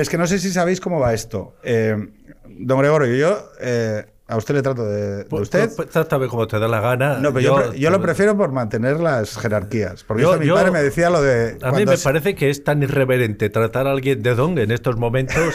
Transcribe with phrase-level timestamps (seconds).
[0.00, 1.54] Ver, es que no sé si sabéis cómo va esto.
[1.62, 1.94] Eh,
[2.48, 5.70] don Gregorio, yo eh, a usted le trato de, de Pues- usted.
[5.76, 7.18] pues trátame como te da la gana.
[7.18, 10.04] No, pero yo, yo lo prefiero por mantener las jerarquías.
[10.04, 11.58] Porque Yo- eso mi padre me decía lo de.
[11.62, 14.70] A mí me se- parece que es tan irreverente tratar a alguien de don en
[14.70, 15.54] estos momentos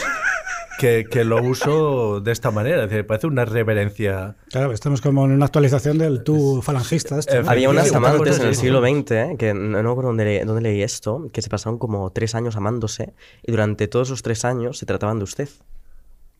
[0.78, 2.76] que, que lo uso de esta manera.
[2.76, 4.36] Es decir, me parece una reverencia.
[4.50, 7.18] Claro, estamos como en una actualización del tú falangista.
[7.18, 7.50] este, ¿no?
[7.50, 9.36] Había unas amantes en el siglo XX, ¿eh?
[9.38, 12.34] que no, no me acuerdo dónde, le- dónde leí esto, que se pasaron como tres
[12.34, 15.48] años amándose y durante todos esos tres años se trataban de usted.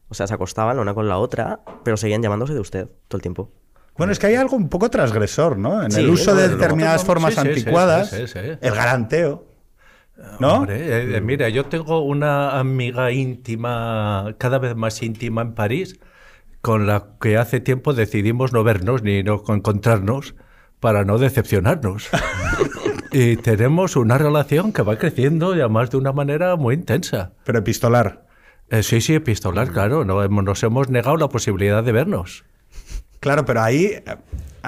[0.08, 3.18] O sea, se acostaban la una con la otra, pero seguían llamándose de usted todo
[3.18, 3.50] el tiempo.
[3.98, 5.82] Bueno, es que hay algo un poco transgresor, ¿no?
[5.82, 9.44] En Sí, el uso de determinadas formas Sí, sí, sí, anticuadas, el garanteo.
[10.40, 10.54] ¿No?
[10.54, 16.00] Hombre, eh, eh, mira, yo tengo una amiga íntima, cada vez más íntima en París,
[16.62, 20.34] con la que hace tiempo decidimos no vernos ni no encontrarnos
[20.80, 22.08] para no decepcionarnos.
[23.12, 27.32] y tenemos una relación que va creciendo y además de una manera muy intensa.
[27.44, 28.26] Pero epistolar.
[28.68, 30.04] Eh, sí, sí, epistolar, claro.
[30.04, 32.44] No, nos hemos negado la posibilidad de vernos.
[33.20, 33.92] Claro, pero ahí,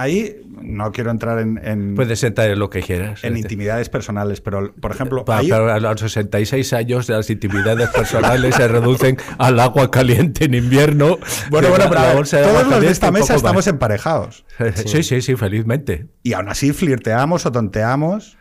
[0.01, 3.23] ahí no quiero entrar en, en, Puedes sentar en lo que quieras.
[3.25, 7.89] en intimidades personales, pero por ejemplo, Pa- hay- pero a los 66 años las intimidades
[7.91, 11.19] personales se reducen al agua caliente en invierno.
[11.51, 13.67] bueno, bueno, pero La bolsa de todos los de esta mesa estamos más.
[13.69, 14.45] emparejados.
[14.87, 16.07] Sí, sí, sí, felizmente.
[16.23, 18.37] Y aún así flirteamos o tonteamos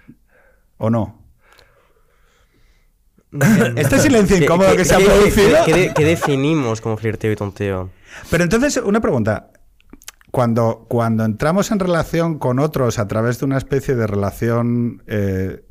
[0.77, 1.21] o no.
[3.75, 5.57] Este silencio incómodo que se ha qué- producido.
[5.65, 7.89] qué- qué- qué definimos como flirteo y tonteo?
[8.31, 9.51] Pero entonces, una pregunta.
[10.37, 15.01] Cuando, cuando entramos en relación con otros a través de una especie de relación.
[15.07, 15.63] eh,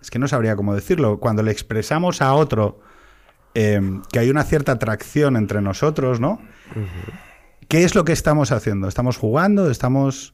[0.00, 1.20] es que no sabría cómo decirlo.
[1.20, 2.80] Cuando le expresamos a otro
[3.54, 3.78] eh,
[4.10, 6.40] que hay una cierta atracción entre nosotros, ¿no?
[7.68, 8.88] ¿Qué es lo que estamos haciendo?
[8.88, 9.70] ¿Estamos jugando?
[9.70, 10.32] ¿Estamos,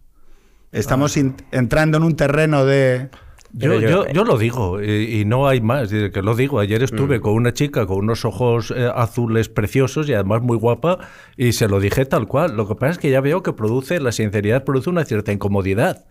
[0.70, 3.10] estamos in- entrando en un terreno de.
[3.54, 6.58] Yo, yo- yo, yo lo digo, y, y no hay más, que lo digo.
[6.58, 10.98] Ayer estuve con una chica con unos ojos eh, azules preciosos y además muy guapa,
[11.36, 12.56] y se lo dije tal cual.
[12.56, 16.04] Lo que pasa es que ya veo que produce, la sinceridad produce una cierta incomodidad.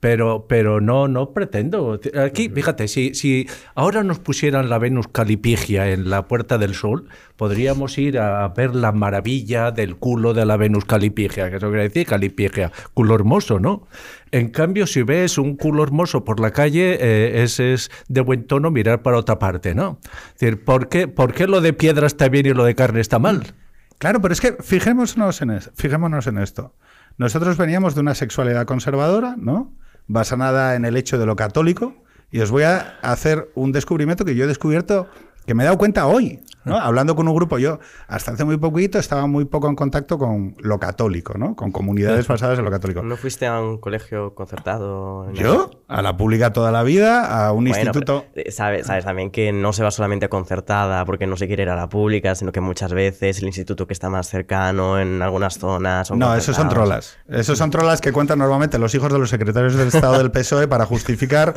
[0.00, 2.00] Pero, pero no, no pretendo.
[2.18, 7.08] Aquí, fíjate, si, si ahora nos pusieran la Venus Calipigia en la Puerta del Sol,
[7.36, 11.82] podríamos ir a ver la maravilla del culo de la Venus Calipigia, que eso quiere
[11.82, 13.86] decir Calipigia, culo hermoso, ¿no?
[14.32, 18.46] En cambio, si ves un culo hermoso por la calle, eh, es, es de buen
[18.46, 19.98] tono mirar para otra parte, ¿no?
[20.34, 23.00] Es decir, ¿por qué, ¿por qué lo de piedra está bien y lo de carne
[23.00, 23.52] está mal?
[23.98, 26.74] Claro, pero es que fijémonos en, es- fijémonos en esto.
[27.18, 29.74] Nosotros veníamos de una sexualidad conservadora, ¿no?
[30.12, 31.94] Basada en el hecho de lo católico.
[32.32, 35.08] Y os voy a hacer un descubrimiento que yo he descubierto,
[35.46, 36.78] que me he dado cuenta hoy, ¿no?
[36.78, 40.56] Hablando con un grupo, yo hasta hace muy poquito estaba muy poco en contacto con
[40.58, 41.56] lo católico, ¿no?
[41.56, 43.02] Con comunidades basadas en lo católico.
[43.02, 45.32] ¿No fuiste a un colegio concertado?
[45.32, 45.70] ¿Yo?
[45.88, 48.26] A la pública toda la vida, a un Bueno, instituto...
[48.34, 51.46] pero, eh, sabes, sabes también que no se va solamente a concertada porque no se
[51.46, 55.00] quiere ir a la pública, sino que muchas veces el instituto que está más cercano
[55.00, 56.08] en algunas zonas.
[56.08, 57.16] son No, esos son trolas.
[57.28, 60.68] Esos son trolas que cuentan normalmente los hijos de los secretarios del Estado del PSOE
[60.68, 61.54] para justificar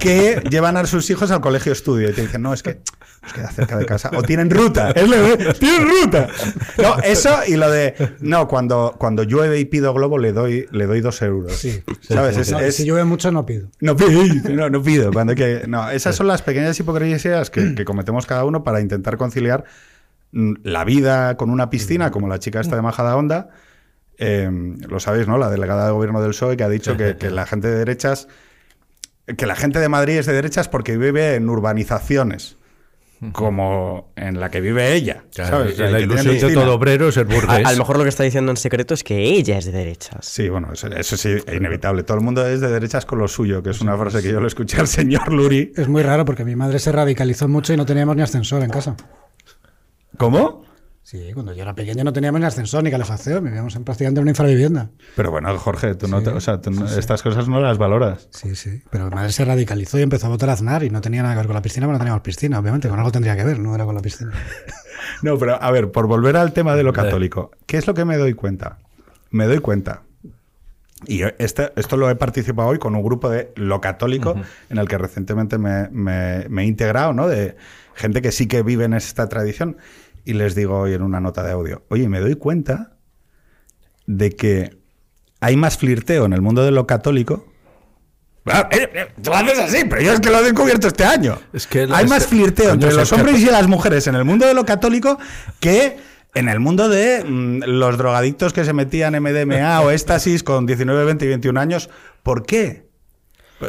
[0.00, 2.10] que llevan a sus hijos al colegio estudio.
[2.10, 2.80] Y te dicen, no, es que
[3.28, 4.10] nos queda cerca de casa.
[4.16, 4.90] O tienen ruta.
[4.92, 6.28] Es lo de, tienen ruta.
[6.78, 10.86] No, eso y lo de, no, cuando, cuando llueve y pido globo le doy, le
[10.86, 11.52] doy dos euros.
[11.52, 11.82] Sí.
[12.00, 12.36] ¿Sabes?
[12.36, 13.68] Es- No, es- Si llueve mucho, no pido.
[13.80, 15.12] no pido, no, no pido.
[15.12, 19.16] Cuando que, no, esas son las pequeñas hipocresías que, que cometemos cada uno para intentar
[19.16, 19.64] conciliar
[20.32, 23.50] mm, la vida con una piscina, como la chica esta de Majada Onda.
[24.20, 24.50] Eh,
[24.88, 25.38] lo sabéis, ¿no?
[25.38, 28.26] La delegada de gobierno del PSOE que ha dicho que, que la gente de derechas,
[29.36, 32.56] que la gente de Madrid es de derechas porque vive en urbanizaciones,
[33.32, 35.24] como en la que vive ella.
[35.30, 35.78] ¿sabes?
[35.78, 37.66] La ilusión de todo obrero es el A, burgués.
[37.66, 40.24] a lo mejor lo que está diciendo en secreto es que ella es de derechas.
[40.24, 42.02] Sí, bueno, eso, eso sí, es inevitable.
[42.02, 44.40] Todo el mundo es de derechas con lo suyo, que es una frase que yo
[44.40, 45.72] le escuché al señor Luri.
[45.76, 48.70] Es muy raro porque mi madre se radicalizó mucho y no teníamos ni ascensor en
[48.70, 48.96] casa.
[50.16, 50.67] ¿Cómo?
[51.10, 54.24] Sí, cuando yo era pequeño no teníamos ni ascensor ni calefacción, vivíamos en, prácticamente en
[54.24, 54.90] una infravivienda.
[55.16, 58.28] Pero bueno, Jorge, tú no te- o sea, tú no- estas cosas no las valoras.
[58.30, 58.82] Sí, sí.
[58.90, 61.32] Pero mi madre se radicalizó y empezó a votar a Aznar y no tenía nada
[61.32, 63.58] que ver con la piscina, porque no teníamos piscina, obviamente, con algo tendría que ver,
[63.58, 64.32] no era con la piscina.
[65.22, 68.04] No, pero a ver, por volver al tema de lo católico, ¿qué es lo que
[68.04, 68.78] me doy cuenta?
[69.30, 70.02] Me doy cuenta.
[71.06, 74.34] Y yo este- esto lo he participado hoy con un grupo de lo católico
[74.68, 77.26] en el que recientemente me, me- me he integrado, ¿no?
[77.28, 77.56] De
[77.94, 79.76] gente que sí que vive en esta tradición.
[80.24, 82.96] Y les digo hoy en una nota de audio, oye, me doy cuenta
[84.06, 84.78] de que
[85.40, 87.46] hay más flirteo en el mundo de lo católico.
[88.46, 91.04] Ah, eh, eh, Tú lo haces así, pero yo es que lo he descubierto este
[91.04, 91.38] año.
[91.52, 94.54] Es que hay más flirteo entre los hombres y las mujeres en el mundo de
[94.54, 95.18] lo católico
[95.60, 95.98] que
[96.34, 101.04] en el mundo de mm, los drogadictos que se metían MDMA o éxtasis con 19,
[101.04, 101.90] 20 y 21 años.
[102.22, 102.87] ¿Por qué?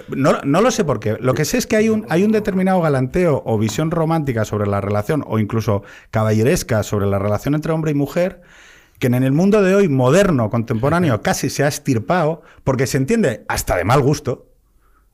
[0.09, 1.17] No, no lo sé por qué.
[1.19, 4.67] Lo que sé es que hay un, hay un determinado galanteo o visión romántica sobre
[4.67, 8.41] la relación, o incluso caballeresca sobre la relación entre hombre y mujer,
[8.99, 13.45] que en el mundo de hoy, moderno, contemporáneo, casi se ha estirpado, porque se entiende
[13.47, 14.47] hasta de mal gusto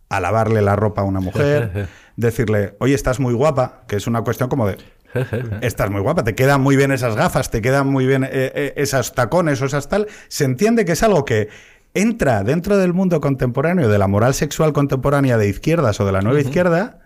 [0.10, 4.24] a lavarle la ropa a una mujer, decirle, oye, estás muy guapa, que es una
[4.24, 4.78] cuestión como de,
[5.62, 8.74] estás muy guapa, te quedan muy bien esas gafas, te quedan muy bien eh, eh,
[8.78, 10.07] esas tacones o esas tal.
[10.28, 11.50] Se entiende que es algo que
[11.95, 16.21] entra dentro del mundo contemporáneo, de la moral sexual contemporánea de izquierdas o de la
[16.21, 17.00] nueva izquierda,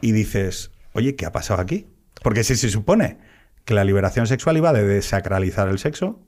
[0.00, 1.88] y dices, oye, ¿qué ha pasado aquí?
[2.22, 3.18] Porque si se supone
[3.64, 6.20] que la liberación sexual iba de desacralizar el sexo,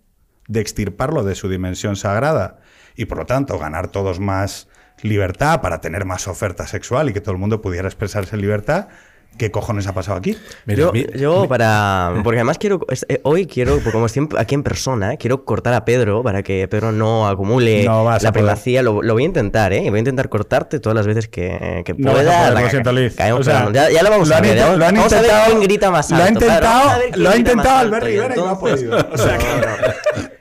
[0.49, 2.59] de extirparlo de su dimensión sagrada
[2.97, 4.69] y por lo tanto ganar todos más
[5.03, 8.89] libertad para tener más oferta sexual y que todo el mundo pudiera expresarse en libertad,
[9.39, 10.37] ¿Qué cojones ha pasado aquí?
[10.67, 12.21] yo, yo para.
[12.25, 12.81] Porque además quiero.
[13.09, 16.93] Eh, hoy quiero, como estoy aquí en persona, quiero cortar a Pedro para que Pedro
[16.93, 18.83] no acumule la primacía.
[18.83, 19.91] Lo, voy a intentar, ¿eh?
[19.91, 22.51] Voy a intentar cortarte todas las veces que, que pueda.
[22.51, 23.17] No lo siento, Liz.
[23.33, 24.57] O sea, ya, ya, lo vamos a ver.
[24.57, 26.17] Lo han vamos intentado, a ver quién grita más alto.
[26.17, 28.97] Lo ha intentado, lo ha intentado Albert Rivera y no ha podido.
[29.17, 29.39] O sea,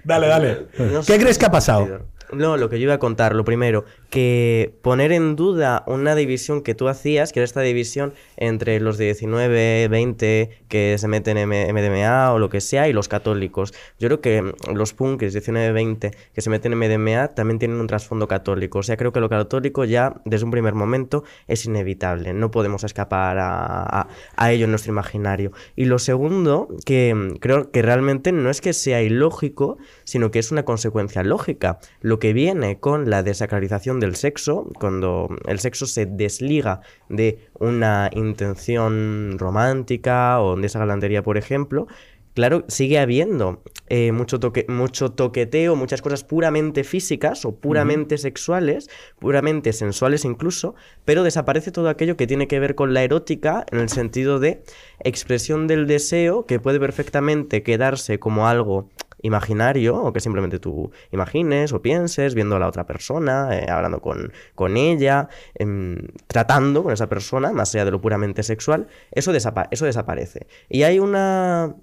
[0.03, 0.67] dale, dale.
[1.05, 1.87] ¿Qué crees que ha pasado?
[2.31, 3.85] No, lo que yo iba a contar, lo primero,
[4.15, 8.97] que poner en duda una división que tú hacías, que era esta división entre los
[8.97, 13.73] de 19, 20 que se meten en MDMA o lo que sea y los católicos.
[13.99, 17.87] Yo creo que los punkers 19, 20 que se meten en MDMA también tienen un
[17.87, 18.79] trasfondo católico.
[18.79, 22.33] O sea, creo que lo católico ya desde un primer momento es inevitable.
[22.33, 24.07] No podemos escapar a,
[24.37, 25.51] a ello en nuestro imaginario.
[25.75, 30.53] Y lo segundo, que creo que realmente no es que sea ilógico, sino que es
[30.53, 31.79] una consecuencia lógica.
[31.99, 38.09] Lo que viene con la desacralización del sexo, cuando el sexo se desliga de una
[38.13, 41.87] intención romántica o de esa galantería, por ejemplo,
[42.35, 48.89] claro, sigue habiendo eh, mucho, toque, mucho toqueteo, muchas cosas puramente físicas o puramente sexuales,
[49.19, 50.75] puramente sensuales incluso,
[51.05, 54.63] pero desaparece todo aquello que tiene que ver con la erótica en el sentido de
[54.99, 58.89] expresión del deseo que puede perfectamente quedarse como algo
[59.25, 63.99] imaginario o que simplemente tú imagines o pienses viendo a la otra persona, eh, hablando
[64.01, 69.31] con, con ella, em, tratando con esa persona, más allá de lo puramente sexual, eso,
[69.33, 70.47] eso desaparece.
[70.69, 71.75] Y hay una,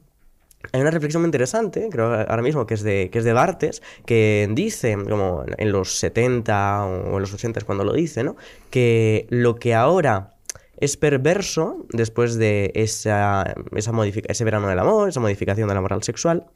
[0.72, 3.82] hay una reflexión muy interesante, creo ahora mismo, que es de, que es de Bartes,
[4.06, 8.36] que dice, como en los 70 o en los 80 cuando lo dice, ¿no?
[8.70, 10.32] que lo que ahora
[10.82, 16.02] es perverso después de esa, esa ese verano del amor, esa modificación de la moral
[16.02, 16.46] sexual,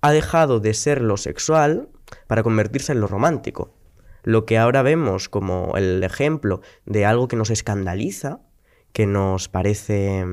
[0.00, 1.88] ha dejado de ser lo sexual
[2.26, 3.74] para convertirse en lo romántico.
[4.22, 8.40] Lo que ahora vemos como el ejemplo de algo que nos escandaliza,
[8.92, 10.24] que nos parece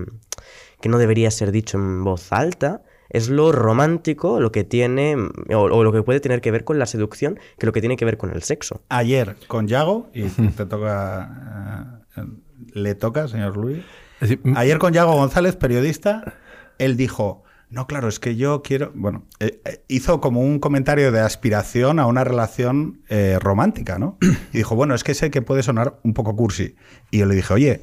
[0.81, 5.15] que no debería ser dicho en voz alta, es lo romántico, lo que tiene,
[5.53, 8.05] o, lo que puede tener que ver con la seducción, que lo que tiene que
[8.05, 8.81] ver con el sexo.
[8.89, 12.25] Ayer con Yago, y te toca, eh,
[12.73, 13.83] le toca, señor Luis.
[14.55, 16.35] Ayer con Yago González, periodista,
[16.77, 17.44] él dijo,
[17.75, 18.93] no, claro, es que yo quiero.
[18.95, 24.17] Bueno, eh, eh, hizo como un comentario de aspiración a una relación eh, romántica, ¿no?
[24.53, 26.77] Y dijo, bueno, es que sé que puede sonar un poco cursi.
[27.11, 27.81] Y yo le dije, oye,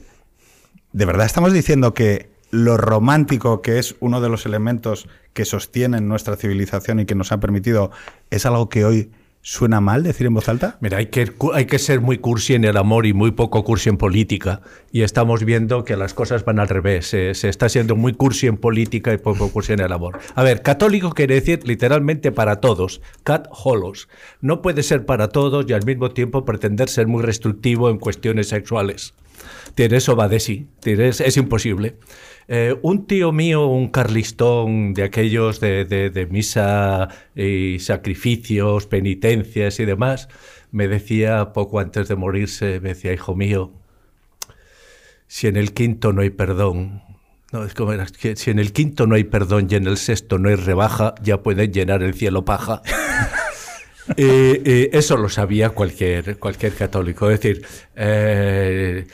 [0.95, 6.09] ¿de verdad estamos diciendo que lo romántico, que es uno de los elementos que sostienen
[6.09, 7.91] nuestra civilización y que nos ha permitido,
[8.31, 9.11] es algo que hoy
[9.45, 10.79] ¿Suena mal decir en voz alta?
[10.81, 13.89] Mira, hay que, hay que ser muy cursi en el amor y muy poco cursi
[13.89, 14.61] en política.
[14.93, 17.09] Y estamos viendo que las cosas van al revés.
[17.09, 20.21] Se, está siendo muy cursi en política y poco cursi en el amor.
[20.37, 23.03] A ver, católico quiere decir literalmente para todos.
[23.25, 24.09] Cat holos.
[24.41, 28.49] No puede ser para todos y al mismo tiempo pretender ser muy restrictivo en cuestiones
[28.49, 29.15] sexuales.
[29.75, 30.69] Tiene eso va de sí.
[30.85, 31.97] es imposible.
[32.49, 40.29] Eh, un tío mío, un carlistón de aquellos de, misa y sacrificios, penitencias y demás,
[40.71, 43.73] me decía poco antes de morirse, me decía, hijo mío,
[45.27, 47.03] si en el quinto no hay perdón,
[47.53, 47.93] no, es como
[48.35, 51.43] si en el quinto no hay perdón y en el sexto no hay rebaja, ya
[51.43, 52.83] pueden llenar el cielo paja.
[54.17, 57.31] y, eso lo sabía cualquier, cualquier católico.
[57.31, 59.07] Es decir, eh,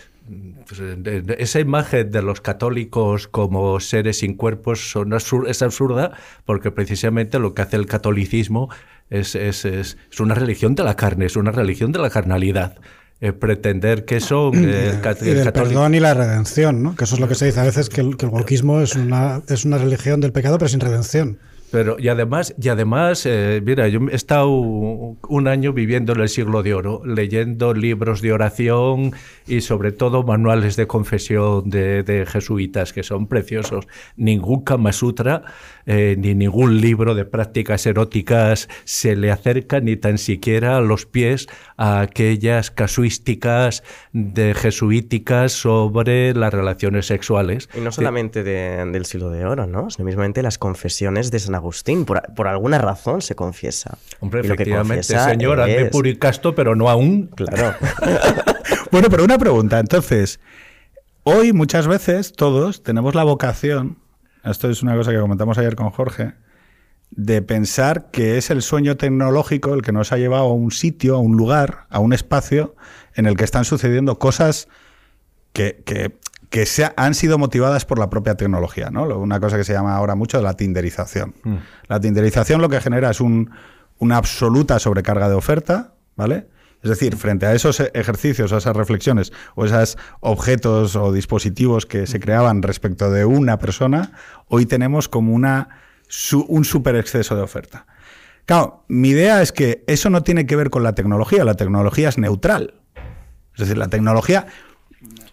[1.39, 5.13] esa imagen de los católicos como seres sin cuerpos son
[5.47, 6.13] es absurda
[6.45, 8.69] porque precisamente lo que hace el catolicismo
[9.11, 12.79] es, es, es, una religión de la carne, es una religión de la carnalidad.
[13.21, 14.53] Eh, pretender que eso...
[14.55, 16.95] Eh, el, del perdón y la redención, ¿no?
[16.95, 18.63] Que eso es lo que se dice a veces, que el, que es
[18.95, 21.39] una, es una religión del pecado pero sin redención.
[21.71, 26.29] Pero, y además, y además eh, mira, yo he estado un año viviendo en el
[26.29, 29.13] siglo de oro, leyendo libros de oración
[29.47, 33.87] y sobre todo manuales de confesión de, jesuitas, que son preciosos.
[34.17, 35.43] Ningún Kama Sutra
[35.87, 41.07] eh, ni ningún libro de prácticas eróticas se le acerca ni tan siquiera a los
[41.07, 43.83] pies a aquellas casuísticas
[44.13, 47.69] de jesuíticas sobre las relaciones sexuales.
[47.77, 49.91] Y no solamente de- del siglo de oro, ¿no?
[49.91, 52.05] Sino mismamente las confesiones de San Agustín.
[52.05, 53.99] Por, por alguna razón se confiesa.
[54.21, 57.27] Hombre, Y lo que efectivamente, señor, hazme es- puro y casto, pero no aún.
[57.37, 57.75] Claro.
[58.91, 59.79] Bueno, pero una pregunta.
[59.79, 60.41] Entonces,
[61.25, 63.99] hoy muchas veces todos tenemos la vocación,
[64.45, 66.33] esto es una cosa que comentamos ayer con Jorge,
[67.11, 71.17] de pensar que es el sueño tecnológico el que nos ha llevado a un sitio,
[71.17, 72.77] a un lugar, a un espacio
[73.15, 74.69] en el que están sucediendo cosas
[75.53, 76.17] que, que-
[76.51, 79.05] que se han sido motivadas por la propia tecnología, ¿no?
[79.19, 81.35] Una cosa que se llama ahora mucho la tinderización.
[81.89, 83.51] La tinderización lo que genera es un-
[83.99, 86.49] una absoluta sobrecarga de oferta, ¿vale?
[86.83, 92.07] Es decir, frente a esos ejercicios, a esas reflexiones o esos objetos o dispositivos que
[92.07, 94.13] se creaban respecto de una persona,
[94.47, 95.69] hoy tenemos como una,
[96.07, 97.87] su- un super exceso de oferta.
[98.47, 102.09] Claro, mi idea es que eso no tiene que ver con la tecnología, la tecnología
[102.09, 102.75] es neutral.
[103.55, 104.47] Es decir, la tecnología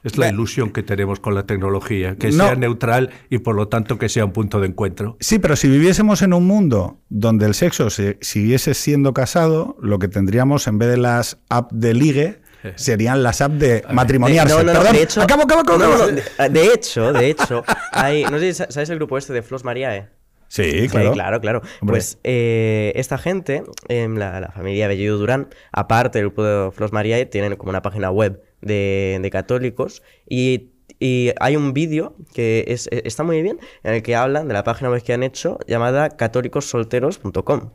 [0.06, 2.46] Es la ilusión que tenemos con la tecnología, que No.
[2.46, 5.18] sea neutral y por lo tanto que sea un punto de encuentro.
[5.20, 10.00] Sí, pero si viviésemos en un mundo donde el sexo se, siguiese siendo casado, lo
[10.00, 12.40] que tendríamos en vez de las apps de ligue
[12.76, 14.54] serían las apps de matrimoniarse.
[14.54, 16.12] Eh, No, no, no, Perdón, de hecho, acabo, acabo, acabo, no, acabo.
[16.12, 19.64] no, de, de hecho, de hecho, hay, no sé sabes el grupo este de Flos
[19.64, 20.10] Mariae.
[20.48, 21.10] Sí, claro.
[21.10, 21.62] Sí, claro, claro.
[21.82, 21.94] Hombre.
[21.96, 26.94] Pues eh, esta gente, em, la, la familia Bellido Durán, aparte del grupo de Flos
[26.94, 30.72] Mariae, tienen como una página web de, de católicos y,
[31.06, 34.54] y hay un vídeo que es, e- está muy bien en el que hablan de
[34.56, 37.70] la página web que han hecho llamada católicossolteros.com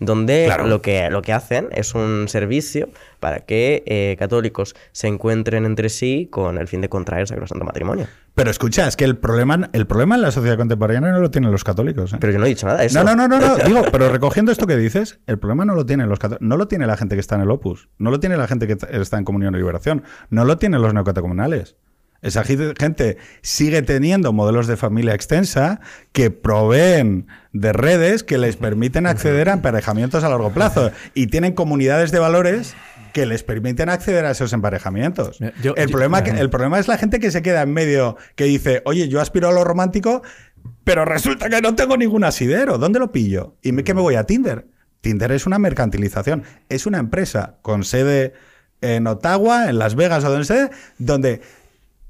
[0.00, 0.66] donde Claro.
[0.66, 2.88] lo, que, lo que hacen es un servicio
[3.20, 8.06] para que eh, católicos se encuentren entre sí con el fin de contraer sacrosanto matrimonio.
[8.34, 11.52] Pero escucha, es que el problema, el problema en la sociedad contemporánea no lo tienen
[11.52, 12.12] los católicos.
[12.12, 12.16] ¿eh?
[12.20, 13.02] Pero yo no he dicho nada de eso.
[13.02, 13.64] No, no, no, no, no.
[13.64, 16.66] Digo, pero recogiendo esto que dices, el problema no lo tienen los católicos, no lo
[16.66, 19.16] tiene la gente que está en el Opus, no lo tiene la gente que está
[19.18, 21.76] en Comunión y Liberación, no lo tienen los neocatecumenales.
[22.24, 25.80] Esa gente sigue teniendo modelos de familia extensa
[26.12, 31.52] que proveen de redes que les permiten acceder a emparejamientos a largo plazo y tienen
[31.52, 32.74] comunidades de valores
[33.12, 35.38] que les permiten acceder a esos emparejamientos.
[35.38, 38.16] Yo- el, yo- problema que- el problema es la gente que se queda en medio,
[38.34, 40.22] que dice, oye, yo aspiro a lo romántico,
[40.82, 42.78] pero resulta que no tengo ningún asidero.
[42.78, 43.54] ¿Dónde lo pillo?
[43.62, 44.66] ¿Y me, qué me voy a Tinder?
[45.02, 46.42] Tinder es una mercantilización.
[46.70, 48.32] Es una empresa con sede
[48.80, 51.42] en Ottawa, en Las Vegas o donde sea, donde...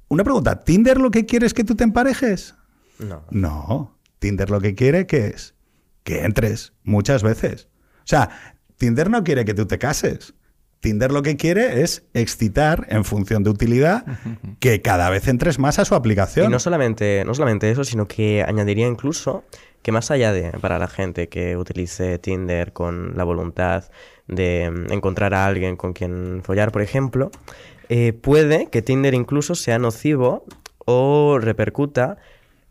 [0.09, 2.55] Una pregunta, ¿Tinder lo que quiere es que tú te emparejes?
[2.99, 3.25] No.
[3.31, 5.55] No, Tinder lo que quiere que es
[6.03, 7.69] que entres muchas veces.
[7.99, 8.31] O sea,
[8.77, 10.35] Tinder no quiere que tú te cases.
[10.81, 14.05] Tinder lo que quiere es excitar en función de utilidad
[14.61, 16.53] que cada vez entres más a su Y aplicación.
[16.53, 19.45] no solamente, no solamente eso, sino que añadiría incluso
[19.81, 23.85] que más allá de para la gente que utilice Tinder con la voluntad
[24.29, 27.31] de mm, encontrar a alguien con quien follar, por ejemplo,
[27.89, 30.45] eh, puede que Tinder incluso sea nocivo
[30.87, 32.19] o repercuta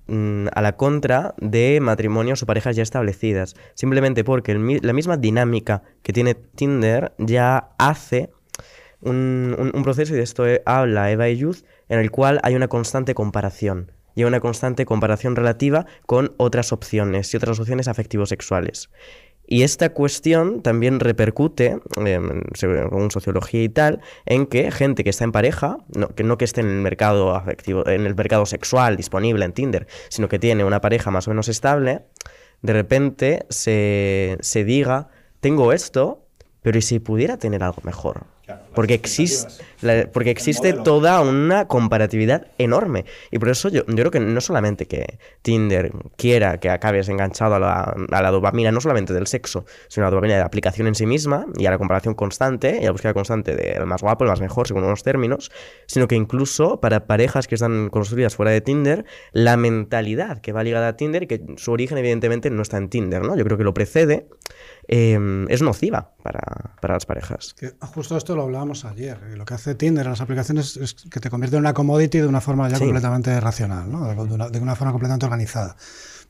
[0.07, 3.55] mm, a la contra de matrimonios o parejas ya establecidas.
[3.73, 8.31] Simplemente porque la misma dinámica que tiene Tinder ya hace
[9.01, 13.91] un, proceso, y de esto habla Eva Youth, en el cual hay una constante comparación.
[14.15, 18.91] Y una constante comparación relativa con otras opciones y otras opciones afectivo-sexuales.
[19.45, 25.25] Y esta cuestión también repercute, em, según sociología y tal, en que gente que está
[25.25, 28.95] en pareja, no que, no que esté en el mercado afectivo, en el mercado sexual
[28.95, 32.05] disponible en Tinder, sino que tiene una pareja más o menos estable,
[32.61, 35.09] de repente se, se diga,
[35.41, 36.25] tengo esto,
[36.61, 38.25] pero ¿y si pudiera tener algo mejor?
[38.73, 43.05] Porque, exis- la- porque existe toda una comparatividad enorme.
[43.31, 47.55] Y por eso yo, yo creo que no solamente que Tinder quiera que acabes enganchado
[47.55, 50.45] a la, a la dopamina, no solamente del sexo, sino a la dopamina de la
[50.47, 53.85] aplicación en sí misma y a la comparación constante y a la búsqueda constante del
[53.85, 55.51] más guapo, el más mejor, según unos términos,
[55.87, 60.63] sino que incluso para parejas que están construidas fuera de Tinder, la mentalidad que va
[60.63, 63.35] ligada a Tinder y que su origen evidentemente no está en Tinder, ¿no?
[63.35, 64.27] Yo creo que lo precede,
[64.87, 67.53] eh, es nociva para, para las parejas.
[67.53, 69.17] Que justo esto lo hablábamos ayer.
[69.33, 72.19] y Lo que hace Tinder en las aplicaciones es que te convierte en una commodity
[72.19, 72.83] de una forma ya Sí.
[72.83, 74.07] completamente racional, ¿no?
[74.07, 75.75] de, una, de una forma completamente organizada.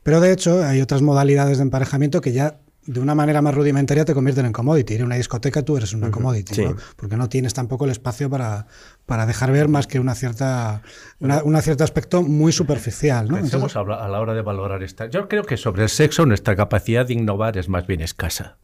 [0.02, 4.04] Pero de hecho hay otras modalidades de emparejamiento que ya de una manera más rudimentaria
[4.04, 4.94] te convierten en commodity.
[4.94, 6.64] Ir a una discoteca tú eres una commodity, sí.
[6.66, 6.76] ¿no?
[6.96, 8.66] porque no tienes tampoco el espacio para,
[9.06, 10.82] para dejar ver más que una cierta,
[11.18, 13.28] una, una cierto aspecto muy superficial.
[13.28, 13.36] ¿no?
[13.36, 15.06] Pensemos Entonces, a la hora de valorar esta.
[15.06, 18.58] Yo creo que sobre el sexo nuestra capacidad de innovar es más bien escasa.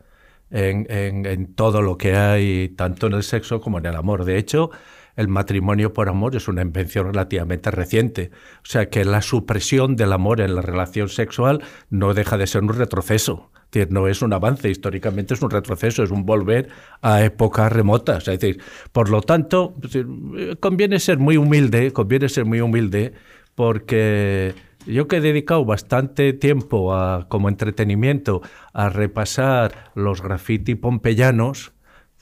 [0.50, 4.24] En, todo lo que hay, tanto en el sexo como en el amor.
[4.24, 4.70] De hecho,
[5.16, 8.30] el matrimonio por amor es una invención relativamente reciente.
[8.56, 12.62] O sea que la supresión del amor en la relación sexual no deja de ser
[12.62, 13.50] un retroceso.
[13.88, 16.68] No es un avance, históricamente es un retroceso, es un volver
[17.02, 18.26] a épocas remotas.
[18.26, 18.60] Es decir,
[18.92, 19.76] por lo tanto,
[20.58, 23.12] conviene ser muy humilde, conviene ser muy humilde,
[23.54, 24.54] porque
[24.86, 31.72] yo que he dedicado bastante tiempo a, como entretenimiento a repasar los graffiti pompeyanos,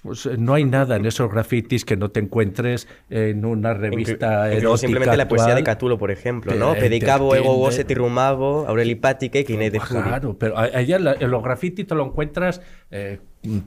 [0.03, 4.51] pues eh, no hay nada en esos grafitis que no te encuentres en una revista
[4.51, 5.75] erótica simplemente la poesía de actual.
[5.75, 6.75] Catulo, por ejemplo, ¿no?
[6.75, 10.03] Pedicabo, ego, goce, tirrumabo, aureli pátique, quine de furi.
[10.03, 12.61] Claro, pero allá en, los grafitis te lo encuentras
[12.91, 13.59] eh, mm,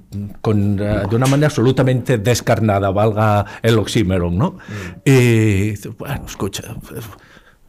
[0.41, 4.57] con, eh, de una manera absolutamente descarnada, valga el oxímeron, ¿no?
[5.03, 7.05] Y bueno, escucha, pues,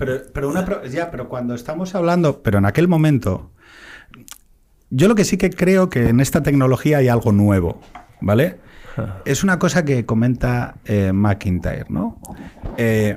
[0.04, 3.52] Pero, pero una pro- ya, pero cuando estamos hablando, pero en aquel momento,
[4.90, 7.80] yo lo que sí que creo que en esta tecnología hay algo nuevo,
[8.21, 8.59] ¿vale?
[9.25, 12.21] Es una cosa que comenta eh, McIntyre, ¿no?
[12.76, 13.16] Eh,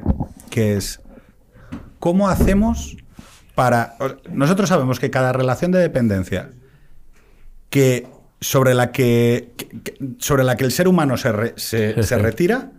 [0.49, 1.01] que es
[1.99, 2.95] cómo hacemos
[3.55, 3.95] para.
[4.31, 6.51] Nosotros sabemos que cada relación de dependencia
[7.69, 8.07] que
[8.39, 9.51] sobre la que-
[10.19, 12.71] sobre la que el ser humano se, re- se- se retira,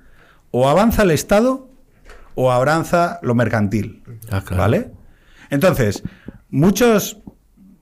[0.53, 1.69] o avanza el Estado
[2.37, 4.05] o avanza lo mercantil.
[4.31, 4.63] Ah, claro.
[4.63, 4.93] ¿Vale?
[5.51, 6.05] Entonces,
[6.51, 7.19] muchos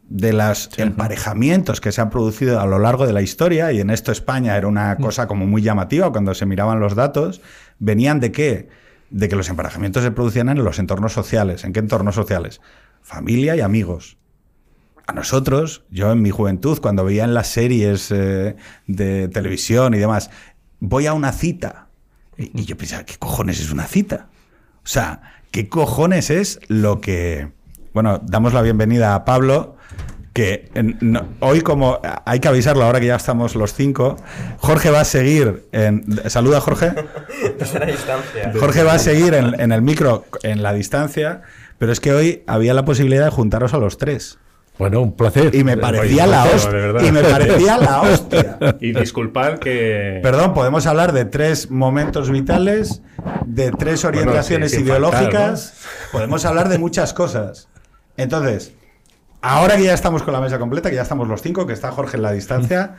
[0.09, 3.91] de los emparejamientos que se han producido a lo largo de la historia, y en
[3.91, 7.41] esto España era una cosa como muy llamativa cuando se miraban los datos,
[7.79, 8.69] venían de qué?
[9.11, 11.65] De que los emparejamientos se producían en los entornos sociales.
[11.65, 12.61] ¿En qué entornos sociales?
[13.03, 14.17] Familia y amigos.
[15.07, 18.57] A nosotros, yo en mi juventud, cuando veía en las series eh,
[18.87, 20.31] de televisión y demás,
[20.81, 21.89] voy a una cita.
[22.39, 24.29] Y, y yo pensaba, ¿qué cojones es una cita?
[24.85, 27.49] O sea, ¿qué cojones es lo que...
[27.93, 29.77] Bueno, damos la bienvenida a Pablo,
[30.33, 34.17] que en- no- hoy como hay que avisarlo ahora que ya estamos los cinco,
[34.59, 36.05] Jorge va a seguir en...
[36.29, 36.93] Saluda Jorge.
[37.87, 38.53] Distancia.
[38.59, 41.43] Jorge va a seguir en, en el micro en la distancia,
[41.79, 44.39] pero es que hoy había la posibilidad de juntaros a los tres.
[44.79, 45.55] Bueno, un placer.
[45.55, 47.07] Y me parecía la hostia.
[47.07, 48.59] Y me parecía la hostia.
[48.81, 50.21] Y disculpad que.
[50.23, 53.03] Perdón, podemos hablar de tres momentos vitales,
[53.47, 57.69] de tres orientaciones sí, ideológicas, podemos hablar de muchas cosas.
[58.17, 58.75] Entonces,
[59.43, 61.93] ahora que ya estamos con la mesa completa, que ya estamos los cinco, que está
[61.93, 62.97] Jorge en la distancia,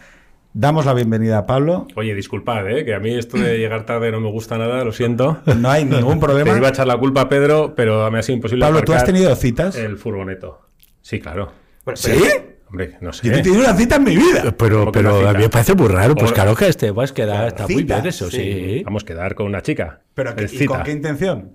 [0.54, 1.88] damos la bienvenida a Pablo.
[1.96, 2.86] Oye, disculpad, ¿eh?
[2.86, 5.40] que a mí esto de llegar tarde no me gusta nada, lo siento.
[5.58, 6.68] No hay ningún Te iba a problema.
[6.70, 8.66] echar la culpa a Pedro, pero me ha sido imposible.
[8.66, 9.76] Pablo, ¿tú has tenido citas?
[9.76, 10.62] El furgoneto.
[11.02, 11.65] Sí, claro.
[11.86, 12.12] Bueno, ¿Sí?
[12.20, 13.28] pero- Hombre, no sé.
[13.28, 14.54] Yo no he tenido una cita en mi vida.
[14.58, 16.16] Pero, pero a mí me parece muy raro.
[16.16, 18.82] Pues claro que este vas queda, está muy Cita, bien eso, sí.
[18.84, 20.02] Vamos a quedar con una chica.
[20.14, 20.74] Pero, ¿qué- Es ¿y cita.
[20.74, 21.54] con qué intención?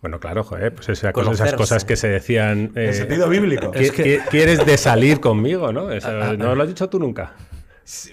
[0.00, 2.72] Bueno, claro, joder, pues esa cosa- esas cosas que se decían.
[2.74, 3.72] En eh, sentido bíblico.
[3.72, 5.92] qui- qui- ¿Quieres de salir conmigo, no?
[5.92, 7.34] Esa- no lo has dicho tú nunca.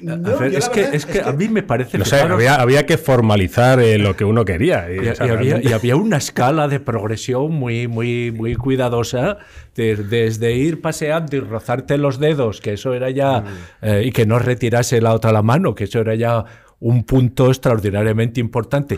[0.02, 2.16] No, A ver, yo la es, que, es que a mí me parece No sé,
[2.16, 4.88] fijaros, había, había que formalizar eh, lo que uno quería.
[4.92, 8.32] Y, Y, o sea, y había, realmente- y había una escala de progresión muy, muy,
[8.32, 9.38] muy cuidadosa,
[9.76, 13.44] de- desde ir paseando y rozarte los dedos, que eso era ya,
[13.82, 16.44] eh, y que no retirase la otra la mano, que eso era ya
[16.80, 18.98] un punto extraordinariamente importante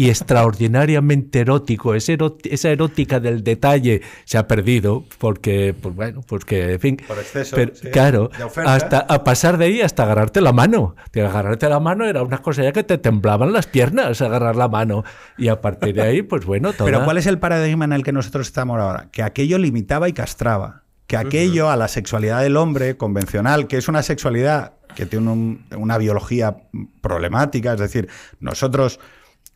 [0.00, 1.94] y extraordinariamente erótico.
[1.94, 6.96] Ese esa erótica del detalle se ha perdido porque, pues bueno, porque, en fin.
[7.06, 8.30] Por exceso, pero, sí, claro,
[8.64, 10.96] hasta a pasar de ahí hasta agarrarte la mano.
[11.12, 14.68] De agarrarte la mano era una cosa ya que te temblaban las piernas agarrar la
[14.68, 15.04] mano.
[15.36, 16.86] Y a partir de ahí, pues bueno, toda...
[16.90, 19.08] Pero ¿cuál es el paradigma en el que nosotros estamos ahora?
[19.12, 20.84] Que aquello limitaba y castraba.
[21.06, 25.64] Que aquello a la sexualidad del hombre convencional, que es una sexualidad que tiene un-
[25.76, 26.56] una biología
[27.00, 28.08] problemática, es decir,
[28.38, 28.98] nosotros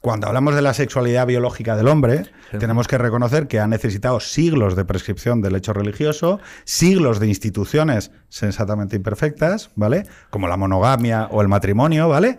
[0.04, 2.26] cuando hablamos de la sexualidad biológica del hombre,
[2.60, 8.10] tenemos que reconocer que ha necesitado siglos de prescripción del hecho religioso, siglos de instituciones
[8.28, 10.02] sensatamente imperfectas, ¿vale?
[10.28, 12.38] Como la monogamia o el matrimonio, ¿vale?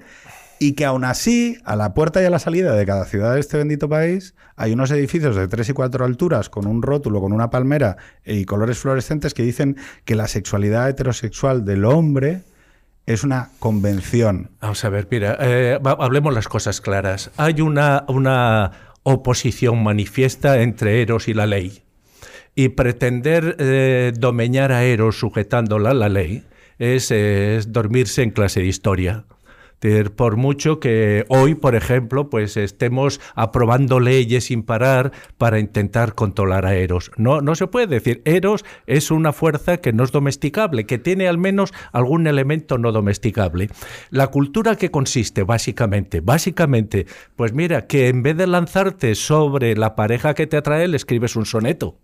[0.60, 3.40] Y que aún así, a la puerta y a la salida de cada ciudad de
[3.40, 7.34] este bendito país, hay unos edificios de tres y cuatro alturas con un rótulo, con
[7.34, 12.44] una palmera y colores fluorescentes que dicen que la sexualidad heterosexual del hombre
[13.06, 14.52] es una convención.
[14.62, 17.32] Vamos a ver, mira, eh, hablemos las cosas claras.
[17.38, 18.72] Hay una, una
[19.04, 21.84] oposición manifiesta entre Eros y la ley.
[22.56, 26.46] Y pretender eh, domeñar a Eros sujetándola a la ley
[26.78, 27.14] es
[27.72, 29.26] dormirse en clase de historia.
[30.16, 36.66] Por mucho que hoy, por ejemplo, pues estemos aprobando leyes sin parar para intentar controlar
[36.66, 37.12] a Eros.
[37.18, 38.22] No, no se puede decir.
[38.26, 42.92] Eros es una fuerza que no es domesticable, que tiene al menos algún elemento no
[42.92, 43.70] domesticable.
[44.10, 49.96] La cultura que consiste, básicamente, básicamente, pues mira, que en vez de lanzarte sobre la
[49.96, 51.98] pareja que te atrae, le escribes un soneto.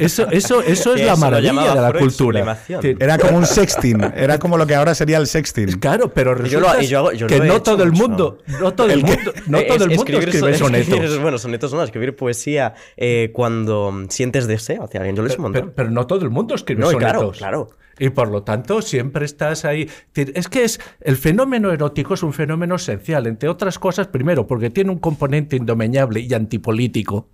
[0.00, 2.58] Eso, eso, eso es Eso la lo maravilla de la Freud, cultura.
[3.00, 5.78] Era como un sexting, era como lo que ahora sería el sexting.
[5.78, 8.74] Claro, pero Yo lo- resulta yo hago- yo que lo no todo el mundo, no
[8.74, 10.88] todo el mundo, no Eh, todo el mundo escribe so- sonetos.
[10.98, 15.16] escribir- bueno, sonetos no, escribir poesía eh, cuando sientes deseo hacia alguien.
[15.16, 15.52] Yo lo he.
[15.52, 17.08] Pero, pero no todo el mundo escribe No, sonetos.
[17.10, 17.70] claro, claro.
[17.98, 19.88] Y por lo tanto, siempre estás ahí.
[20.14, 24.70] Es que es el fenómeno erótico es un fenómeno esencial, entre otras cosas, primero, porque
[24.70, 27.28] tiene un componente indomeñable y antipolítico.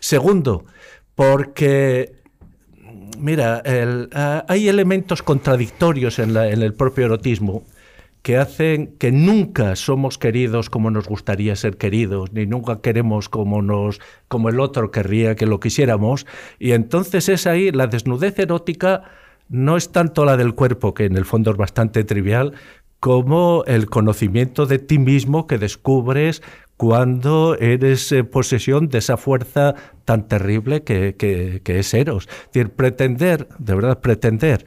[0.00, 0.64] Segundo,
[1.14, 2.12] porque
[3.18, 3.62] mira,
[4.48, 7.62] hay elementos contradictorios en, en el propio erotismo
[8.22, 13.60] que hacen que nunca somos queridos como nos gustaría ser queridos, ni nunca queremos como
[13.60, 16.26] nos como el otro querría que lo quisiéramos,
[16.58, 19.02] y entonces es ahí la desnudez erótica
[19.50, 22.54] no es tanto la del cuerpo, que en el fondo es bastante trivial,
[22.98, 26.42] como el conocimiento de ti mismo que descubres
[26.76, 32.28] cuando eres eh, posesión de esa fuerza tan terrible que, que- que es Eros.
[32.28, 34.64] Es decir, pretender, de verdad, pretender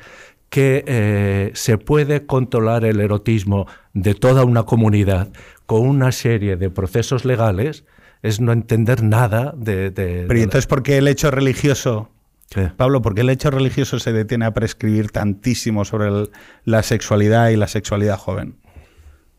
[0.49, 5.27] que eh, se puede controlar el erotismo de toda una comunidad
[5.65, 7.83] con una serie de procesos legales
[8.23, 9.91] es no entender nada de...
[9.91, 12.09] de- Pero ¿y de- entonces, ¿por qué el hecho religioso,
[12.49, 12.71] ¿Qué?
[12.77, 16.29] Pablo, por qué el hecho religioso se detiene a prescribir tantísimo sobre el-
[16.63, 18.55] la sexualidad y la sexualidad joven?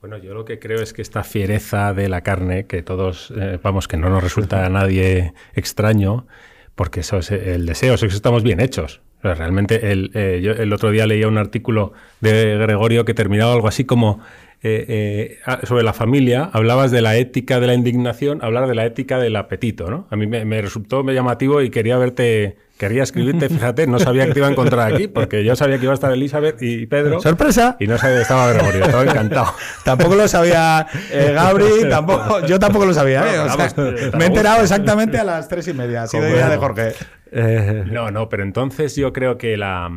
[0.01, 3.59] Bueno, yo lo que creo es que esta fiereza de la carne, que todos, eh,
[3.61, 6.29] vamos, que no nos resulta a nadie extraño,
[6.77, 9.01] porque eso es el deseo, eso estamos bien hechos.
[9.21, 13.67] Realmente, el, eh, yo el otro día leía un artículo de Gregorio que terminaba algo
[13.67, 14.21] así como
[14.63, 19.19] eh, sobre la familia, hablabas de la ética de la indignación, hablar de la ética
[19.19, 20.07] del apetito, ¿no?
[20.11, 24.33] A mí me, me resultó llamativo y quería verte, quería escribirte, fíjate, no sabía que
[24.33, 27.21] te iba a encontrar aquí, porque yo sabía que iba a estar Elizabeth y Pedro.
[27.21, 27.77] ¡Sorpresa!
[27.81, 29.53] Y no sabía que estaba Gregorio, estaba encantado.
[29.85, 33.35] Tampoco lo sabía eh, Gabri, tampoco, yo tampoco lo sabía.
[33.35, 33.39] ¿eh?
[33.41, 36.07] O sea, Vamos, me he enterado exactamente a las tres y media.
[36.07, 36.93] Sido Como- idea de Jorge.
[37.33, 39.91] Eh, No, no, pero entonces yo creo que la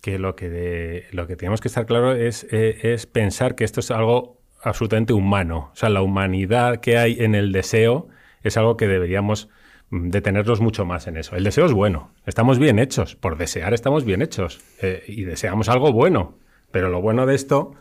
[0.00, 3.64] que lo que de- lo que tenemos que estar claro es, eh, es pensar que
[3.64, 5.70] esto es algo absolutamente humano.
[5.72, 8.08] O sea, la humanidad que hay en el deseo
[8.44, 9.48] es algo que deberíamos
[9.90, 11.36] detenernos mucho más en eso.
[11.36, 15.68] El deseo es bueno, estamos bien hechos, por desear estamos bien hechos eh, y deseamos
[15.68, 16.38] algo bueno.
[16.70, 17.72] Pero lo bueno de esto,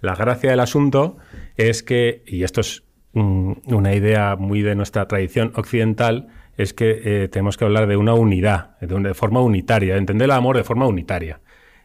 [0.00, 1.16] la gracia del asunto
[1.56, 7.00] es que, y esto es mm, una idea muy de nuestra tradición occidental, es que
[7.24, 10.32] eh, tenemos que hablar de una unidad, de, una- de forma unitaria, de entender el
[10.32, 11.40] amor de forma unitaria.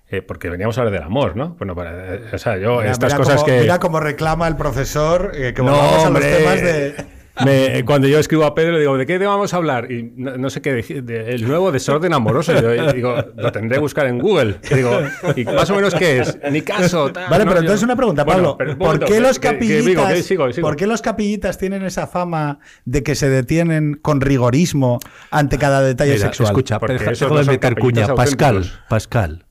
[0.09, 1.55] Eh, porque veníamos a hablar del amor, ¿no?
[1.59, 3.59] Bueno, para, o sea, yo Mira, estas mira cosas cómo, que...
[3.61, 6.95] Mira cómo reclama el profesor eh, que No, a los temas de...
[7.45, 9.91] Me- cuando yo escribo a Pedro, digo, ¿de qué tema vamos a hablar?
[9.91, 12.51] Y no, no sé qué, deci- de- el nuevo desorden amoroso.
[12.57, 14.55] Y yo digo, lo tendré que buscar en Google.
[14.71, 14.99] Y digo,
[15.35, 16.37] ¿y más o menos qué es?
[16.51, 17.11] Ni caso.
[17.11, 18.57] tal, Vale, no, pero yo- entonces una pregunta, Bueno, Pablo.
[18.57, 20.67] pero ¿Por qué los que- que capillitas, digo, que sigo, sigo.
[20.67, 24.99] ¿por qué los capillitas tienen esa fama de que se detienen con rigorismo
[25.31, 26.49] ante cada detalle Mira, sexual?
[26.49, 26.93] escucha, Porque
[27.29, 28.07] no de meter cuña.
[28.15, 28.71] Pascal.
[28.89, 29.43] Pascal.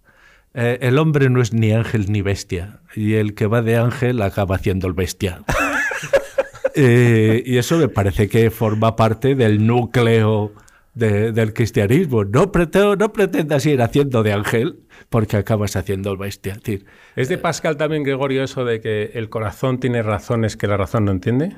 [0.54, 2.80] eh, el hombre no es ni ángel ni bestia.
[2.94, 5.40] Y el que va de ángel acaba haciendo el bestia.
[6.76, 10.52] Eh, y eso me parece que forma parte del núcleo
[10.94, 12.24] de- del cristianismo.
[12.24, 16.52] No, pretendo, no pretendas ir haciendo de ángel porque acabas haciendo el bestia.
[16.54, 16.84] Es decir,
[17.16, 21.06] ¿Es de Pascal también, Gregorio, eso de que el corazón tiene razones que la razón
[21.06, 21.56] no entiende?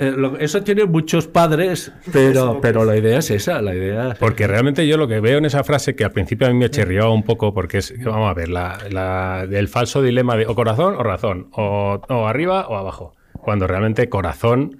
[0.00, 3.60] eh, lo- eso tiene muchos padres, pero, pero la idea es esa.
[3.60, 6.46] La idea es- Porque realmente yo lo que veo en esa frase, que al principio
[6.46, 10.00] a mí me chirriaba un poco, porque es, vamos a ver, la, la- del falso
[10.00, 13.16] dilema de o corazón o razón, o, o arriba o abajo.
[13.48, 14.76] Cuando realmente corazón,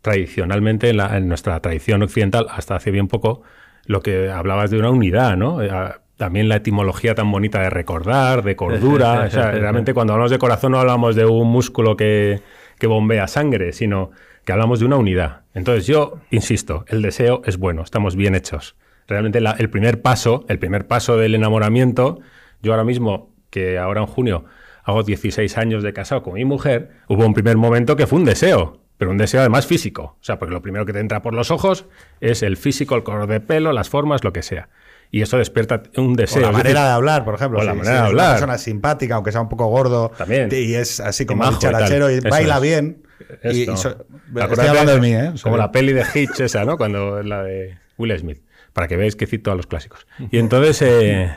[0.00, 3.42] tradicionalmente en, la- en nuestra tradición occidental, hasta hace bien poco,
[3.86, 5.60] lo que hablabas de una unidad, ¿no?
[5.60, 5.68] Eh,
[6.16, 9.22] También la etimología tan bonita de recordar, de cordura.
[9.26, 12.40] o sea, realmente cuando hablamos de corazón no hablamos de un músculo que,
[12.78, 14.12] que bombea sangre, sino
[14.44, 15.40] que hablamos de una unidad.
[15.52, 18.76] Entonces yo, insisto, el deseo es bueno, estamos bien hechos.
[19.08, 22.20] Realmente la- el primer paso, el primer paso del enamoramiento,
[22.62, 24.44] yo ahora mismo, que ahora en junio
[24.84, 28.24] hago 16 años de casado con mi mujer, hubo un primer momento que fue un
[28.24, 30.16] deseo, pero un deseo además físico.
[30.20, 31.86] O sea, porque lo primero que te entra por los ojos
[32.20, 34.68] es el físico, el color de pelo, las formas, lo que sea.
[35.10, 36.40] Y eso despierta un O deseo.
[36.42, 37.58] la Es manera decir, de hablar, por ejemplo.
[37.60, 38.26] o la si- manera si de es hablar.
[38.26, 40.10] Una persona simpática, aunque sea un poco gordo.
[40.16, 40.48] También.
[40.50, 41.54] Y es así como y tal.
[41.54, 42.62] dicharachero y, baila es.
[42.62, 43.02] bien.
[43.44, 45.28] Y, y so- estoy hablando de mí, ¿eh?
[45.28, 46.76] O Como la peli de Hitch esa, ¿no?
[46.78, 48.42] Cuando la de Will Smith.
[48.72, 50.06] Para que veáis que cito a los clásicos.
[50.30, 51.30] Y entonces, eh,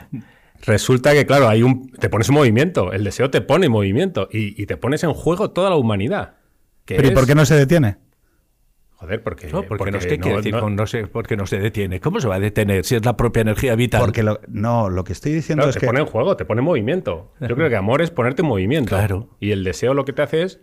[0.66, 4.28] resulta que, claro, hay un, te pones en movimiento, el deseo te pone en movimiento
[4.30, 6.34] y, y te pones en juego toda la humanidad.
[6.84, 7.96] Pero ¿y por qué no se detiene?
[8.96, 9.48] Joder, porque.
[9.48, 12.00] No, porque, no sé porque qué decir con no sé por qué no se detiene.
[12.00, 14.00] ¿Cómo se va a detener si es la propia energía vital?
[14.00, 16.46] Porque lo, no, lo que estoy diciendo Claro, es te que pone en juego, te
[16.46, 17.34] pone en movimiento.
[17.40, 18.88] Yo creo que amor es ponerte en movimiento.
[18.96, 19.36] Claro.
[19.38, 20.60] Y el deseo lo que te hace es,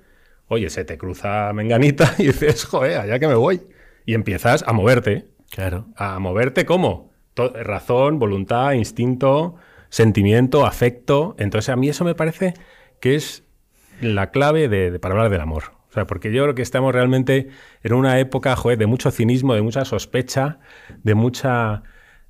[0.48, 3.62] oye, se te cruza menganita y dices, joder, allá que me voy.
[4.06, 5.28] Y empiezas a moverte.
[5.52, 5.86] Claro.
[5.96, 7.12] ¿A moverte cómo?
[7.36, 9.56] To- razón, voluntad, instinto,
[9.94, 11.36] sentimiento, afecto.
[11.38, 12.56] Entonces a mí eso me parece
[13.00, 13.44] que es
[14.02, 15.66] la clave de, para hablar del amor.
[15.88, 17.50] O sea, porque yo creo que estamos realmente
[17.84, 20.58] en una época, de mucho cinismo, de mucha sospecha,
[21.04, 21.84] de mucha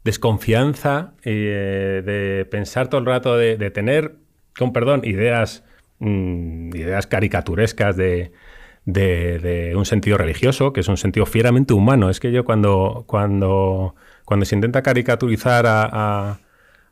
[0.04, 4.18] desconfianza, eh, de pensar todo el rato, de, tener,
[4.60, 5.64] con perdón, ideas,
[6.00, 8.34] mm, ideas caricaturescas de,
[8.84, 12.10] de, de un sentido religioso, que es un sentido fieramente humano.
[12.10, 13.96] Es que yo cuando, cuando,
[14.26, 16.40] cuando se intenta caricaturizar a-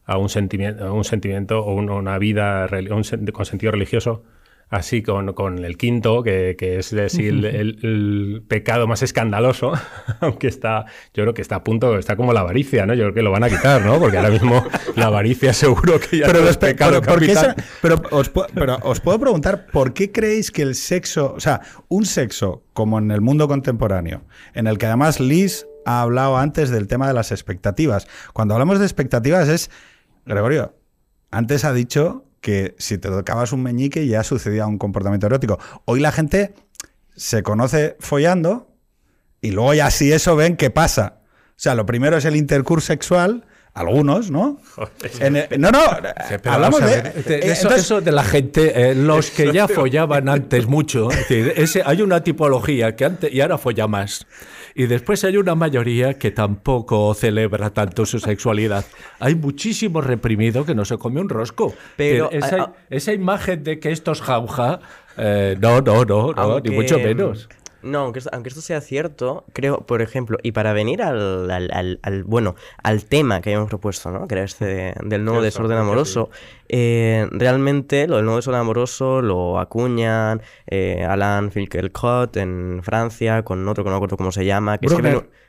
[0.06, 3.72] a un sentimiento, a un sentimiento o un- una vida reli- un sen- con sentido
[3.72, 4.24] religioso,
[4.70, 9.74] así con, con el quinto, que, que es decir, el, el- el pecado más escandaloso,
[10.22, 12.94] aunque está, yo creo que está a punto, está como la avaricia, ¿no?
[12.94, 14.00] Yo creo que lo van a quitar, ¿no?
[14.00, 17.34] Porque ahora mismo la avaricia seguro que ya pero, no es pecado pero, ¿por qué
[17.34, 17.56] capital.
[17.60, 21.60] esa- pero os, pero os puedo preguntar, ¿por qué creéis que el sexo, o sea,
[21.90, 26.70] un sexo como en el mundo contemporáneo, en el que además Liz ha hablado antes
[26.70, 28.08] del tema de las expectativas?
[28.34, 29.70] Cuando hablamos de expectativas es,
[30.26, 30.76] Gregorio,
[31.32, 35.60] antes ha dicho que si te tocabas un meñique ya sucedía un comportamiento erótico.
[35.86, 36.54] Hoy la gente
[37.15, 38.67] se conoce follando
[39.41, 41.20] y luego ya si eso ven qué pasa.
[41.52, 44.60] O sea, lo primero es el intercurso sexual, algunos, ¿no?
[45.20, 45.80] En el- no, no,
[46.41, 46.94] Pero hablamos de...
[46.98, 47.13] eh,
[47.44, 51.54] eso, entonces- eso de la gente, eh, los que ya follaban antes mucho, es decir,
[51.56, 54.26] ese- hay una tipología que antes y ahora folla más.
[54.76, 58.86] Y después hay una mayoría que tampoco celebra tanto su sexualidad.
[59.20, 61.74] Hay muchísimo reprimido que no se come un rosco.
[61.98, 64.80] Pero, esa, esa imagen de que esto es jauja,
[65.18, 67.50] eh, no, no, no, no, Aunque- ni mucho menos.
[67.84, 71.72] No, aunque esto, aunque esto sea cierto, creo, por ejemplo, y para venir al, al-
[71.74, 74.28] al- al- bueno, al tema que habíamos propuesto, ¿no?
[74.28, 76.30] Que era este de- del nuevo Eso, desorden eso, amoroso,
[76.70, 83.67] eh, realmente lo del nuevo desorden amoroso lo acuñan eh, Alain Finkielkraut en Francia con
[83.67, 85.40] otro que no me acuerdo cómo se llama, que escribe un-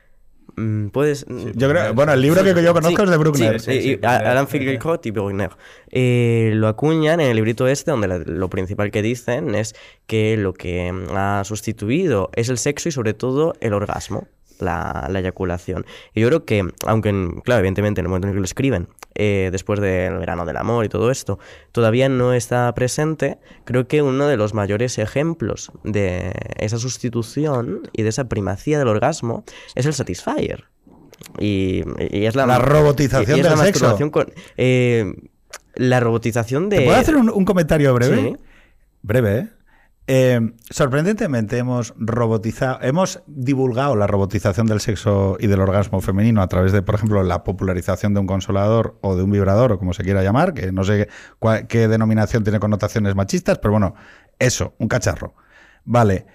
[0.56, 1.24] Mm, puedes...
[1.54, 3.60] Yo creo, bueno, el libro que yo conozco Sí, es de Bruckner.
[3.60, 5.50] sí, y- Alan Finkielkraut y Bruckner.
[5.90, 9.74] Eh, lo acuñan en el librito este, donde la- lo principal que dicen es
[10.06, 14.28] que lo que mm, ha sustituido es el sexo y sobre todo el orgasmo,
[14.60, 15.84] la, la eyaculación.
[16.14, 18.44] Y yo creo que, aunque, en- claro, evidentemente en el momento en el que lo
[18.44, 21.38] escriben, eh, después del verano del amor y todo esto,
[21.72, 28.02] todavía no está presente, creo que uno de los mayores ejemplos de esa sustitución y
[28.02, 30.64] de esa primacía del orgasmo es el Satisfyer.
[31.38, 34.10] Y, y es la, La robotización y es la del sexo.
[34.10, 35.12] con- eh,
[35.74, 36.78] la robotización de.
[36.78, 38.16] ¿Te puedo hacer un, un comentario breve?
[38.22, 38.36] Sí.
[39.02, 39.48] Breve, ¿eh?
[40.14, 46.48] Eh, sorprendentemente hemos robotizado, hemos divulgado la robotización del sexo y del orgasmo femenino a
[46.48, 49.94] través de, por ejemplo, la popularización de un consolador o de un vibrador o como
[49.94, 53.94] se quiera llamar, que no sé cuál- qué denominación tiene connotaciones machistas, pero bueno,
[54.38, 55.32] eso, un cacharro.
[55.86, 56.26] Vale.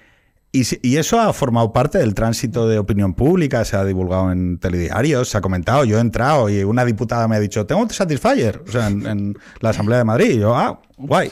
[0.51, 4.57] Y, y eso ha formado parte del tránsito de opinión pública, se ha divulgado en
[4.57, 7.91] telediarios, se ha comentado, yo he entrado y una diputada me ha dicho, tengo un
[7.91, 11.31] Satisfyer, o sea, en, en la Asamblea de Madrid, y yo, ah, guay.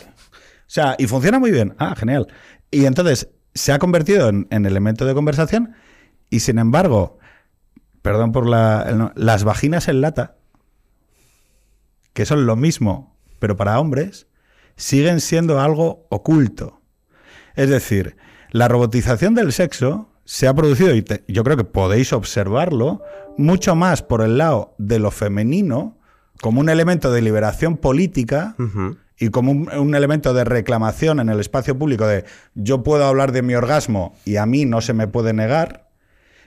[0.67, 2.27] O sea, y funciona muy bien, ah, genial.
[2.71, 5.75] Y entonces se ha convertido en, en elemento de conversación
[6.29, 7.19] y sin embargo,
[8.01, 10.35] perdón por la, las vaginas en lata,
[12.13, 14.27] que son lo mismo, pero para hombres,
[14.75, 16.81] siguen siendo algo oculto.
[17.55, 18.17] Es decir,
[18.51, 23.01] la robotización del sexo se ha producido, y yo creo que podéis observarlo,
[23.37, 25.97] mucho más por el lado de lo femenino,
[26.41, 28.55] como un elemento de liberación política.
[29.17, 33.31] Y como un, un elemento de reclamación en el espacio público de yo puedo hablar
[33.31, 35.89] de mi orgasmo y a mí no se me puede negar,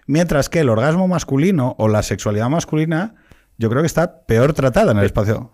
[0.06, 3.14] mientras que el orgasmo masculino o la sexualidad masculina
[3.58, 5.52] yo creo que está peor tratada en el espacio.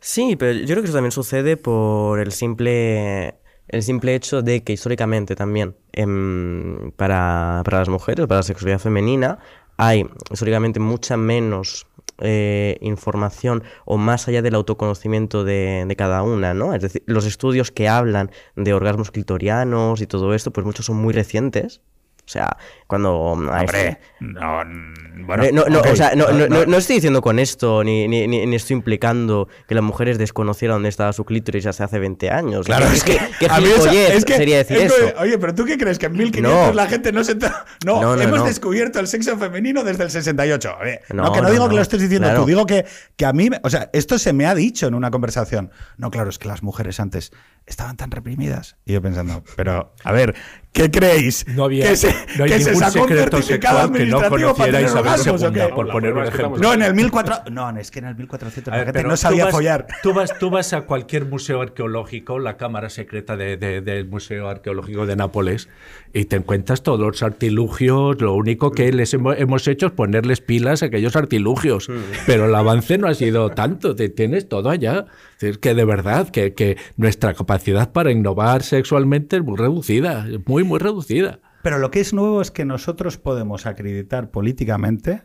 [0.00, 3.36] Sí, pero yo creo que eso también sucede por el simple,
[3.68, 8.80] el simple hecho de que históricamente también em, para, para las mujeres, para la sexualidad
[8.80, 9.38] femenina,
[9.76, 11.86] hay históricamente mucha menos
[12.18, 16.74] eh, información o más allá del autoconocimiento de, de cada una, ¿no?
[16.74, 20.96] Es decir, los estudios que hablan de orgasmos clitorianos y todo esto, pues muchos son
[20.96, 21.80] muy recientes.
[22.26, 22.56] O sea,
[22.86, 23.10] cuando...
[23.10, 27.84] a Hombre, no, mm, bueno, Eh, no, o sea, no, no, estoy diciendo con esto,
[27.84, 31.98] ni, ni, ni- estoy implicando que las mujeres desconocieran dónde estaba su clítoris hace hace
[31.98, 32.64] 20 años.
[32.66, 34.84] Claro, ¿Qué- es que, qué- qué a mí eso- gilipollez es que- sería decir es
[34.92, 34.96] eso?
[35.14, 35.98] que- Oye, pero ¿tú qué crees?
[35.98, 36.72] ¿Que en 1500 No.
[36.72, 37.36] la gente no se...
[37.84, 40.76] No, hemos descubierto el sexo femenino desde el 68.
[40.78, 42.40] A ver, no, No, que digo que lo estés diciendo Claro.
[42.40, 43.50] tú, digo que, que a mí...
[43.62, 45.70] O sea, esto se me ha dicho en una conversación.
[45.98, 47.32] No, claro, es que las mujeres antes
[47.66, 48.76] estaban tan reprimidas.
[48.86, 50.34] Y yo pensando, pero, a ver,
[50.74, 51.46] ¿qué creéis?
[51.48, 54.28] No había ¿Que se, no hay que se ningún sacó un secreto sexual que no
[54.28, 55.68] conociera Isabel orgasmos, ¿o II, qué?
[55.74, 56.58] por poner un ejemplo.
[56.60, 57.52] No, en el 1400...
[57.52, 59.54] No, es que en el 1400 A la ver, gente pero no tú sabía vas-
[59.54, 59.86] follar.
[60.02, 64.48] Tú vas, tú vas a cualquier museo arqueológico, la cámara secreta de- de- del Museo
[64.48, 65.68] Arqueológico de Nápoles,
[66.12, 68.20] y te encuentras todos los artilugios.
[68.20, 71.88] Lo único que les hemo- hemos hecho es ponerles pilas a aquellos artilugios.
[72.26, 73.94] Pero el avance no ha sido tanto.
[73.94, 75.06] Te tienes todo allá.
[75.44, 80.26] Es que de verdad, que, que nuestra capacidad para innovar sexualmente es muy reducida.
[80.46, 81.40] Muy, muy reducida.
[81.62, 85.22] Pero lo que es nuevo es que nosotros podemos acreditar políticamente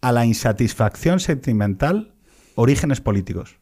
[0.00, 2.14] a la insatisfacción sentimental
[2.54, 3.58] orígenes políticos.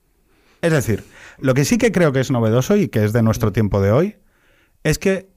[0.63, 1.05] Es decir,
[1.39, 3.93] lo que sí que creo que es novedoso y que es de nuestro tiempo de
[3.93, 4.17] hoy
[4.83, 5.31] es que,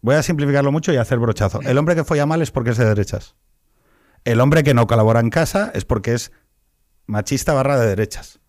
[0.00, 2.76] voy a simplificarlo mucho y hacer brochazo, el hombre que folla mal es porque es
[2.76, 3.34] de derechas.
[4.24, 6.32] El hombre que no colabora en casa es porque es
[7.06, 8.40] machista barra de derechas.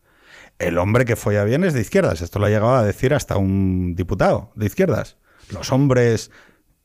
[0.59, 2.21] El hombre que folla bien es de izquierdas.
[2.21, 5.17] Esto lo ha llegado a decir hasta un diputado de izquierdas.
[5.51, 6.31] Los hombres...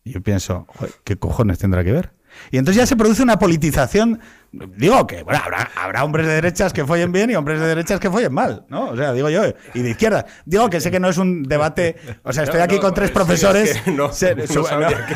[0.05, 2.15] Yo pienso, "Joder, ¿qué cojones tendrá que ver?
[2.51, 4.21] Y entonces ya se produce una politización.
[4.53, 8.01] Digo que bueno, habrá, habrá hombres de derechas que follen bien y hombres de derechas
[8.01, 8.89] que follen mal, ¿no?
[8.91, 9.43] O sea, digo yo,
[9.75, 10.25] y de izquierda.
[10.47, 11.97] Digo que sé que no es un debate.
[12.23, 13.71] O sea, estoy No, aquí no, con tres sí, profesores.
[13.77, 15.07] es que no, Se- sabría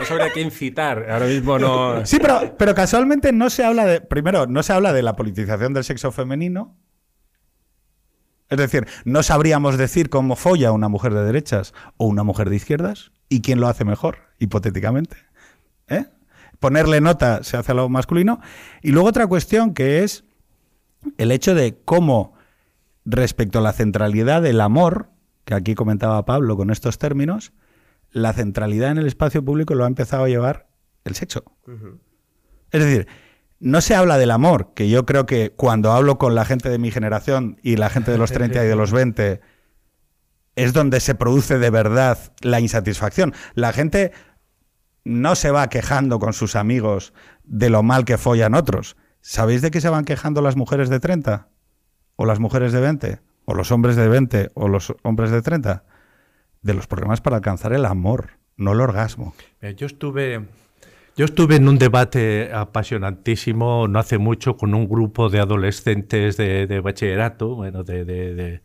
[0.00, 1.10] no sabría qué incitar.
[1.10, 2.06] Ahora mismo no.
[2.06, 4.00] Sí, pero, pero casualmente no se habla de.
[4.00, 6.74] Primero, no se habla de la politización del sexo femenino.
[8.52, 12.56] Es decir, no sabríamos decir cómo folla una mujer de derechas o una mujer de
[12.56, 15.16] izquierdas y quién lo hace mejor, hipotéticamente.
[15.88, 16.04] ¿Eh?
[16.60, 18.42] Ponerle nota se hace a lo masculino.
[18.82, 20.24] Y luego otra cuestión que es
[21.16, 22.34] el hecho de cómo,
[23.06, 25.08] respecto a la centralidad del amor,
[25.46, 27.54] que aquí comentaba Pablo con estos términos,
[28.10, 30.68] la centralidad en el espacio público lo ha empezado a llevar
[31.04, 31.42] el sexo.
[32.70, 33.08] Es decir,
[33.62, 36.78] no se habla del amor, que yo creo que cuando hablo con la gente de
[36.78, 39.40] mi generación y la gente de los 30 y de los 20,
[40.56, 43.32] es donde se produce de verdad la insatisfacción.
[43.54, 44.12] La gente
[45.04, 47.12] no se va quejando con sus amigos
[47.44, 48.96] de lo mal que follan otros.
[49.20, 51.48] ¿Sabéis de qué se van quejando las mujeres de 30?
[52.16, 53.20] ¿O las mujeres de 20?
[53.44, 54.50] ¿O los hombres de 20?
[54.54, 55.84] ¿O los hombres de 30?
[56.62, 59.34] De los problemas para alcanzar el amor, no el orgasmo.
[59.76, 60.48] Yo estuve,
[61.16, 66.66] yo estuve en un debate apasionantísimo no hace mucho con un grupo de adolescentes de,
[66.66, 68.60] de bachillerato, bueno, de, de, de-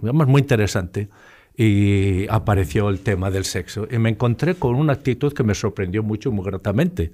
[0.00, 1.08] digamos, muy interesante,
[1.56, 3.86] y apareció el tema del sexo.
[3.90, 7.10] Y me encontré con una actitud que me sorprendió mucho, muy gratamente.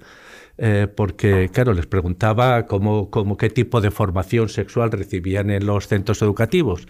[0.59, 5.87] eh, porque, claro, les preguntaba cómo, cómo, qué tipo de formación sexual recibían en los
[5.87, 6.87] centros educativos.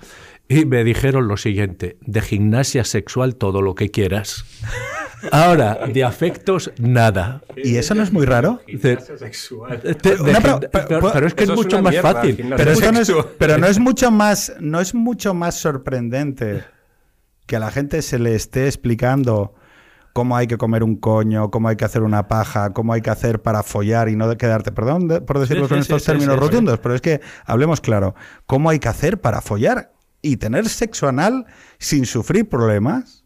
[0.48, 4.46] Y me dijeron lo siguiente, de gimnasia sexual todo lo que quieras.
[5.32, 7.42] Ahora, de afectos, nada.
[7.56, 8.60] ¿Y eso no es muy raro?
[8.82, 8.98] Te-
[10.22, 12.36] Una pero- pero, pero es que es mucho más mierda, fácil.
[12.56, 13.26] Pero, no es, sexual.
[13.38, 16.64] pero no es mucho más, no es mucho más sorprendente
[17.46, 19.54] que a la gente se le esté explicando
[20.14, 23.10] cómo hay que comer un coño, cómo hay que hacer una paja, cómo hay que
[23.10, 26.06] hacer para follar y no quedarte, perdón de- por decirlo Sí, con sí, estos sí,
[26.08, 26.46] términos sí, sí.
[26.48, 31.08] rotundos, pero es que hablemos claro, cómo hay que hacer para follar y tener sexo
[31.08, 31.46] anal
[31.78, 33.17] sin sufrir problemas,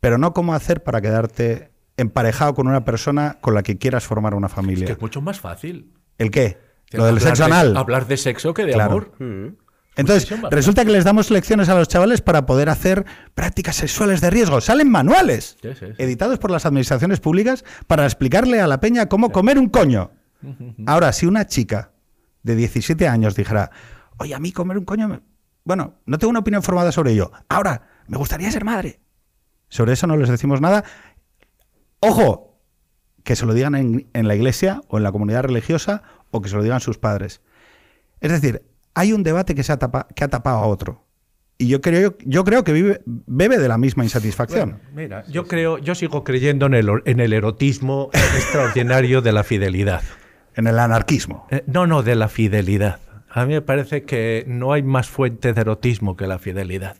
[0.00, 4.34] pero no cómo hacer para quedarte emparejado con una persona con la que quieras formar
[4.34, 4.86] una Es familia.
[4.86, 5.92] que es mucho más fácil.
[6.18, 6.58] ¿El qué?
[6.92, 7.76] Lo del sexo de- anal.
[7.76, 8.90] Hablar de sexo que de Claro.
[8.92, 9.12] amor.
[9.18, 9.56] Mm.
[9.96, 14.30] Entonces, resulta que les damos lecciones a los chavales para poder hacer prácticas sexuales de
[14.30, 14.60] riesgo.
[14.60, 15.92] Salen manuales Sí, sí, sí.
[15.98, 20.12] editados por las administraciones públicas para explicarle a la peña cómo comer un coño.
[20.86, 21.90] Ahora, si una chica
[22.44, 23.72] de 17 años dijera,
[24.18, 25.20] oye, a mí comer un coño, me-
[25.64, 27.32] bueno, no tengo una opinión formada sobre ello.
[27.48, 29.00] Ahora, me gustaría ser madre.
[29.68, 30.84] Sobre eso no les decimos nada.
[32.00, 32.58] Ojo,
[33.24, 36.48] que se lo digan en, en la iglesia o en la comunidad religiosa o que
[36.48, 37.40] se lo digan sus padres.
[38.20, 38.62] Es decir,
[38.94, 41.04] hay un debate que, se ha, tapa- que ha tapado a otro.
[41.60, 44.80] Y yo creo, yo creo que vive, bebe de la misma insatisfacción.
[44.94, 50.02] Mira, yo creo, yo sigo creyendo en el, en el erotismo extraordinario de la fidelidad.
[50.54, 51.46] En el anarquismo.
[51.50, 53.00] Eh, no, no, de la fidelidad.
[53.30, 56.96] A mí me parece que no hay más fuente de erotismo que la fidelidad.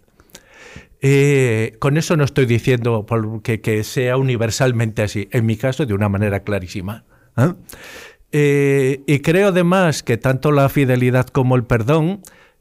[1.01, 3.07] Eh, con eso no estoy diciendo
[3.43, 7.05] que sea universalmente así, en mi caso de una manera clarísima.
[7.37, 7.53] ¿eh?
[8.33, 12.21] Eh, y creo además que tanto la fidelidad como el perdón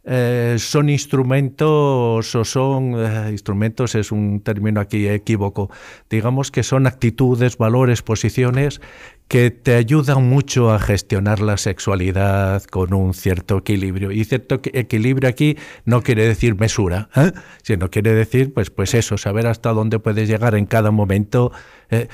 [0.10, 5.70] eh, son instrumentos o son eh, instrumentos es un término aquí equívoco.
[6.10, 8.80] Digamos que son actitudes valores posiciones
[9.28, 14.14] que te ayudan mucho a gestionar la sexualidad con un cierto equilibrio.
[14.14, 17.34] Y cierto equilibrio aquí no quiere decir mesura ¿eh?
[17.62, 21.52] sino quiere decir pues pues eso saber hasta dónde puedes llegar en cada momento.
[21.90, 22.08] Eh,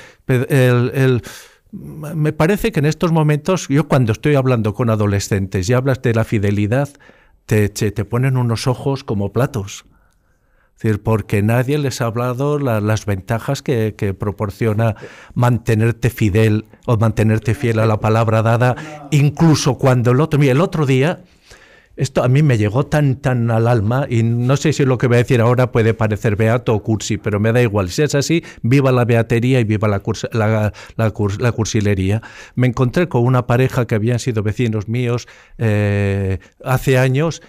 [1.70, 6.14] me parece que en estos momentos, yo cuando estoy hablando con adolescentes y hablas de
[6.14, 6.88] la fidelidad,
[7.46, 9.84] te, te, ponen unos ojos como platos.
[10.76, 14.96] Es decir, porque nadie les ha hablado la- las ventajas que, que proporciona
[15.34, 18.74] mantenerte fidel o mantenerte fiel a la palabra dada,
[19.10, 20.38] incluso cuando el otro...
[20.40, 21.22] Mira, el otro día,
[21.96, 25.06] esto a mí me llegó tan, tan al alma y no sé si lo que
[25.06, 27.90] voy a decir ahora puede parecer beato o cursi, pero me da igual.
[27.90, 32.22] Si es así, viva la beatería y viva la, la, la la cursilería.
[32.54, 35.28] Me encontré con una pareja que habían sido vecinos míos
[35.58, 37.42] eh, hace años,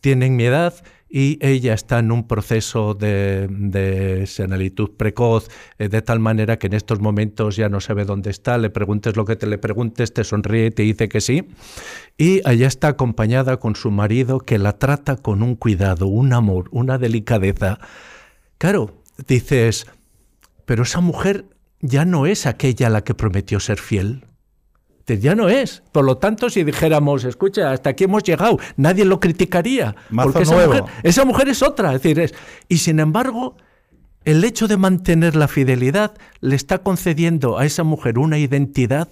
[0.00, 0.74] tienen mi edad
[1.18, 5.48] y ella está en un proceso de, de senilitud precoz,
[5.78, 9.16] eh, de tal manera que en estos momentos ya no sabe dónde está, le preguntes
[9.16, 11.48] lo que te le preguntes, te sonríe y te dice que sí.
[12.18, 16.68] Y allá está acompañada con su marido que la trata con un cuidado, un amor,
[16.70, 17.78] una delicadeza.
[18.58, 19.86] Claro, dices,
[20.66, 21.46] pero esa mujer
[21.80, 24.25] ya no es aquella a la que prometió ser fiel.
[25.06, 25.82] Dices, Ya no es.
[25.92, 29.94] Por lo tanto, si dijéramos, escucha, hasta aquí hemos llegado, nadie lo criticaría.
[30.10, 30.72] Mazo porque esa nuevo.
[30.74, 31.94] mujer, esa mujer es otra.
[31.94, 32.34] Es decir, es,
[32.68, 33.56] y sin embargo,
[34.24, 39.08] el hecho de mantener la fidelidad le está concediendo a esa mujer una identidad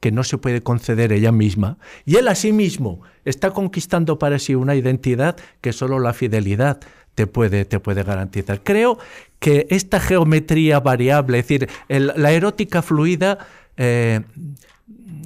[0.00, 1.78] que no se puede conceder ella misma.
[2.04, 6.78] Y él a sí mismo está conquistando para sí una identidad que solo la fidelidad
[7.14, 8.62] te puede, te puede garantizar.
[8.62, 8.98] Creo
[9.40, 13.38] que esta geometría variable, es decir, el- la erótica fluida,
[13.76, 14.20] eh,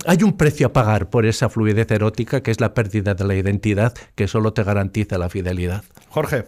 [0.07, 3.35] hay un precio a pagar por esa fluidez erótica que es la pérdida de la
[3.35, 5.85] identidad que solo te garantiza la fidelidad.
[6.09, 6.47] Jorge.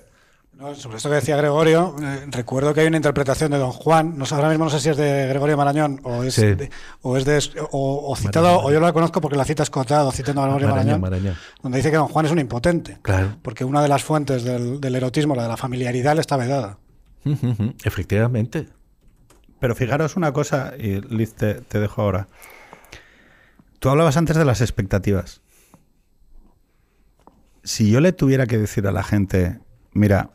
[0.58, 4.16] No, sobre esto que decía Gregorio, eh, recuerdo que hay una interpretación de Don Juan,
[4.16, 6.54] no sé, ahora mismo no sé si es de Gregorio Marañón o es, Sí.
[6.54, 6.70] de,
[7.02, 7.42] o es de
[7.72, 10.68] o, o citado, o yo la conozco porque la cita es cotada, citando a Gregorio
[10.68, 11.36] Marañón, Marañón, Marañón.
[11.60, 12.98] donde dice que Don Juan es un impotente.
[13.02, 13.36] Claro.
[13.42, 16.78] Porque una de las fuentes del, del erotismo, la de la familiaridad, le está vedada.
[17.84, 18.68] Efectivamente.
[19.58, 22.28] Pero fijaros una cosa, y Liz, te, te dejo ahora.
[23.84, 25.42] Tú hablabas antes de las expectativas.
[27.64, 29.60] Si yo le tuviera que decir a la gente,
[29.92, 30.30] mira,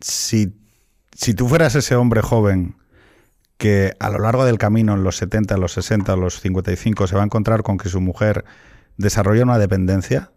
[0.00, 0.56] si,
[1.12, 2.74] si tú fueras ese hombre joven
[3.58, 7.22] que a lo largo del camino, en los 70, los 60, los 55, se va
[7.22, 8.44] a encontrar con que su mujer
[8.96, 10.32] desarrolla una dependencia,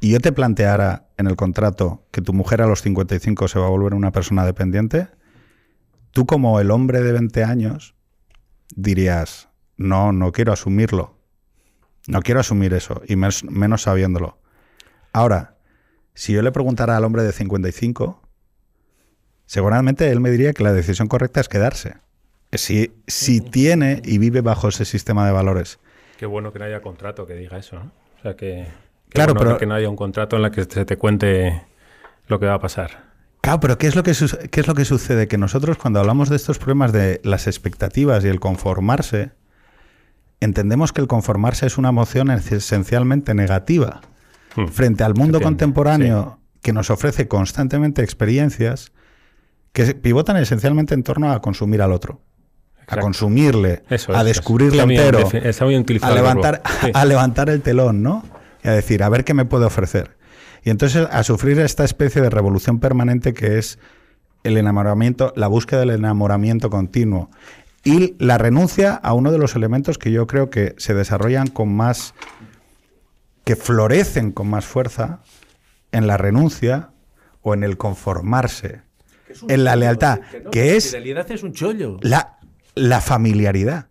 [0.00, 3.66] y yo te planteara en el contrato que tu mujer a los 55 se va
[3.66, 5.06] a volver una persona dependiente,
[6.10, 7.94] tú como el hombre de 20 años
[8.74, 11.14] dirías, no, no quiero asumirlo.
[12.06, 14.38] No quiero asumir eso, y mes- menos sabiéndolo.
[15.12, 15.56] Ahora,
[16.12, 18.20] si yo le preguntara al hombre de 55,
[19.46, 21.94] seguramente él me diría que la decisión correcta es quedarse.
[22.52, 25.78] Si, si tiene y vive bajo ese sistema de valores.
[26.18, 27.90] Qué bueno que no haya contrato que diga eso, ¿no?
[28.18, 28.66] O sea, que,
[29.08, 31.62] Claro, bueno pero- que no haya un contrato en el que se te cuente
[32.28, 33.13] lo que va a pasar.
[33.44, 35.28] Claro, pero ¿qué es, lo que su- ¿qué es lo que sucede?
[35.28, 39.32] Que nosotros cuando hablamos de estos problemas de las expectativas y el conformarse,
[40.40, 44.00] entendemos que el conformarse es una emoción esencialmente negativa.
[44.56, 44.68] Hmm.
[44.68, 48.92] Frente al mundo contemporáneo que nos ofrece constantemente experiencias
[49.72, 52.22] que pivotan esencialmente en torno a consumir al otro.
[52.86, 55.30] A consumirle, Eso a es, descubrirle entero, bien
[56.02, 56.90] a levantar, Sí.
[56.94, 58.24] a levantar el telón, ¿no?
[58.62, 60.16] Y a decir, a ver qué me puede ofrecer.
[60.64, 63.78] Y entonces a sufrir esta especie de revolución permanente que es
[64.44, 67.30] el enamoramiento, la búsqueda del enamoramiento continuo
[67.84, 71.74] y la renuncia a uno de los elementos que yo creo que se desarrollan con
[71.74, 72.14] más,
[73.44, 75.20] que florecen con más fuerza
[75.92, 76.90] en la renuncia
[77.42, 78.80] o en el conformarse,
[79.48, 81.98] en la lealtad, que es fidelidad es un chollo.
[82.00, 82.38] la,
[82.74, 83.88] la familiaridad.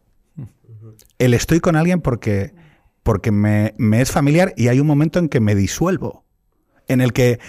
[1.20, 2.54] El estoy con alguien porque,
[3.04, 6.23] porque me, me es familiar y hay un momento en que me disuelvo,
[6.88, 7.40] en el que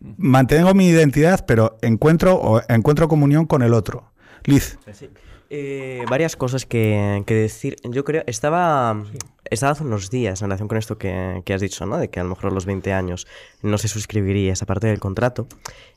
[0.00, 4.10] mantengo mi identidad, pero encuentro, o encuentro comunión con el otro.
[4.44, 5.08] Liz, Sí.
[5.56, 7.76] Eh, varias cosas que, que decir.
[7.84, 9.04] Yo creo, estaba,
[9.50, 11.96] estaba hace unos días en relación con esto que, que has dicho, ¿no?
[11.98, 13.28] De que a lo mejor a los 20 años
[13.62, 15.46] no se suscribiría esa parte del contrato.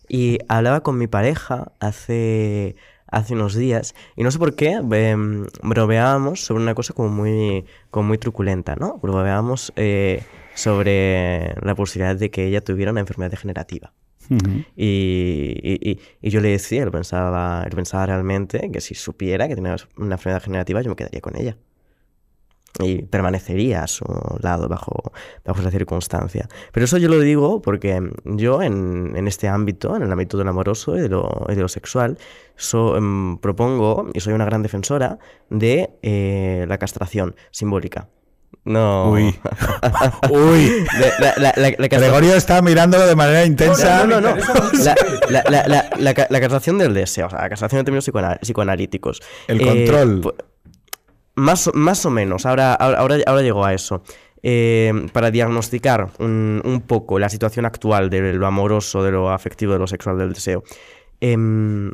[0.07, 2.75] Y hablaba con mi pareja hace,
[3.07, 7.65] hace unos días y no sé por qué em, bromeábamos sobre una cosa como muy,
[7.89, 8.99] como muy truculenta, ¿no?
[8.99, 10.23] Bromeábamos eh,
[10.57, 13.93] sobre la posibilidad de que ella tuviera una enfermedad degenerativa.
[14.75, 19.47] Y, y- y- y yo le decía, él pensaba, él pensaba realmente que si supiera
[19.47, 21.55] que tenía una enfermedad generativa, yo me quedaría con ella.
[22.79, 24.03] y permanecería a su
[24.41, 25.11] lado bajo,
[25.43, 26.47] bajo esa circunstancia.
[26.71, 30.47] Pero eso yo lo digo porque yo en, en este ámbito, en el ámbito del
[30.47, 32.19] amoroso y de lo, y de lo sexual,
[32.55, 35.17] so- em, propongo y soy una gran defensora
[35.49, 38.09] de eh, la castración simbólica.
[38.65, 39.11] No.
[39.11, 39.33] Uy.
[40.29, 40.65] Uy.
[40.99, 44.05] De- la- la- la- Gregorio está mirándolo de manera intensa.
[44.05, 44.43] no, no, no.
[44.83, 44.95] La,
[45.29, 48.03] la- la- la- la ca- la castración del deseo, o sea, la castración en términos
[48.05, 49.21] psicoana- psicoanalíticos.
[49.47, 50.35] El Eh, control.
[51.35, 54.03] más, o- más o menos, ahora, ahora, ahora, llego a eso.
[54.43, 59.73] Eh, para diagnosticar un, un poco la situación actual de lo amoroso, de lo afectivo,
[59.73, 60.63] de lo sexual, del deseo.
[61.21, 61.91] Em,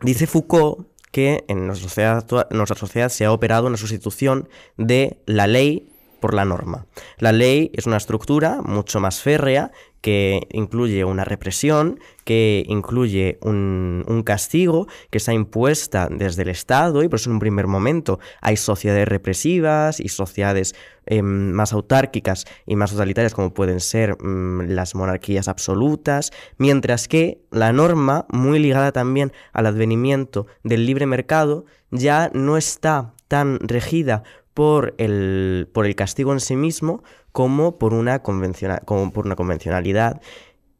[0.00, 5.46] dice Foucault que en nuestra sociedad, nuestra sociedad se ha operado una sustitución de la
[5.46, 5.91] ley
[6.22, 6.86] por la norma.
[7.18, 14.22] La ley es una estructura mucho más férrea que incluye una represión, que incluye un,
[14.24, 18.56] castigo que está impuesta desde el Estado y por eso en un primer momento hay
[18.56, 24.94] sociedades represivas y sociedades em, más autárquicas y más totalitarias como pueden ser mm, las
[24.94, 32.30] monarquías absolutas, mientras que la norma, muy ligada también al advenimiento del libre mercado, ya
[32.32, 34.24] no está tan regida
[34.54, 40.20] por el, por el castigo en sí mismo como por una, como por una convencionalidad.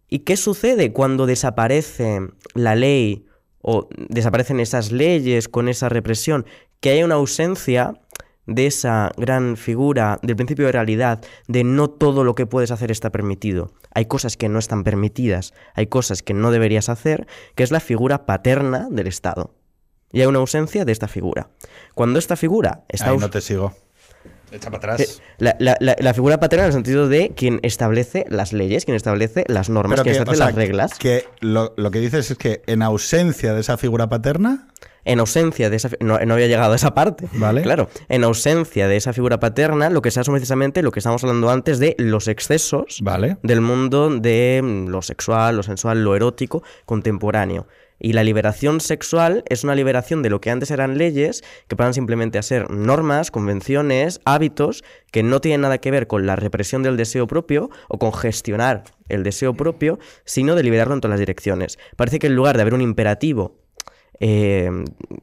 [0.09, 2.21] ¿Y qué sucede cuando desaparece
[2.55, 3.27] la ley
[3.63, 6.45] o desaparecen esas leyes con esa represión?
[6.81, 7.95] Que hay una ausencia
[8.47, 12.91] de esa gran figura del principio de realidad, de no todo lo que puedes hacer
[12.91, 13.73] está permitido.
[13.95, 17.81] Hay cosas que no están permitidas, hay cosas que no deberías hacer, que es la
[17.81, 19.55] figura paterna del Estado.
[20.13, 21.49] Y hay una ausencia de esta figura.
[21.95, 23.75] Cuando esta figura está Ahí no te sigo.
[24.51, 25.23] Echa para eh, atrás.
[25.39, 28.97] La, la- la- la figura paterna en el sentido de quien establece las leyes, quien
[28.97, 30.99] establece las normas, Pero quien que, establece o sea, las reglas.
[30.99, 34.69] Que lo, lo que dices es que en ausencia de esa figura paterna,
[35.05, 35.89] En ausencia de esa...
[36.01, 37.27] No, no había llegado a esa parte.
[37.33, 37.63] Vale.
[37.63, 37.89] Claro.
[38.11, 41.49] En ausencia de esa figura paterna, lo que se hace precisamente lo que estábamos hablando
[41.51, 43.39] antes de los excesos vale.
[43.43, 47.67] del mundo de mm, lo sexual, lo sensual, lo erótico contemporáneo.
[48.05, 51.95] Y la liberación sexual es una liberación de lo que antes eran leyes, que pasan
[51.95, 54.83] simplemente a ser normas, convenciones, hábitos,
[55.13, 58.83] que no tienen nada que ver con la represión del deseo propio o con gestionar
[59.09, 61.79] el deseo propio, sino de liberarlo en todas las direcciones.
[61.95, 63.63] Parece que en lugar de haber un imperativo
[64.19, 64.69] eh,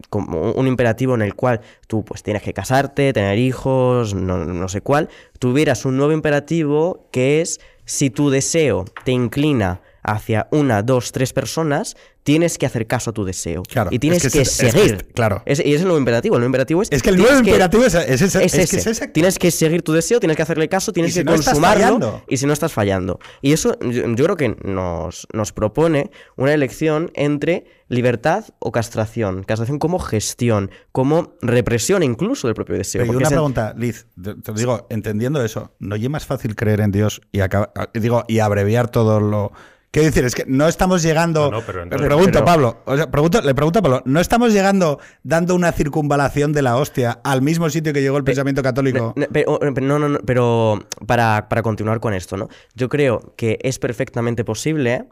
[0.09, 4.69] como un imperativo en el cual tú pues tienes que casarte, tener hijos, no, no
[4.69, 9.82] sé cuál, tuvieras un nuevo imperativo que es si tu deseo te inclina
[10.12, 13.64] hacia una, dos, tres personas, tienes que hacer caso a tu deseo.
[13.64, 14.95] Claro, y tienes es que, es- seguir.
[14.95, 15.41] es- claro.
[15.45, 16.36] Es- y es el nuevo imperativo.
[16.36, 16.89] El nuevo imperativo es.
[16.91, 19.07] Es que el nuevo imperativo es- es ese- es que es ese.
[19.07, 22.24] Tienes que seguir tu deseo, tienes que hacerle caso, tienes si que no consumarlo.
[22.28, 23.20] Y si no estás fallando.
[23.41, 29.43] Y eso yo, yo creo que nos, nos propone una elección entre libertad o castración.
[29.43, 33.01] Castración como gestión, como represión incluso del propio deseo.
[33.01, 36.82] Pero y una es pregunta, Liz, te, digo, entendiendo eso, ¿no es más fácil creer
[36.82, 39.51] en Dios y acaba- digo y abreviar todo lo
[39.91, 41.49] Quiero decir, es que no estamos llegando.
[41.49, 42.77] No, no, pero le entonces- pregunto, pero- Pablo.
[42.85, 46.75] o sea, pregunto- le pregunto a Pablo, ¿no estamos llegando dando una circunvalación de la
[46.77, 49.15] hostia al mismo sitio que llegó el pensamiento católico?
[49.33, 52.49] Pero no, no, no, pero para, para continuar con esto, ¿no?
[52.75, 55.07] Yo creo que es perfectamente posible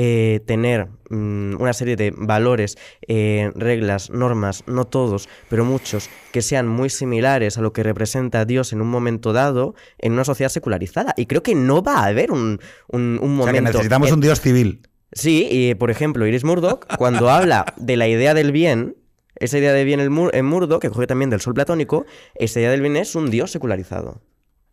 [0.00, 2.78] eh, tener mm, una serie de valores,
[3.08, 8.44] eh, reglas, normas, no todos, pero muchos, que sean muy similares a lo que representa
[8.44, 11.14] Dios en un momento dado en una sociedad secularizada.
[11.16, 13.72] Y creo que no va a haber un, un, un o sea, que momento.
[13.78, 14.82] necesitamos en- un Dios civil.
[15.10, 18.94] Sí, y por ejemplo, Iris Murdoch, cuando habla de la idea del bien,
[19.34, 22.60] esa idea del bien en Mur- en Murdoch, que coge también del sol platónico, esa
[22.60, 24.20] idea del bien es un Dios secularizado.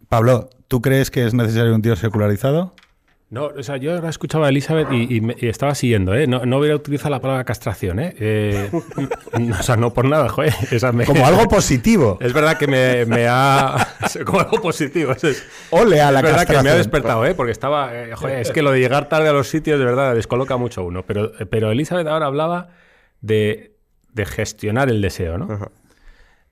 [0.08, 2.75] Pablo, ¿tú crees que es necesario un Dios secularizado?
[3.36, 6.26] No, o sea, yo ahora escuchaba a Elizabeth y, y me- y estaba siguiendo, ¿eh?
[6.26, 8.16] No, no hubiera utilizado la palabra castración, ¿eh?
[8.18, 8.70] Eh,
[9.60, 10.54] o sea, no por nada, joder.
[10.72, 12.18] esa me- Como algo positivo.
[12.22, 13.76] Es verdad que me, me ha...
[14.26, 15.12] Como algo positivo.
[15.12, 17.36] eso es, Ole a la es verdad que me ha despertado, ¿eh?
[17.36, 17.94] Porque estaba...
[17.94, 20.80] eh, joder, es que lo de llegar tarde a los sitios, de verdad, descoloca mucho
[20.82, 21.04] a uno.
[21.04, 22.70] Pero, pero Elizabeth ahora hablaba
[23.20, 23.76] de,
[24.14, 25.52] de gestionar el deseo, ¿no?
[25.52, 25.72] Ajá.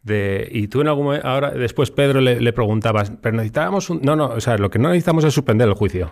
[0.02, 4.02] De, y tú en algún momento, ahora, después Pedro le, le preguntabas, pero necesitábamos un...
[4.02, 6.12] No, no, o sea, lo que no necesitamos es suspender el juicio.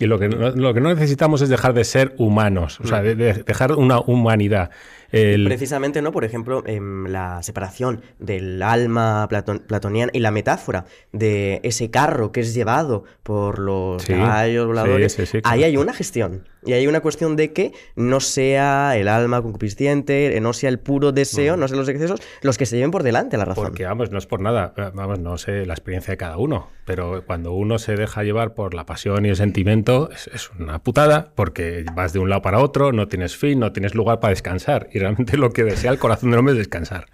[0.00, 3.02] Y lo que no, lo que no necesitamos es dejar de ser humanos, o sea,
[3.02, 4.70] de, de dejar una humanidad.
[5.12, 6.12] El- Precisamente, ¿no?
[6.12, 12.32] Por ejemplo, em, la separación del alma platon- platoniana y la metáfora de ese carro
[12.32, 15.12] que es llevado por los Sí, caballos voladores.
[15.12, 15.64] sí, sí, sí, Ahí claro.
[15.64, 16.44] hay una gestión.
[16.62, 21.10] Y hay una cuestión de que no sea el alma concupisciente, no sea el puro
[21.10, 23.64] deseo, no sean los excesos los que se lleven por delante la razón.
[23.64, 26.68] Porque, vamos, no es por nada, eh, vamos, no sé la experiencia de cada uno,
[26.84, 30.80] pero cuando uno se deja llevar por la pasión y el sentimiento, es, es una
[30.82, 34.30] putada, porque vas de un lado para otro, no tienes fin, no tienes lugar para
[34.32, 37.06] descansar, y realmente lo que desea el corazón del hombre es descansar.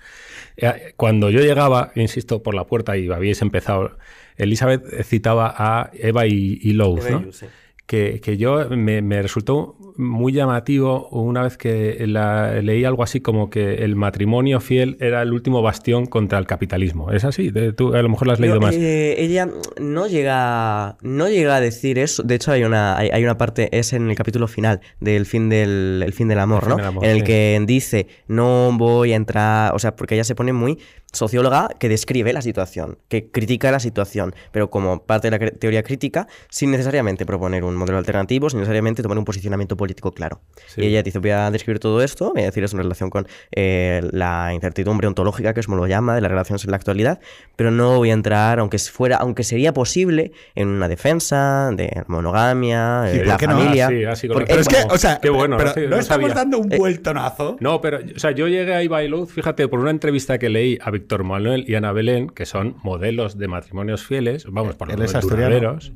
[0.56, 3.96] Eh, Cuando yo llegaba, insisto, por la puerta y habíais empezado,
[4.36, 7.32] Elizabeth citaba a Eva y, y y ¿no?
[7.32, 7.46] Sí.
[7.86, 13.20] Que, que yo me, me resultó muy llamativo una vez que la- leí algo así
[13.20, 17.12] como que el matrimonio fiel era el último bastión contra el capitalismo.
[17.12, 17.50] ¿Es así?
[17.50, 18.74] De- Tú a lo mejor lo has leído No, más.
[18.74, 19.48] eh, ella
[19.80, 22.22] no llega, no llega a decir eso.
[22.24, 25.48] De hecho, hay una, hay, hay una parte, es en el capítulo final del fin
[25.48, 26.76] del, el fin del amor, El fin ¿no?
[26.78, 27.24] del amor, en el sí.
[27.24, 30.78] que dice, no voy a entrar, o sea, porque ella se pone muy
[31.12, 35.82] socióloga que describe la situación, que critica la situación, pero como parte de la teoría
[35.82, 40.40] crítica, sin necesariamente proponer un modelo alternativo, sin necesariamente tomar un posicionamiento político claro.
[40.66, 40.82] Sí.
[40.82, 43.26] Y ella dice, voy a describir todo esto, voy a decir eso en relación con
[43.52, 47.20] eh, la incertidumbre ontológica, que es como lo llama, de las relaciones en la actualidad,
[47.56, 53.04] pero no voy a entrar, aunque fuera, aunque sería posible, en una defensa de monogamia,
[53.08, 53.58] ¿Y de por la no?
[53.58, 53.86] familia.
[53.86, 55.74] Ah, sí, así con Porque- Pero es que, Bueno, o sea, qué bueno, pero no
[55.74, 56.34] sé, no, no estamos sabía.
[56.34, 57.56] dando un Eh, vueltonazo.
[57.60, 60.48] No, pero o sea, yo llegué a Iba y Luz, fíjate, por una entrevista que
[60.48, 64.88] leí a Víctor Manuel y Ana Belén, que son modelos de matrimonios fieles, vamos, por
[64.88, 65.92] lo Él menos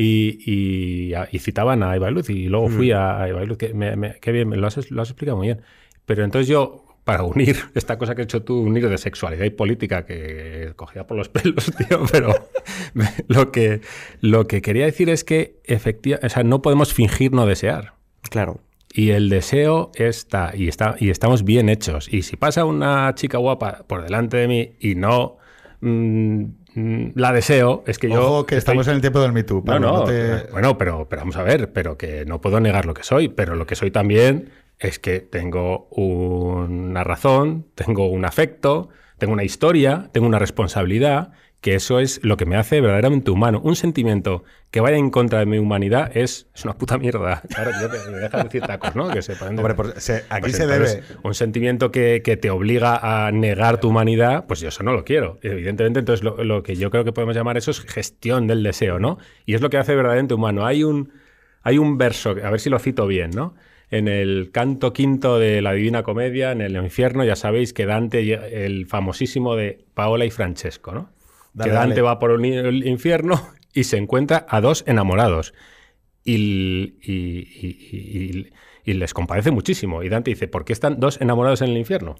[0.00, 3.74] y, y, y citaban a y Luz, y luego fui a, a y Luz, que
[3.74, 5.62] me, bien, me lo has, lo has explicado muy bien.
[6.06, 9.50] Pero entonces yo, para unir esta cosa que has hecho tú, unir de sexualidad y
[9.50, 12.32] política, que cogía por los pelos, tío, pero
[13.26, 13.80] lo que,
[14.20, 17.94] lo que quería decir es que efectivamente, o sea, no podemos fingir no desear.
[18.22, 18.60] Claro.
[18.94, 22.08] Y el deseo está y, está, y estamos bien hechos.
[22.12, 25.38] Y si pasa una chica guapa por delante de mí y no
[25.80, 28.20] mm, mm, la deseo, es que yo.
[28.22, 29.62] Ojo que estoy- estamos en el tiempo del Me Too.
[29.80, 33.02] No, te- Bueno, pero, pero vamos a ver, pero que no puedo negar lo que
[33.02, 33.28] soy.
[33.28, 38.88] Pero lo que soy también es que tengo una razón, tengo un afecto,
[39.18, 43.60] tengo una historia, tengo una responsabilidad, que eso es lo que me hace verdaderamente humano.
[43.64, 47.42] Un sentimiento que vaya en contra de mi humanidad es, es una puta mierda.
[47.48, 49.08] Claro, yo te, me dejas decir tacos, ¿no?
[49.10, 51.02] Que se pueden Hombre, pues, se- aquí pues se debe.
[51.24, 55.04] Un sentimiento que, que te obliga a negar tu humanidad, pues yo eso no lo
[55.04, 55.38] quiero.
[55.42, 59.00] Evidentemente, entonces lo, lo que yo creo que podemos llamar eso es gestión del deseo,
[59.00, 59.18] ¿no?
[59.44, 60.64] Y es lo que hace verdaderamente humano.
[60.64, 61.12] Hay un,
[61.62, 63.54] hay un verso, a ver si lo cito bien, ¿no?
[63.90, 68.64] En el canto quinto de la Divina Comedia, en el infierno, ya sabéis que Dante,
[68.64, 71.10] el famosísimo de Paola y Francesco, ¿no?
[71.52, 72.02] Dale, que Dante dale.
[72.02, 73.40] va por un- el infierno
[73.72, 75.54] y se encuentra a dos enamorados
[76.24, 76.34] y,
[77.02, 78.46] y- y- y-
[78.84, 80.02] y les compadece muchísimo.
[80.02, 82.16] Y Dante dice, ¿por qué están dos enamorados en el infierno?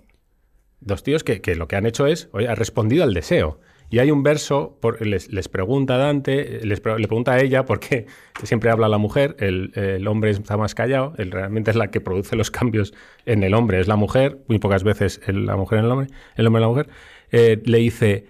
[0.81, 3.61] Dos tíos que, que lo que han hecho es, oye, ha respondido al deseo.
[3.91, 7.41] Y hay un verso, por- les, les pregunta a Dante, les pre- le pregunta a
[7.41, 8.07] ella, porque
[8.45, 12.03] siempre habla la mujer, el, el hombre está más callado, él realmente es la que
[12.03, 12.93] produce los cambios
[13.25, 16.09] en el hombre, es la mujer, muy pocas veces el- la mujer en el hombre,
[16.37, 16.89] el hombre en la mujer.
[17.33, 18.27] Eh, le dice,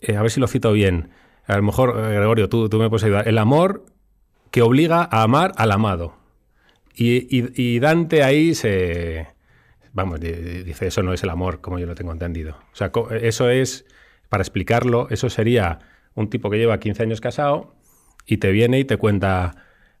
[0.00, 1.10] eh, a ver si lo cito bien,
[1.46, 3.86] a lo mejor, eh, Gregorio, tú, tú me puedes ayudar, el amor
[4.50, 6.14] que obliga a amar al amado.
[6.94, 9.28] Y, y- y Dante ahí se...
[9.92, 12.56] Vamos, di- di- dice, eso no es el amor, como yo lo tengo entendido.
[12.72, 13.86] O sea, co- eso es,
[14.28, 15.78] para explicarlo, eso sería
[16.14, 17.74] un tipo que lleva 15 años casado
[18.26, 19.54] y te viene y te cuenta,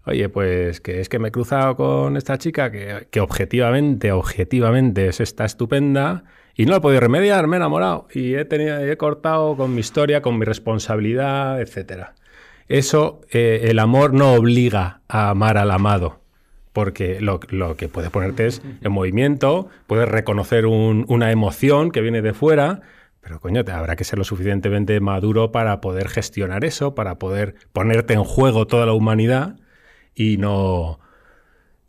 [0.04, 5.08] oye, pues que es que me he cruzado con esta chica que, que objetivamente, objetivamente
[5.08, 6.24] es esta estupenda
[6.58, 9.72] y no la he podido remediar, me he enamorado y he, tenido, he cortado con
[9.72, 12.14] mi historia, con mi responsabilidad, etcétera.
[12.68, 16.20] Eso, eh, el amor no obliga a amar al amado,
[16.74, 22.02] porque lo, lo que puede ponerte es en movimiento, puedes reconocer un- una emoción que
[22.02, 22.82] viene de fuera,
[23.20, 27.54] pero coño, te habrá que ser lo suficientemente maduro para poder gestionar eso, para poder
[27.72, 29.56] ponerte en juego toda la humanidad
[30.14, 31.00] y no...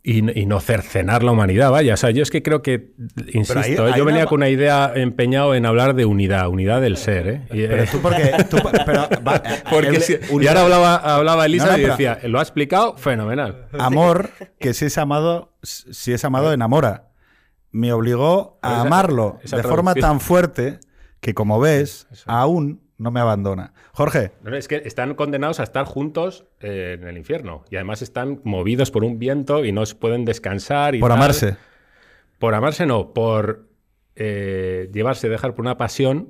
[0.02, 1.92] Y, no- y no cercenar la humanidad, vaya.
[1.92, 2.92] O sea, yo es que creo que,
[3.34, 7.28] insisto, yo venía una- con una idea empeñado en hablar de unidad, unidad del ser,
[7.28, 7.42] ¿eh?
[7.52, 8.32] Y, Pero eh, tú porque...
[8.48, 11.78] tú por- pero, va, porque el- si- un- y ahora hablaba, hablaba Elisa No, no,
[11.78, 13.66] y pero- decía, lo ha explicado fenomenal.
[13.78, 17.10] Amor, que si es amado, si es amado, enamora.
[17.70, 20.80] Me obligó a Esa- amarlo esa de forma tan fuerte
[21.20, 23.72] que, como ves, aún no me abandona.
[23.92, 27.64] Jorge, No, no, es que están condenados a estar juntos eh, en el infierno.
[27.70, 30.94] Y además están movidos por un viento y no se pueden descansar.
[30.94, 31.18] Y por tal.
[31.18, 31.56] amarse.
[32.38, 33.66] Por amarse no, por
[34.16, 36.28] eh, llevarse, dejar por una pasión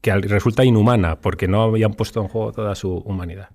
[0.00, 3.50] que al- resulta inhumana, porque no habían puesto en juego toda su humanidad.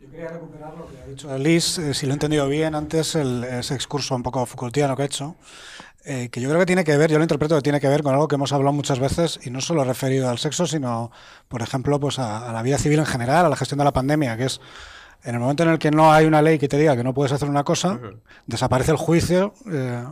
[0.00, 3.14] Yo quería recuperar lo que ha dicho Liz, eh, si lo he entendido bien antes,
[3.14, 5.36] el, ese excurso un poco Foucaultiano que ha hecho,
[6.04, 8.02] eh, que yo creo que tiene que ver, yo lo interpreto que tiene que ver
[8.02, 11.10] con algo que hemos hablado muchas veces y no solo referido al sexo, sino,
[11.48, 13.92] por ejemplo, pues a, a la vida civil en general, a la gestión de la
[13.92, 14.60] pandemia, que es
[15.22, 17.12] En el momento en el que no hay una ley que te diga que no
[17.12, 18.00] puedes hacer una cosa,
[18.46, 20.04] desaparece el juicio eh,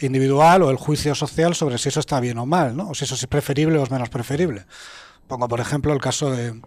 [0.00, 2.90] individual o el juicio social sobre si eso está bien o mal, ¿no?
[2.90, 4.66] O si eso es preferible o es menos preferible.
[5.26, 6.60] Pongo, por ejemplo, el caso de,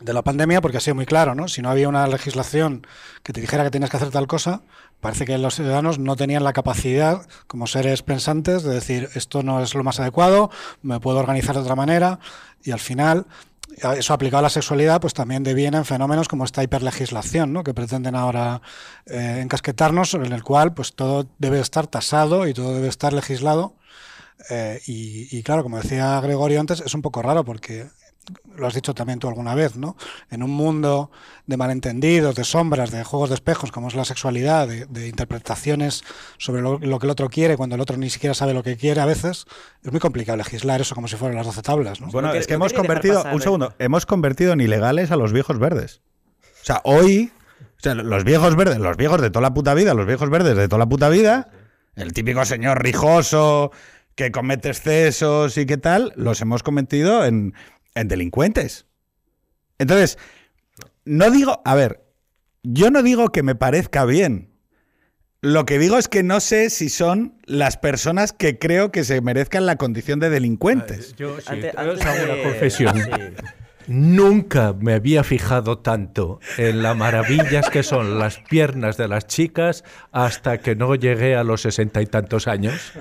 [0.00, 1.48] de la pandemia porque ha sido muy claro, ¿no?
[1.48, 2.86] Si no había una legislación
[3.22, 4.62] que te dijera que tenías que hacer tal cosa,
[5.00, 9.62] parece que los ciudadanos no tenían la capacidad, como seres pensantes, de decir esto no
[9.62, 10.50] es lo más adecuado,
[10.82, 12.18] me puedo organizar de otra manera,
[12.62, 13.26] y al final
[13.96, 17.64] eso aplicado a la sexualidad, pues también devienen fenómenos como esta hiperlegislación, ¿no?
[17.64, 18.62] que pretenden ahora
[19.06, 23.74] eh, encasquetarnos, en el cual pues todo debe estar tasado y todo debe estar legislado.
[24.50, 27.88] Eh, y, claro, como decía Gregorio antes, es un poco raro porque
[28.56, 29.96] lo has dicho también tú alguna vez, ¿no?
[30.30, 31.10] En un mundo
[31.46, 36.04] de malentendidos, de sombras, de juegos de espejos, como es la sexualidad, de, interpretaciones
[36.38, 39.00] sobre lo, que el otro quiere, cuando el otro ni siquiera sabe lo que quiere
[39.00, 39.46] a veces,
[39.82, 42.08] es muy complicado legislar eso como si fueran las 12 tablas, ¿no?
[42.08, 46.00] Bueno, es que hemos convertido, un segundo, hemos convertido en ilegales a los viejos verdes.
[46.62, 49.94] O sea, hoy, o sea, los viejos verdes, los viejos de toda la puta vida,
[49.94, 51.50] los viejos verdes de toda la puta vida,
[51.96, 53.70] el típico señor rijoso
[54.14, 57.54] que comete excesos y qué tal, los hemos convertido en
[57.94, 58.86] en delincuentes.
[59.78, 60.18] Entonces,
[61.04, 62.04] no digo, a ver,
[62.62, 64.50] yo no digo que me parezca bien.
[65.40, 69.20] Lo que digo es que no sé si son las personas que creo que se
[69.20, 71.14] merezcan la condición de delincuentes.
[71.16, 72.94] Yo sí, una confesión.
[73.86, 79.84] Nunca me había fijado tanto en las maravillas que son las piernas de las chicas
[80.12, 82.92] hasta que no llegué a los sesenta y tantos años.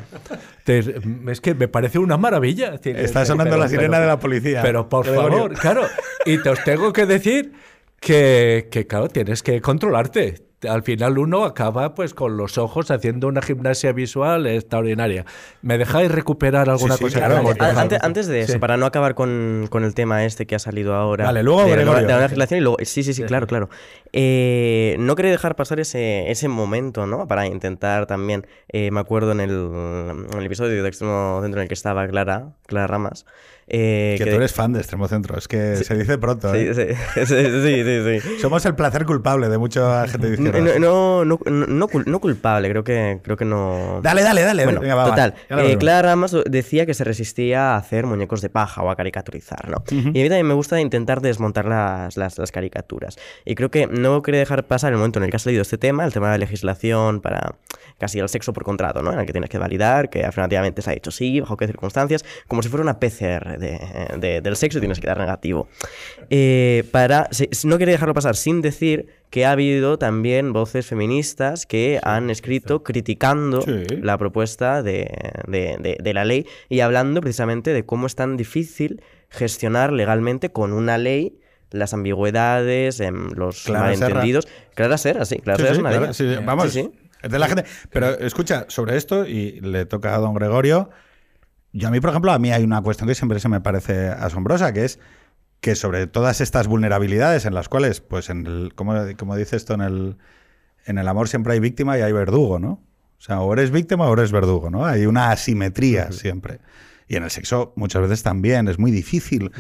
[0.65, 2.79] Es que me parece una maravilla.
[2.84, 4.61] Está sonando la sirena de la policía.
[4.61, 5.84] Pero por favor, claro.
[6.25, 7.53] Y te os tengo que decir
[7.99, 13.28] que, que, claro, tienes que controlarte al final uno acaba pues con los ojos haciendo
[13.28, 15.26] una gimnasia visual extraordinaria.
[15.61, 17.26] ¿Me dejáis recuperar alguna cosa?
[18.01, 21.26] antes, de eso, para no acabar con, el tema este que ha salido ahora.
[21.26, 23.70] Vale, luego de, la legislación y luego, sí, sí, sí, claro, claro.
[24.11, 27.28] Eh, no quería dejar pasar ese, ese momento, ¿no?
[27.28, 31.64] Para intentar también, eh, me acuerdo en el, en el episodio de Extremo Centro en
[31.64, 33.26] el que estaba Clara, Clara Ramas,
[33.76, 36.53] eh, que, tú eres fan de Extremo Centro, es que se dice pronto.
[36.53, 36.95] Sí, ¿eh?
[37.26, 42.19] sí, sí, sí, Somos el placer culpable de mucha gente de No, no, no, no,
[42.19, 43.99] culpable, creo que, creo que no.
[44.03, 44.65] Dale, dale, dale.
[44.65, 45.34] Bueno, total.
[45.49, 49.67] Eh, Clara Ramas decía que se resistía a hacer muñecos de paja o a caricaturizar,
[49.67, 49.84] ¿no?
[49.89, 53.17] Y a mí también me gusta intentar desmontar las, las, las, caricaturas.
[53.43, 55.80] Y creo que no quería dejar pasar el momento en el que ha salido este
[55.80, 57.55] tema, el tema de la legislación para
[57.97, 59.11] casi el sexo por contrato, ¿no?
[59.11, 62.24] En el que tienes que validar que afirmativamente se ha dicho sí, bajo qué circunstancias,
[62.47, 65.68] como si fuera una PCR del sexo tienes que dar negativo.
[66.30, 67.30] Eh, para,
[67.64, 72.84] no quería dejarlo pasar sin decir que ha habido también voces feministas que han escrito
[72.84, 73.64] criticando
[74.01, 75.09] la propuesta de,
[76.14, 81.39] la ley y hablando precisamente de cómo es tan difícil gestionar legalmente con una ley
[81.72, 84.47] las ambigüedades, em, los malentendidos.
[84.76, 87.66] Clara Serra, sí, Clara Serra es una sí, Vamos, de la gente.
[87.89, 90.89] Pero escucha, sobre esto, y le toca a don Gregorio,
[91.74, 94.07] yo a mí, por ejemplo, a mí hay una cuestión que siempre se me parece
[94.07, 94.99] asombrosa, que es
[95.59, 99.74] que sobre todas estas vulnerabilidades en las cuales, pues, en el, como, como dice esto,
[99.74, 100.17] en el,
[100.86, 102.82] en el amor siempre hay víctima y hay verdugo, ¿no?
[103.17, 104.86] O sea, o eres víctima o eres verdugo, ¿no?
[104.86, 106.59] Hay una asimetría siempre.
[107.07, 109.51] Y en el sexo muchas veces también es muy difícil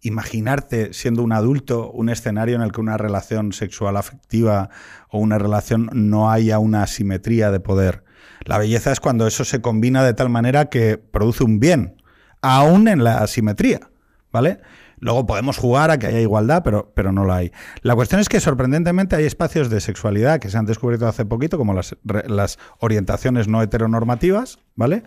[0.00, 4.70] imaginarte siendo un adulto un escenario en el que una relación sexual afectiva
[5.08, 8.02] o una relación no haya una asimetría de poder.
[8.44, 12.02] La belleza es cuando eso se combina de tal manera que produce un bien,
[12.40, 13.90] aún en la asimetría,
[14.32, 14.60] ¿vale?
[14.98, 17.52] Luego podemos jugar a que haya igualdad, pero, pero no la hay.
[17.80, 21.58] La cuestión es que sorprendentemente hay espacios de sexualidad que se han descubierto hace poquito,
[21.58, 25.02] como las, las orientaciones no heteronormativas, ¿vale?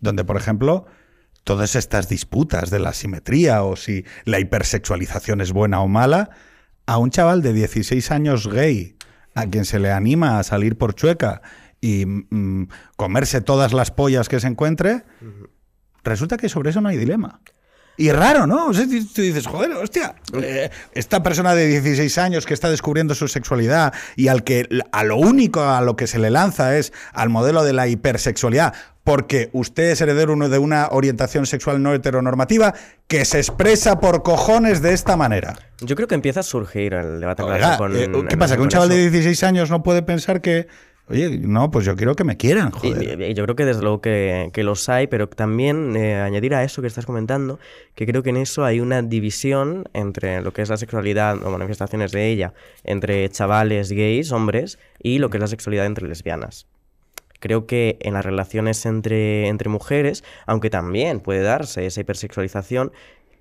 [0.00, 0.86] Donde, por ejemplo,
[1.44, 6.30] todas estas disputas de la asimetría o si la hipersexualización es buena o mala,
[6.86, 8.96] a un chaval de 16 años gay,
[9.34, 11.42] a quien se le anima a salir por chueca
[11.80, 15.04] y mm, comerse todas las pollas que se encuentre,
[16.04, 17.40] resulta que sobre eso no hay dilema.
[18.00, 18.68] Y raro, ¿no?
[18.68, 23.14] O sea, tú dices, joder, hostia, eh, esta persona de 16 años que está descubriendo
[23.14, 26.94] su sexualidad y al que a lo único a lo que se le lanza es
[27.12, 28.72] al modelo de la hipersexualidad,
[29.04, 32.74] porque usted es heredero de una orientación sexual no heteronormativa
[33.06, 35.58] que se expresa por cojones de esta manera.
[35.80, 38.56] Yo creo que empieza a surgir el debate con, eh, ¿Qué pasa?
[38.56, 40.68] ¿Que un chaval de 16 años no puede pensar que
[41.10, 43.20] Oye, no, pues yo quiero que me quieran, joder.
[43.20, 46.82] Y, yo creo que desde luego que, los hay, pero también eh, añadir a eso
[46.82, 47.58] que estás comentando,
[47.96, 51.50] que creo que en eso hay una división entre lo que es la sexualidad o
[51.50, 52.54] manifestaciones de ella,
[52.84, 56.68] entre chavales gays, hombres, y lo que es la sexualidad entre lesbianas.
[57.40, 62.92] Creo que en las relaciones entre, entre mujeres, aunque también puede darse esa hipersexualización,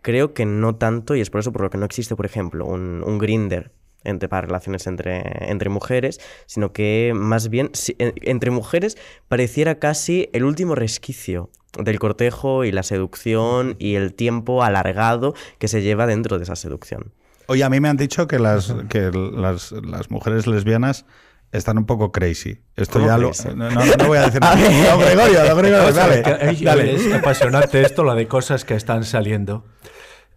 [0.01, 2.65] creo que no tanto, y es por eso por lo que no existe, por ejemplo,
[2.65, 3.71] un, un grinder
[4.03, 8.97] entre, para relaciones entre, entre mujeres, sino que más bien si- en- entre mujeres
[9.27, 15.67] pareciera casi el último resquicio del cortejo y la seducción y el tiempo alargado que
[15.67, 17.13] se lleva dentro de esa seducción.
[17.47, 21.05] Oye, a mí me han dicho que las, que las, las mujeres lesbianas
[21.51, 22.59] están un poco crazy.
[22.75, 23.31] Esto ¿Cómo ya lo.
[23.55, 24.55] No, no- no voy a decir nada.
[24.55, 26.21] Don Gregorio, don Gregorio, dale.
[26.61, 26.93] dale.
[26.95, 29.65] Es apasionante esto, la de cosas que están saliendo.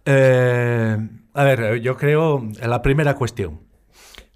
[0.05, 0.99] Eh,
[1.35, 3.61] a ver, yo creo, la primera cuestión,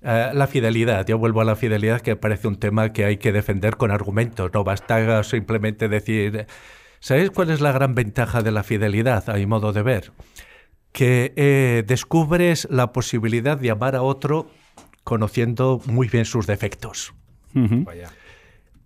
[0.02, 1.06] eh, la fidelidad.
[1.06, 4.50] Yo vuelvo a la fidelidad, que parece un tema que hay que defender con argumentos.
[4.52, 6.46] No basta simplemente decir.
[7.00, 10.12] ¿Sabéis cuál es la gran ventaja de la fidelidad, a mi modo de ver?
[10.92, 14.48] Que eh, descubres la posibilidad de amar a otro
[15.04, 17.14] conociendo muy bien sus defectos.
[17.52, 18.10] Vaya.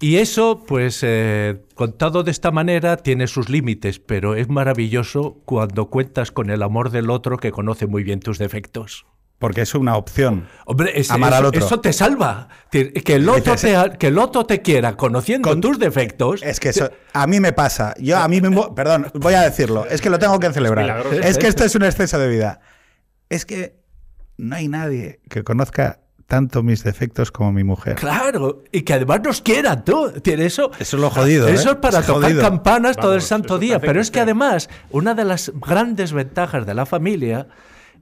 [0.02, 5.90] Y eso, pues, eh, contado de esta manera, tiene sus límites, pero es maravilloso cuando
[5.90, 9.04] cuentas con el amor del otro que conoce muy bien tus defectos.
[9.38, 10.48] Porque es una opción.
[10.66, 11.64] Hombre, es- Amar eso, al otro.
[11.64, 12.48] eso te salva.
[12.70, 16.42] Que el otro te, que el otro te quiera conociendo Con- tus defectos.
[16.42, 17.94] Es que eso, a mí me pasa.
[17.98, 19.86] Yo a mí mismo, perdón, voy a decirlo.
[19.86, 20.84] Es que lo tengo que celebrar.
[20.84, 21.20] milagroso.
[21.20, 22.60] Es que esto es un exceso de vida.
[23.30, 23.76] Es que
[24.36, 26.00] no hay nadie que conozca
[26.30, 27.96] tanto mis defectos como mi mujer.
[27.96, 30.12] Claro, y que además nos quieran, tú.
[30.22, 31.54] Tiene Eso, Eso es lo jodido, ¿eh?
[31.54, 32.40] Eso es para Es tocar jodido.
[32.40, 33.80] campanas todo el santo día.
[33.80, 37.48] Pero es que además, una de las grandes ventajas de la familia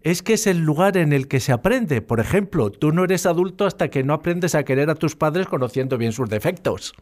[0.02, 2.02] es que es el lugar en el que se aprende.
[2.02, 5.46] Por ejemplo, tú no eres adulto hasta que no aprendes a querer a tus padres
[5.46, 6.92] conociendo bien sus defectos.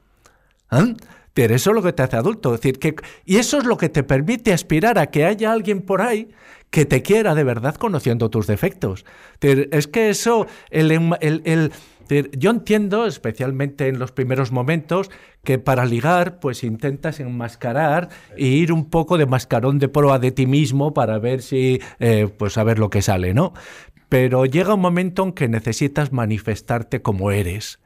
[0.71, 0.87] ¿Ah?
[1.35, 2.53] Pero eso es lo que te hace adulto.
[2.53, 6.01] Decir, que, y eso es lo que te permite aspirar a que haya alguien por
[6.01, 6.31] ahí
[6.71, 9.05] que te quiera de verdad conociendo tus defectos.
[9.41, 15.11] Es que eso, yo entiendo, especialmente en los primeros momentos,
[15.45, 20.33] que para ligar, pues intentas enmascarar e ir un poco de mascarón de proa de
[20.33, 23.53] ti mismo para ver si, eh, pues a ver lo que sale, ¿no?
[24.09, 27.79] Pero llega un momento en que necesitas manifestarte como eres.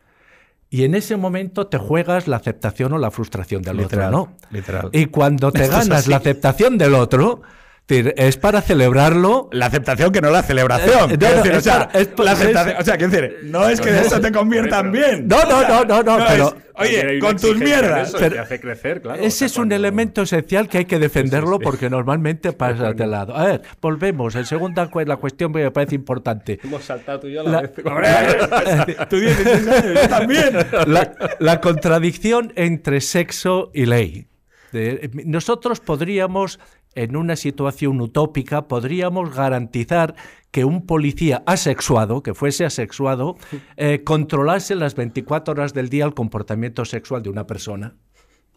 [0.73, 4.37] Y en ese momento te juegas la aceptación o la frustración del Literal, otro, ¿no?
[4.51, 4.89] literal.
[4.93, 7.43] Y cuando te Esto ganas la aceptación del otro,
[7.91, 9.49] es para celebrarlo.
[9.53, 11.11] La aceptación que no la celebración.
[11.11, 12.97] Eh, no, Quiero no, decir, o es sea, para- es para- la aceptación- o sea,
[12.97, 15.27] quiero decir, no es que de eso te conviertan bien.
[15.29, 18.09] No, no, no, no, no, No, pero es, oye, con tus en mierdas.
[18.09, 19.19] eso, Pero- te hace crecer, claro.
[19.21, 21.65] Ese O sea, es un elemento esencial que hay que defenderlo Sí, sí.
[21.65, 23.37] porque normalmente pasa de lado.
[23.37, 24.35] A ver, volvemos.
[24.35, 26.59] El segunda la cuestión me parece importante.
[26.63, 28.97] Hemos saltado tú y yo a la, La- vez.
[29.09, 30.51] Tú 16 años, yo también.
[30.87, 34.27] La, la contradicción entre sexo y ley.
[34.73, 36.61] De- nosotros podríamos,
[36.95, 40.15] en una situación utópica, podríamos garantizar
[40.51, 43.37] que un policía asexuado, que fuese asexuado,
[43.77, 47.95] eh, controlase las 24 horas del día el comportamiento sexual de una persona.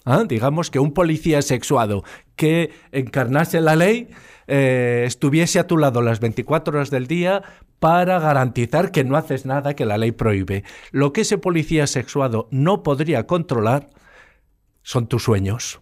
[0.05, 0.25] ¿Ah?
[0.27, 2.03] Digamos que un policía sexuado
[2.35, 4.09] que encarnase la ley
[4.47, 7.41] eh, estuviese a tu lado las 24 horas del día
[7.79, 10.63] para garantizar que no haces nada que la ley prohíbe.
[10.91, 13.87] Lo que ese policía sexuado no podría controlar
[14.81, 15.79] son tus sueños.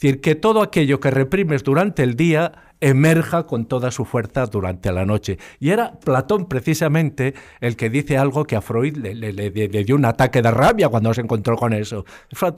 [0.00, 4.46] Es decir, que todo aquello que reprimes durante el día emerja con toda su fuerza
[4.46, 5.38] durante la noche.
[5.58, 9.50] Y era Platón precisamente el que dice algo que a Freud le, le-
[9.84, 12.06] dio un ataque de rabia cuando se encontró con eso.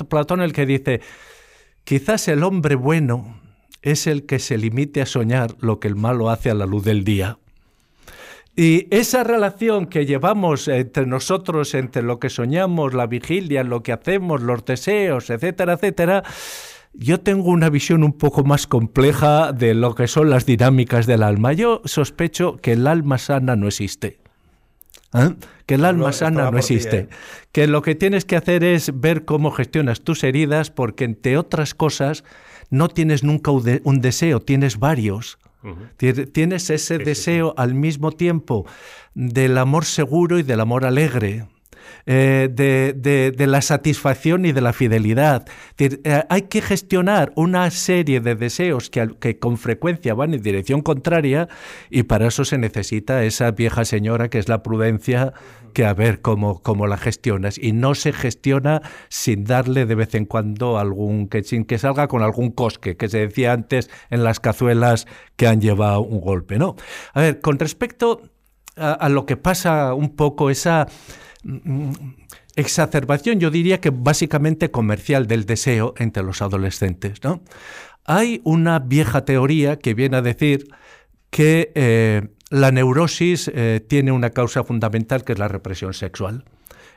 [0.09, 1.01] Platón el que dice,
[1.83, 3.41] quizás el hombre bueno
[3.83, 6.85] es el que se limite a soñar lo que el malo hace a la luz
[6.85, 7.39] del día.
[8.55, 13.91] Y esa relación que llevamos entre nosotros, entre lo que soñamos, la vigilia, lo que
[13.91, 16.23] hacemos, los deseos, etcétera, etcétera,
[16.95, 21.23] yo tengo una visión un poco más compleja de lo que son las dinámicas del
[21.23, 21.53] alma.
[21.53, 24.19] Yo sospecho que el alma sana no existe.
[25.15, 25.35] ¿Ah?
[25.67, 26.99] Que el alma sana no ti, existe.
[27.01, 27.09] ¿eh?
[27.53, 31.75] Que lo que tienes que hacer es ver cómo gestionas tus heridas, porque entre otras
[31.75, 32.25] cosas
[32.71, 35.39] no tienes nunca un de- un deseo, tienes varios.
[35.97, 38.67] Ti- Tienes ese deseo al mismo tiempo
[39.15, 41.47] del amor seguro y del amor alegre.
[42.07, 45.47] Eh, de, de- de la satisfacción y de la fidelidad.
[45.79, 50.81] Eh, hay que gestionar una serie de deseos que, que con frecuencia van en dirección
[50.83, 51.49] contraria
[51.91, 55.33] y para eso se necesita esa vieja señora que es la prudencia,
[55.73, 57.57] que a ver cómo, cómo la gestionas.
[57.59, 62.09] Y no se gestiona sin darle de vez en cuando algún, que, sin que salga
[62.09, 66.59] con algún cosque, que se decía antes en las cazuelas que han llevado un golpe.
[66.59, 66.77] ¿no?
[67.15, 68.21] A ver, con respecto
[68.77, 70.87] a, lo que pasa un poco esa
[72.57, 77.23] exacerbación, yo diría que básicamente comercial del deseo entre los adolescentes.
[77.23, 77.43] ¿no?
[78.05, 80.69] Hay una vieja teoría que viene a decir
[81.31, 86.45] que eh, la neurosis eh, tiene una causa fundamental que es la represión sexual.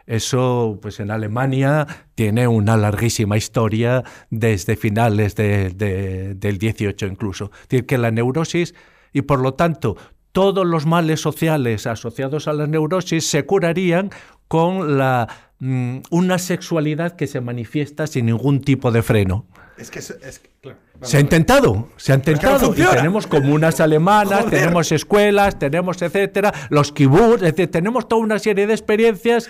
[0.08, 7.50] Eso, pues en Alemania tiene una larguísima historia desde finales de- de- del 18 incluso.
[7.64, 8.76] Es decir, que la neurosis
[9.14, 9.96] y por lo tanto
[10.32, 14.12] todos los males sociales asociados a la neurosis se curarían
[14.48, 15.28] con la,
[15.60, 19.46] mm, una sexualidad que se manifiesta sin ningún tipo de freno.
[19.78, 20.78] Es que, es, es que- claro.
[21.02, 22.74] Se ha intentado, se ha que no intentado.
[22.74, 24.60] y tenemos comunas alemanas, Joder.
[24.62, 29.50] tenemos escuelas, tenemos etcétera, los kibbutz, tenemos toda una serie de experiencias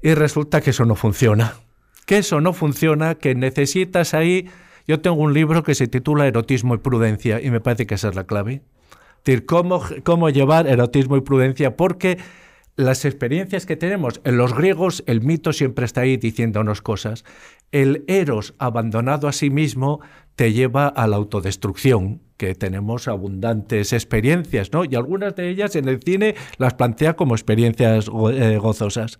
[0.00, 1.54] y resulta que eso no funciona.
[2.06, 4.48] Que eso no funciona, que necesitas ahí.
[4.86, 8.08] Yo tengo un libro que se titula Erotismo y Prudencia y me parece que esa
[8.10, 8.62] es la clave.
[9.18, 12.18] Es decir, cómo, cómo llevar erotismo y prudencia, porque
[12.76, 17.24] las experiencias que tenemos en los griegos, el mito siempre está ahí diciéndonos cosas.
[17.70, 20.00] El eros abandonado a sí mismo
[20.36, 24.84] te lleva a la autodestrucción, que tenemos abundantes experiencias, ¿no?
[24.84, 29.18] Y algunas de ellas en el cine las plantea como experiencias eh, gozosas.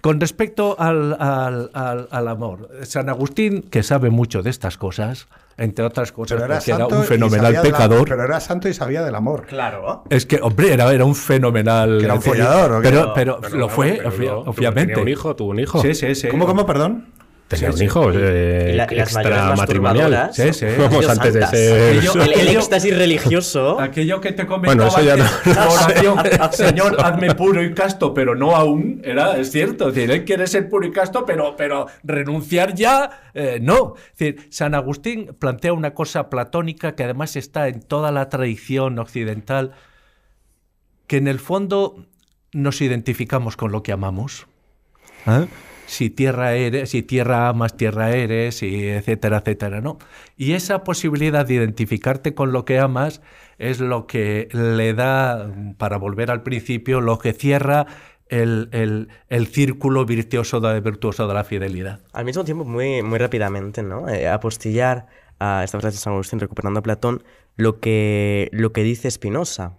[0.00, 5.28] Con respecto al, al- al- al amor, San Agustín, que sabe mucho de estas cosas,
[5.58, 8.08] entre otras cosas, Pero era porque era santo un fenomenal pecador.
[8.08, 9.46] pero era santo y sabía del amor.
[9.46, 10.04] Claro.
[10.10, 11.98] Es que, hombre, era, era un fenomenal.
[11.98, 12.88] Que era un follador, ¿o qué?
[12.90, 14.92] Pero, pero, Pero lo fue, pero obviamente.
[14.92, 15.80] Tenía un hijo, tuvo un hijo.
[15.80, 16.28] Sí, sí, sí.
[16.28, 17.06] ¿Cómo, cómo, perdón?
[17.48, 20.30] Tenía un hijo eh, la- las mayores extramatrimonial.
[20.32, 20.66] Sí, sí.
[20.76, 21.98] Vamos, antes de ser...
[21.98, 23.80] Aquello- El, éxtasis religioso.
[23.80, 26.18] Aquello que te comentaba Bueno, eso ya no- oración,
[26.52, 29.90] Señor, hazme puro y casto, pero no aún, era, es cierto.
[29.90, 33.94] Es decir, él quiere ser puro y casto, pero, pero renunciar ya, eh, no.
[34.12, 38.98] Es decir, San Agustín plantea una cosa platónica que además está en toda la tradición
[38.98, 39.70] occidental,
[41.06, 42.06] que en el fondo
[42.52, 44.48] nos identificamos con lo que amamos.
[45.28, 45.46] ¿Eh?
[45.86, 49.98] Si tierra eres, si tierra amas, tierra eres, y etcétera, etcétera, ¿no?
[50.36, 53.22] Y esa posibilidad de identificarte con lo que amas
[53.58, 57.86] es lo que le da, para volver al principio, lo que cierra
[58.28, 62.00] el, el- el círculo virtuoso de, virtuoso de la fidelidad.
[62.12, 64.08] Al mismo tiempo, muy, muy rápidamente, ¿no?
[64.08, 65.06] Eh, apostillar
[65.38, 67.22] a esta frase de San Agustín recuperando a Platón
[67.56, 69.74] lo que, lo que dice Spinoza.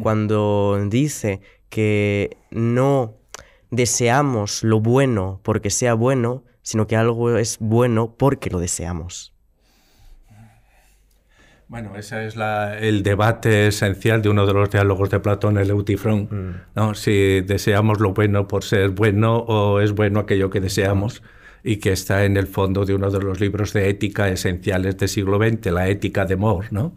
[0.00, 3.14] Cuando dice que no
[3.72, 9.32] deseamos lo bueno porque sea bueno, sino que algo es bueno porque lo deseamos.
[11.68, 15.70] Bueno, ese es la- el debate esencial de uno de los diálogos de Platón, el
[15.70, 16.62] Eutifrón.
[16.74, 16.94] ¿no?
[16.94, 21.22] Si deseamos lo bueno por ser bueno o es bueno aquello que deseamos.
[21.64, 25.08] Y que está en el fondo de uno de los libros de ética esenciales del
[25.08, 26.92] siglo XX, la ética de Moore, ¿no?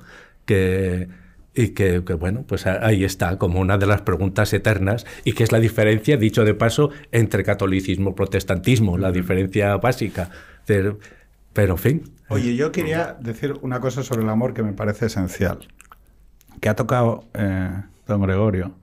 [0.46, 1.08] Que,
[1.56, 5.44] y que, que, bueno, pues ahí está como una de las preguntas eternas y que
[5.44, 10.30] es la diferencia, dicho de paso, entre catolicismo y protestantismo, la diferencia básica.
[10.66, 11.00] Pero,
[11.54, 15.06] pero en fin, Oye, yo quería decir una cosa sobre el amor que me parece
[15.06, 15.68] esencial,
[16.60, 17.70] que ha tocado eh,
[18.08, 18.74] don Gregorio,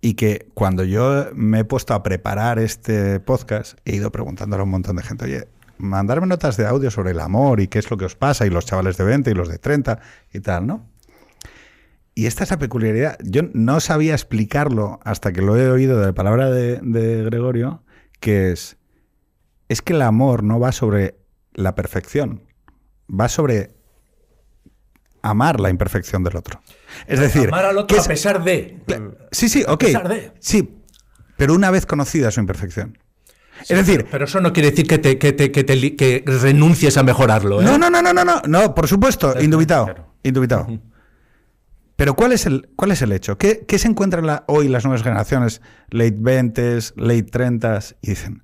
[0.00, 4.64] y que cuando yo me he puesto a preparar este podcast, he ido preguntándole a
[4.64, 5.48] un montón de gente, oye,
[5.78, 8.50] mandarme notas de audio sobre el amor y qué es lo que os pasa, y
[8.50, 10.00] los chavales de 20 y los de 30
[10.32, 10.91] y tal, ¿no?
[12.14, 13.16] Y esta es la peculiaridad.
[13.24, 17.82] Yo no sabía explicarlo hasta que lo he oído de la palabra de, de Gregorio,
[18.20, 18.76] que es,
[19.68, 21.14] es que el amor no va sobre
[21.54, 22.42] la perfección,
[23.08, 23.70] va sobre
[25.22, 26.60] amar la imperfección del otro.
[27.06, 28.78] Es decir, amar al que otro es- a pesar de.
[29.30, 29.80] Sí, sí, ok.
[29.80, 30.32] pesar de.
[30.40, 30.78] Sí,
[31.36, 32.98] pero una vez conocida su imperfección.
[33.62, 36.96] es decir, Pero eso no quiere decir que, te, que, te- que te que renuncies
[36.96, 37.62] a mejorarlo.
[37.62, 37.64] ¿eh?
[37.64, 40.14] no, no, no, no, no, no, no, por supuesto, indubitado, claro.
[40.22, 40.66] indubitado.
[42.02, 43.38] Pero ¿cuál es el, cuál es el hecho?
[43.38, 48.42] ¿Qué, qué se encuentran hoy las nuevas generaciones, late 20s, late 30s, y dicen,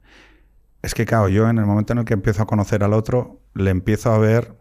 [0.80, 3.40] es que, claro, yo en el momento en el que empiezo a conocer al otro,
[3.54, 4.54] le empiezo a ver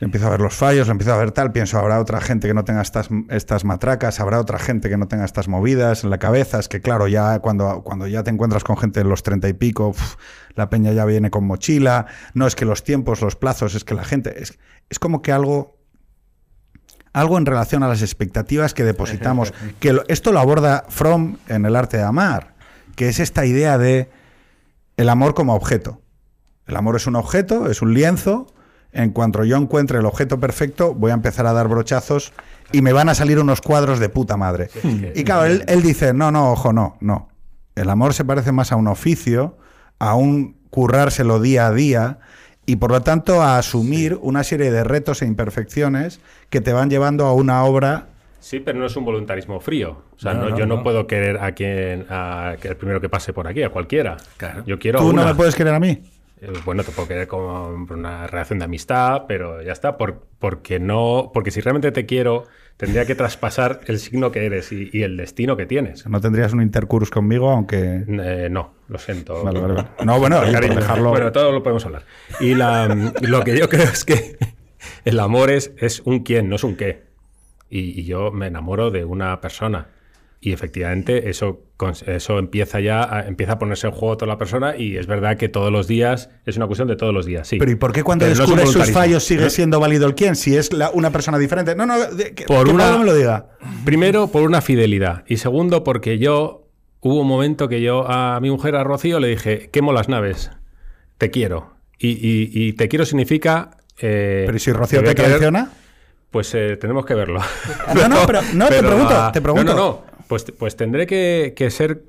[0.00, 2.48] le empiezo a ver los fallos, le empiezo a ver tal, pienso, habrá otra gente
[2.48, 6.10] que no tenga estas, estas matracas, habrá otra gente que no tenga estas movidas en
[6.10, 6.58] la cabeza.
[6.58, 9.52] Es que claro, ya cuando, cuando ya te encuentras con gente de los treinta y
[9.52, 10.14] pico, uf,
[10.54, 12.06] la peña ya viene con mochila.
[12.32, 14.40] No es que los tiempos, los plazos, es que la gente.
[14.40, 14.58] Es,
[14.88, 15.77] es como que algo.
[17.12, 19.52] Algo en relación a las expectativas que depositamos.
[19.80, 22.54] que lo- esto lo aborda Fromm en el arte de amar,
[22.96, 24.10] que es esta idea de
[24.96, 26.00] el amor como objeto.
[26.66, 28.46] El amor es un objeto, es un lienzo.
[28.92, 32.32] En cuanto yo encuentre el objeto perfecto, voy a empezar a dar brochazos
[32.72, 34.70] y me van a salir unos cuadros de puta madre.
[35.14, 37.28] Y claro, él, él dice, no, no, ojo, no, no.
[37.74, 39.56] El amor se parece más a un oficio,
[39.98, 42.18] a un currárselo día a día
[42.68, 46.90] y por lo tanto a asumir una serie de retos e imperfecciones que te van
[46.90, 48.08] llevando a una obra
[48.40, 50.02] Sí, pero no es un voluntarismo frío.
[50.16, 50.82] O sea, No, yo no, no.
[50.84, 54.16] puedo querer a quien, a que el primero que pase por aquí, a cualquiera.
[54.36, 54.62] Claro.
[54.64, 55.22] Yo quiero ¿Tú una.
[55.22, 56.02] no me puedes querer a mí?
[56.40, 60.78] Eh, Bueno, te puedo querer como una relación de amistad, pero ya está, por- porque
[60.78, 62.44] no, porque si realmente te quiero,
[62.78, 66.06] tendría que traspasar el signo que eres y, y el destino que tienes.
[66.06, 68.04] No tendrías un intercurso conmigo, aunque...
[68.08, 69.44] Eh, no, lo siento.
[69.44, 69.88] Vale, vale, vale.
[70.06, 70.76] No, bueno, cariño.
[70.76, 72.04] dejarlo- Bueno, todo lo podemos hablar.
[72.40, 72.86] Y la,
[73.20, 74.38] lo que yo creo es que
[75.04, 77.02] el amor es, es un quién, no es un qué.
[77.68, 79.88] y, y yo me enamoro de una persona.
[80.40, 81.62] Y efectivamente eso,
[82.06, 85.36] eso empieza ya a, empieza a ponerse en juego toda la persona y es verdad
[85.36, 87.58] que todos los días es una cuestión de todos los días, sí.
[87.58, 89.50] Pero ¿y por qué cuando no descubres sus fallos sigue ¿Eh?
[89.50, 90.36] siendo válido el quién?
[90.36, 91.74] Si es la- una persona diferente.
[91.74, 93.48] No, no, de- que, Por que una- me lo diga.
[93.84, 95.24] Primero, por una fidelidad.
[95.26, 96.64] Y segundo, porque yo.
[97.00, 100.50] Hubo un momento que yo a mi mujer, a Rocío, le dije: quemo las naves.
[101.16, 101.74] Te quiero.
[101.98, 103.70] Y, y- y te quiero significa.
[104.00, 105.70] eh, Pero ¿y si Rocío te traiciona?
[106.30, 107.40] Pues eh, tenemos que verlo.
[107.94, 109.74] No, no, pero no, te pregunto, te pregunto.
[109.74, 110.08] No, no, no.
[110.28, 112.04] Pues, pues tendré que, que ser.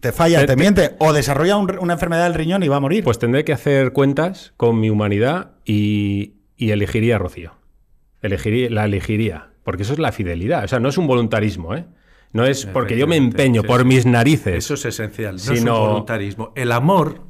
[0.00, 2.76] Te falla, Te- te, te- miente o desarrolla un- una enfermedad del riñón y va
[2.76, 3.04] a morir.
[3.04, 7.52] Pues tendré que hacer cuentas con mi humanidad y, y elegiría a Rocío.
[8.22, 9.50] Elegiría, la elegiría.
[9.64, 10.64] Porque eso es la fidelidad.
[10.64, 11.84] O sea, no es un voluntarismo, ¿eh?
[12.32, 13.86] No es porque yo me empeño sí, por sí.
[13.86, 14.56] mis narices.
[14.56, 16.52] Eso es esencial, no es un voluntarismo.
[16.56, 17.20] El amor,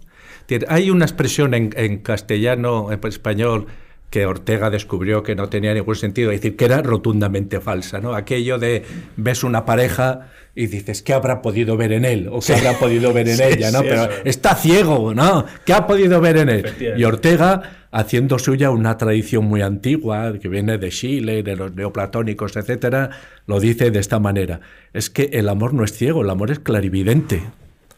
[0.68, 3.66] hay una expresión en, en castellano, en español,
[4.12, 8.14] que Ortega descubrió que no tenía ningún sentido, es decir, que era rotundamente falsa, ¿no?
[8.14, 8.84] Aquello de
[9.16, 12.28] ves una pareja y dices, ¿qué habrá podido ver en él?
[12.30, 13.70] ¿O qué habrá podido ver en Sí, ella?
[13.70, 13.78] ¿no?
[13.80, 14.12] sí, Pero eso.
[14.26, 15.46] está ciego, ¿no?
[15.64, 16.94] ¿Qué ha podido ver en él?
[16.98, 22.54] Y Ortega, haciendo suya una tradición muy antigua, que viene de Chile, de los neoplatónicos,
[22.56, 23.08] etcétera,
[23.46, 24.60] lo dice de esta manera.
[24.92, 27.44] Es que el amor no es ciego, el amor es clarividente.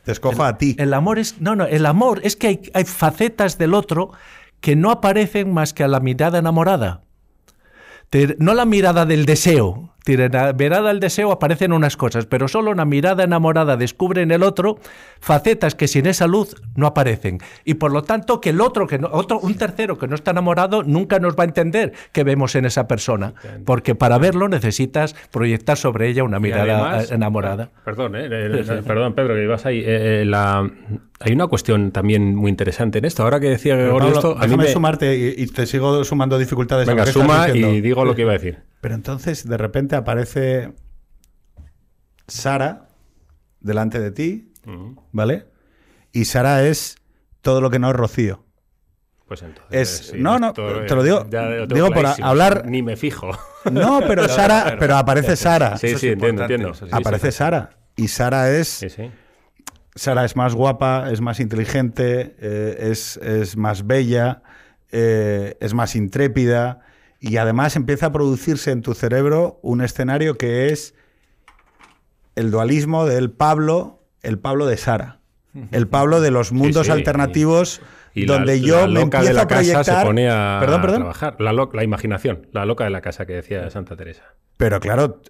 [0.04, 0.76] Te escojo a ti.
[0.78, 1.40] El amor es.
[1.40, 4.12] No, no, el amor es que hay, hay facetas del otro
[4.64, 7.02] que no aparecen más que a la mirada enamorada.
[8.38, 9.93] No la mirada del deseo.
[10.06, 14.78] Mirada del deseo aparecen unas cosas, pero solo una mirada enamorada descubre en el otro
[15.20, 17.38] facetas que sin esa luz no aparecen.
[17.64, 20.32] Y por lo tanto, que el otro, que no- otro, un tercero que no está
[20.32, 23.32] enamorado, nunca nos va a entender que vemos en esa persona.
[23.64, 27.70] Porque para verlo necesitas proyectar sobre ella una mirada además- enamorada.
[27.84, 29.78] Perdón, eh, eh, eh, perdón, Pedro, que ibas ahí.
[29.80, 30.70] Eh, eh, la-
[31.20, 33.22] hay una cuestión también muy interesante en esto.
[33.22, 36.04] Ahora que decía Gregorio Pablo, esto, a mí déjame me- sumarte y, y te sigo
[36.04, 36.86] sumando dificultades.
[36.86, 38.58] Venga, suma y digo lo que iba a decir.
[38.84, 40.74] Pero entonces de repente aparece
[42.28, 42.88] Sara
[43.60, 44.52] delante de ti,
[45.10, 45.46] ¿vale?
[46.12, 46.96] Y Sara es
[47.40, 48.44] todo lo que no es Rocío.
[49.26, 49.80] Pues entonces.
[49.80, 50.60] Es- sí, no, no, te
[50.94, 53.30] lo digo- ya lo tengo digo por hablar- Ni me fijo.
[53.72, 55.78] No, pero Sara, pero aparece Sara.
[55.78, 56.70] Sí, Eso es sí, entiendo, entiendo.
[56.72, 56.92] eso sí.
[56.94, 57.70] aparece Sara.
[57.96, 59.10] Y Sara es Sí, sí.
[59.94, 64.42] Sara es más guapa, es más inteligente, eh, es, es más bella,
[64.92, 66.80] eh, es más intrépida
[67.26, 70.94] y además empieza a producirse en tu cerebro un escenario que es
[72.36, 75.20] el dualismo del Pablo, el Pablo de Sara,
[75.70, 77.80] el Pablo de los mundos sí, alternativos
[78.14, 79.84] Y la- donde yo la me loca de empiezo la a proyectar.
[79.84, 80.98] casa se pone a perdón, perdón.
[81.00, 81.36] trabajar.
[81.38, 84.24] La, lo- la imaginación, la loca de la casa que decía Santa Teresa.
[84.56, 85.20] Pero claro,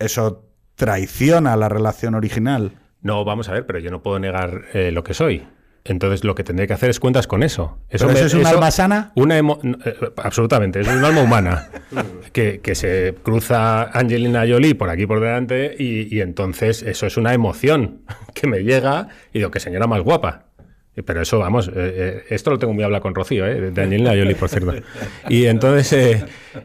[0.00, 2.72] eso traiciona la relación original.
[3.02, 5.46] No, vamos a ver, pero yo no puedo negar eh, lo que soy.
[5.84, 7.76] Entonces lo que tendré que hacer es cuentas con eso.
[7.90, 9.10] ¿Pero eso es un alma sana?
[9.16, 11.68] Una emo- eh, absolutamente, es un alma humana.
[12.32, 17.16] que, que se cruza Angelina Jolie por aquí por delante y, y entonces eso es
[17.16, 18.02] una emoción
[18.34, 20.44] que me llega y digo, que señora más guapa.
[21.06, 23.70] Pero eso, vamos, eh, eh, esto lo tengo muy hablado con Rocío, ¿eh?
[23.70, 24.74] de Angelina Jolie, por cierto.
[25.30, 26.24] Y entonces, eh,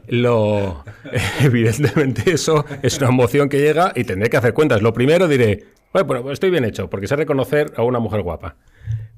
[0.10, 0.84] lo,
[1.42, 4.82] evidentemente, eso es una emoción que llega y tendré que hacer cuentas.
[4.82, 5.64] Lo primero diré,
[6.06, 8.56] bueno, estoy bien hecho, porque sé reconocer a una mujer guapa.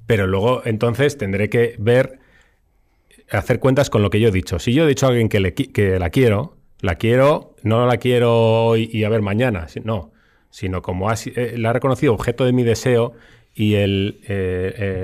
[0.06, 2.20] Pero luego, entonces, tendré que ver,
[3.30, 4.60] hacer cuentas con lo que yo he dicho.
[4.60, 8.90] Si yo he dicho a alguien que, la quiero, la quiero, no la quiero hoy
[8.92, 10.12] y a ver mañana, no,
[10.50, 13.14] sino como ha eh, la he reconocido objeto de mi deseo
[13.54, 13.86] y eh,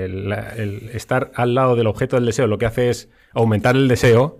[0.06, 4.38] el estar al lado del objeto del deseo lo que hace es aumentar el deseo,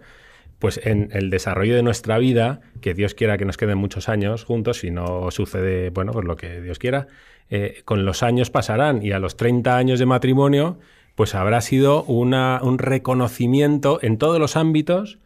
[0.58, 4.44] pues en el desarrollo de nuestra vida, que Dios quiera que nos queden muchos años
[4.44, 7.06] juntos, si no sucede, bueno, pues lo que Dios quiera,
[7.50, 9.02] eh, con los años pasarán.
[9.02, 10.78] Y a los 30 años de matrimonio,
[11.14, 15.18] pues habrá sido una, un reconocimiento en todos los ámbitos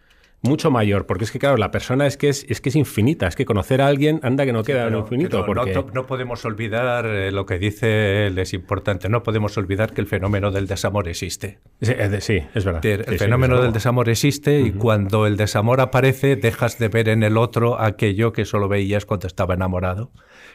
[0.42, 3.26] mucho mayor, porque es que claro, la persona es que es, es que es infinita,
[3.26, 5.72] es que conocer a alguien anda que no queda en Pero- infinito, pero no porque
[5.74, 10.00] to- no, podemos olvidar eh, lo que dice él, es importante, no podemos olvidar que
[10.00, 11.58] el fenómeno del desamor existe.
[11.82, 12.80] sí, sí, es verdad.
[12.82, 17.08] Sí, El sí, fenómeno del desamor existe y cuando el desamor aparece dejas de ver
[17.10, 20.10] en el otro aquello que solo veías cuando estaba enamorado.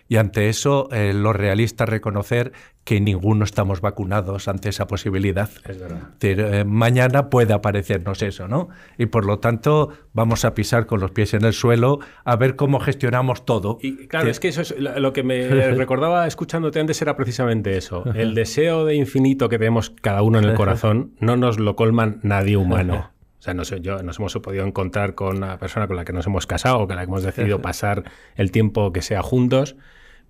[0.07, 2.51] Y ante eso, eh, lo realista es reconocer
[2.83, 5.49] que ninguno estamos vacunados ante esa posibilidad.
[5.67, 5.97] Es verdad.
[6.13, 8.69] Es decir, eh, mañana puede aparecernos eso, ¿no?
[8.99, 12.55] Y por lo tanto vamos a pisar con los pies en el suelo a ver
[12.55, 13.79] cómo gestionamos todo.
[13.81, 17.15] Y claro, Que- es que eso es lo lo que me recordaba escuchándote antes era
[17.17, 18.03] precisamente eso.
[18.13, 22.19] El deseo de infinito que tenemos cada uno en el corazón no nos lo colman
[22.21, 23.11] nadie humano.
[23.45, 26.13] O sea, no sé, yo nos hemos podido encontrar con una persona con la que
[26.13, 28.03] nos hemos casado o con la que hemos decidido pasar
[28.35, 29.75] el tiempo que sea juntos,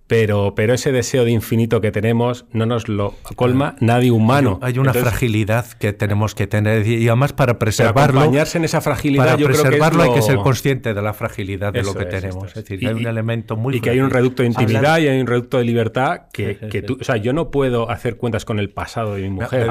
[0.08, 4.60] pero, pero ese deseo de infinito que tenemos no nos lo colma nadie humano.
[4.62, 8.82] Hay una Entonces, fragilidad que tenemos que tener y además para preservarlo, acompañarse en esa
[8.82, 11.74] fragilidad, para yo creo que es preservarlo hay que lo- ser consciente de la fragilidad
[11.74, 12.44] de Eso lo que es, tenemos.
[12.44, 12.64] Es es.
[12.64, 15.08] decir, Y- hay un elemento muy y que hay un reducto de intimidad Hablando- y
[15.08, 18.46] hay un reducto de libertad que, que tú, o sea, yo no puedo hacer cuentas
[18.46, 19.70] con el pasado de mi mujer de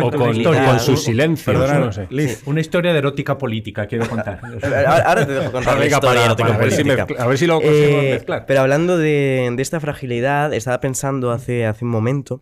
[0.00, 2.06] o con, con sus silencios, Perdona, no sé.
[2.10, 4.40] Liz, Una historia de erótica política, quiero contar.
[5.04, 7.46] Ahora, te dejo contar Venga, historia para- erótica para ver si mezcla- a ver si
[7.46, 8.44] lo conseguimos Eh, mezclar.
[8.46, 12.40] Pero hablando de, de esta fragilidad, estaba pensando hace, hace un momento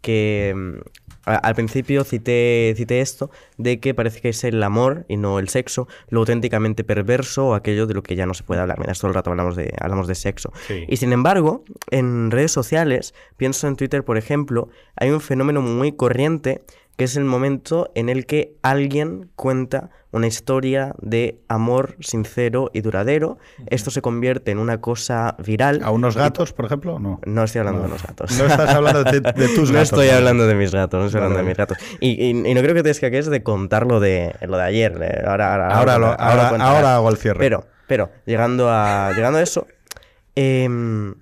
[0.00, 0.80] que mm,
[1.26, 5.38] a- al principio cité, cité esto de que parece que es el amor y no
[5.38, 8.80] el sexo lo auténticamente perverso o aquello de lo que ya no se puede hablar.
[8.80, 10.52] Mira, todo el rato hablamos de, hablamos de sexo.
[10.66, 10.84] Sí.
[10.88, 15.92] Y sin embargo, en redes sociales, pienso en Twitter, por ejemplo, hay un fenómeno muy
[15.92, 16.62] corriente
[16.96, 22.82] que es el momento en el que alguien cuenta una historia de amor sincero y
[22.82, 23.38] duradero.
[23.66, 25.80] Esto se convierte en una cosa viral.
[25.82, 26.98] ¿a unos gatos, por ejemplo?
[26.98, 27.20] No.
[27.24, 28.30] No estoy hablando de los gatos.
[28.38, 29.82] No estás hablando de, de tus No gatos.
[29.92, 31.78] estoy hablando de mis gatos, no estoy Vale, hablando de mis gatos.
[32.00, 34.92] Y, y- y no creo que te escaques de contar lo de, lo de ayer.
[35.26, 37.38] Ahora, ahora, Ahora, lo- ahora, ahora hago el cierre.
[37.38, 39.66] Pero, pero, llegando a, llegando a eso,
[40.34, 41.14] em,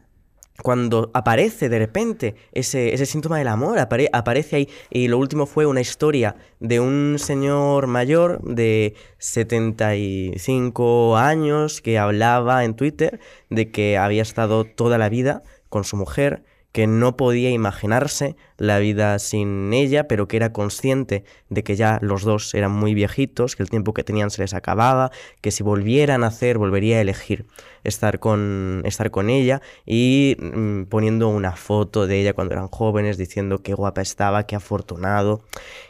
[0.62, 5.46] cuando aparece de repente ese, ese síntoma del amor, apare- aparece ahí, y lo último
[5.46, 13.70] fue una historia de un señor mayor de 75 años que hablaba en Twitter de
[13.70, 16.42] que había estado toda la vida con su mujer,
[16.72, 21.98] que no podía imaginarse la vida sin ella, pero que era consciente de que ya
[22.00, 25.10] los dos eran muy viejitos, que el tiempo que tenían se les acababa,
[25.40, 27.46] que si volvieran a hacer, volvería a elegir
[27.82, 33.16] estar con, estar con ella y mm, poniendo una foto de ella cuando eran jóvenes,
[33.18, 35.42] diciendo qué guapa estaba, qué afortunado.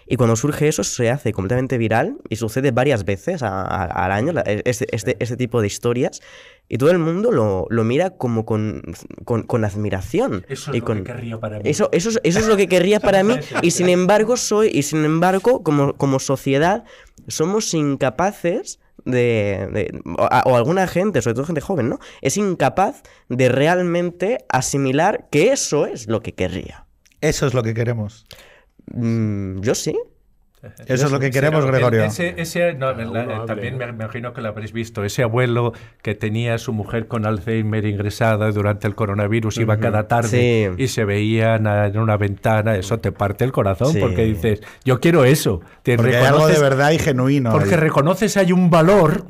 [0.06, 4.42] Y cuando surge eso se hace completamente viral y sucede varias veces al año, la-
[4.42, 6.20] este, este, este tipo de historias.
[6.72, 8.82] Y todo el mundo lo, lo mira como con,
[9.24, 10.46] con, con admiración.
[10.48, 11.62] Eso es y lo con, que querría para mí.
[11.68, 13.34] Eso, eso, es- eso es lo que querría para mí.
[13.62, 16.84] Y sin embargo, soy, y sin embargo, como, como sociedad,
[17.26, 21.98] somos incapaces de, de- o, a- o alguna gente, sobre todo gente joven, ¿no?
[22.22, 26.86] Es incapaz de realmente asimilar que eso es lo que querría.
[27.20, 28.26] Eso es lo que queremos.
[28.92, 29.94] Mm, yo sí.
[30.86, 32.04] Eso es lo que queremos, Pero Gregorio.
[32.04, 35.04] Ese, ese- no, la- también me, me imagino que lo habréis visto.
[35.04, 35.72] Ese abuelo
[36.02, 40.82] que tenía a su mujer con Alzheimer ingresada durante el coronavirus, iba cada tarde Sí.
[40.82, 42.76] y se veían en una ventana.
[42.76, 44.00] Eso te parte el corazón Sí.
[44.00, 45.62] porque dices, yo quiero eso.
[45.82, 47.50] Te Porque hay algo de verdad y genuino.
[47.52, 47.80] Porque ahí.
[47.80, 49.24] reconoces hay un valor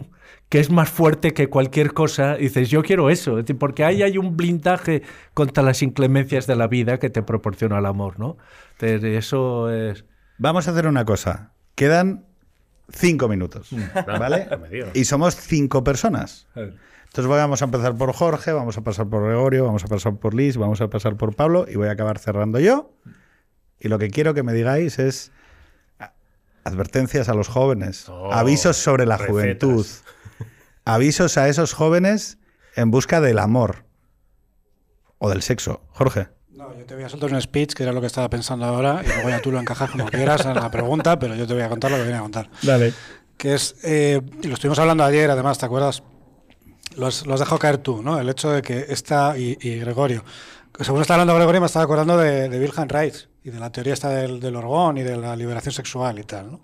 [0.48, 2.36] que es más fuerte que cualquier cosa.
[2.40, 3.39] Y dices, yo quiero eso.
[3.57, 5.02] Porque ahí hay un blindaje
[5.32, 8.36] contra las inclemencias de la vida que te proporciona el amor, ¿no?
[8.81, 10.05] Entonces, eso es...
[10.40, 11.52] Vamos a hacer una cosa.
[11.74, 12.24] Quedan
[12.90, 13.68] cinco minutos.
[14.06, 14.48] ¿Vale?
[14.60, 14.90] Me digas.
[14.94, 16.48] Y somos cinco personas.
[16.56, 20.32] Entonces vamos a empezar por Jorge, vamos a pasar por Gregorio, vamos a pasar por
[20.34, 22.92] Liz, vamos a pasar por Pablo y voy a acabar cerrando yo.
[23.78, 25.30] Y lo que quiero que me digáis es
[26.64, 29.30] advertencias a los jóvenes, Oh, avisos sobre la recetas.
[29.32, 29.86] juventud,
[30.84, 32.38] avisos a esos jóvenes
[32.76, 33.84] en busca del amor
[35.18, 35.82] o del sexo.
[35.88, 36.28] Jorge.
[36.81, 39.07] Yo te voy a soltar un speech, que era lo que estaba pensando ahora, y
[39.07, 41.69] luego ya tú lo encajas como quieras en la pregunta, pero yo te voy a
[41.69, 42.48] contar lo que viene a contar.
[42.62, 42.94] Dale.
[43.36, 46.02] Que es, eh, y lo estuvimos hablando ayer, además, ¿te acuerdas?
[46.97, 48.19] Lo has, lo has dejado caer tú, ¿no?
[48.19, 50.24] El hecho de que esta, y, y Gregorio,
[50.81, 53.93] según está hablando Gregorio, me estaba acordando de, de Wilhelm Reich y de la teoría
[53.93, 56.61] esta del, del orgón y de la liberación sexual y tal, ¿no?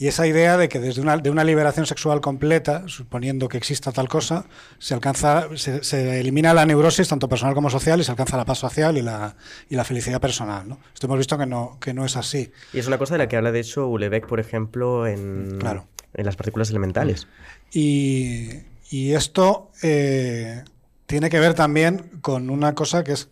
[0.00, 3.92] Y esa idea de que desde una, de una liberación sexual completa, suponiendo que exista
[3.92, 4.46] tal cosa,
[4.78, 8.46] se alcanza, se, se elimina la neurosis tanto personal como social y se alcanza la
[8.46, 9.36] paz social y la,
[9.68, 10.66] y la felicidad personal.
[10.66, 10.78] ¿no?
[10.94, 12.50] Esto hemos visto que no, que no es así.
[12.72, 15.86] Y es una cosa de la que habla, de hecho, Ulebeck, por ejemplo, en, Claro.
[16.14, 17.28] en las partículas elementales.
[17.70, 18.52] Y,
[18.88, 20.64] y esto eh,
[21.04, 23.28] tiene que ver también con una cosa que es.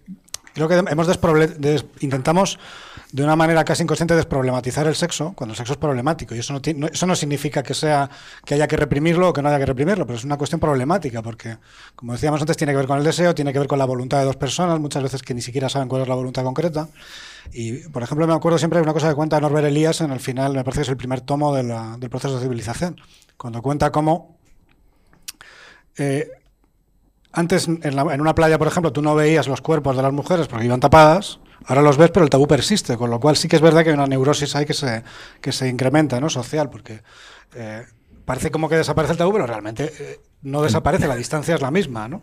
[0.52, 1.08] Creo que hemos
[2.00, 2.58] intentamos
[3.10, 6.34] de una manera casi inconsciente desproblematizar el sexo cuando el sexo es problemático.
[6.34, 8.10] Y eso no, ti- no- eso no significa que sea
[8.44, 11.22] que haya que reprimirlo o que no haya que reprimirlo, pero es una cuestión problemática
[11.22, 11.56] porque,
[11.96, 14.18] como decíamos antes, tiene que ver con el deseo, tiene que ver con la voluntad
[14.18, 16.88] de dos personas, muchas veces que ni siquiera saben cuál es la voluntad concreta.
[17.52, 20.20] Y, por ejemplo, me acuerdo siempre de una cosa que cuenta Norbert Elias en el
[20.20, 23.00] final, me parece que es el primer tomo del proceso de civilización,
[23.38, 24.36] cuando cuenta cómo
[25.96, 26.28] eh,
[27.32, 30.46] antes la- en una playa, por ejemplo, tú no veías los cuerpos de las mujeres
[30.46, 31.38] porque iban tapadas,
[31.68, 33.90] ahora los ves, pero el tabú persiste, con lo cual sí que es verdad que
[33.90, 35.04] hay una neurosis ahí que se,
[35.40, 36.28] que se incrementa, ¿no?
[36.28, 37.02] Social, porque
[37.54, 37.84] eh,
[38.24, 41.70] parece como que desaparece el tabú, pero realmente eh, no desaparece, la distancia es la
[41.70, 42.22] misma, ¿no?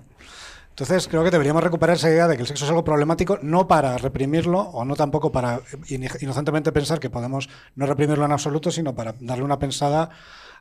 [0.69, 3.65] Entonces creo que deberíamos recuperar esa idea de que el sexo es algo problemático, no
[3.65, 8.69] para reprimirlo o no tampoco para in- inocentemente pensar que podemos no reprimirlo en absoluto,
[8.71, 10.09] sino para darle una pensada.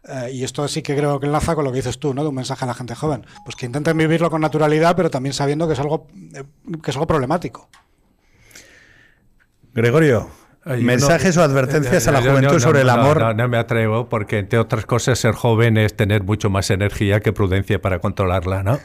[0.06, 2.23] eh, y esto sí que creo que enlaza con lo que dices tú, ¿no?
[2.23, 3.27] De un mensaje a la gente joven.
[3.44, 6.44] Pues que intenten vivirlo con naturalidad, pero también sabiendo que es algo, eh,
[6.81, 7.69] que es algo problemático.
[9.74, 10.28] Gregorio,
[10.64, 13.34] Ay, mensajes no- o advertencias a la juventud sobre el amor.
[13.36, 17.32] No me atrevo, porque entre otras cosas, ser joven es tener mucho más energía que
[17.32, 18.78] prudencia para controlarla, ¿no?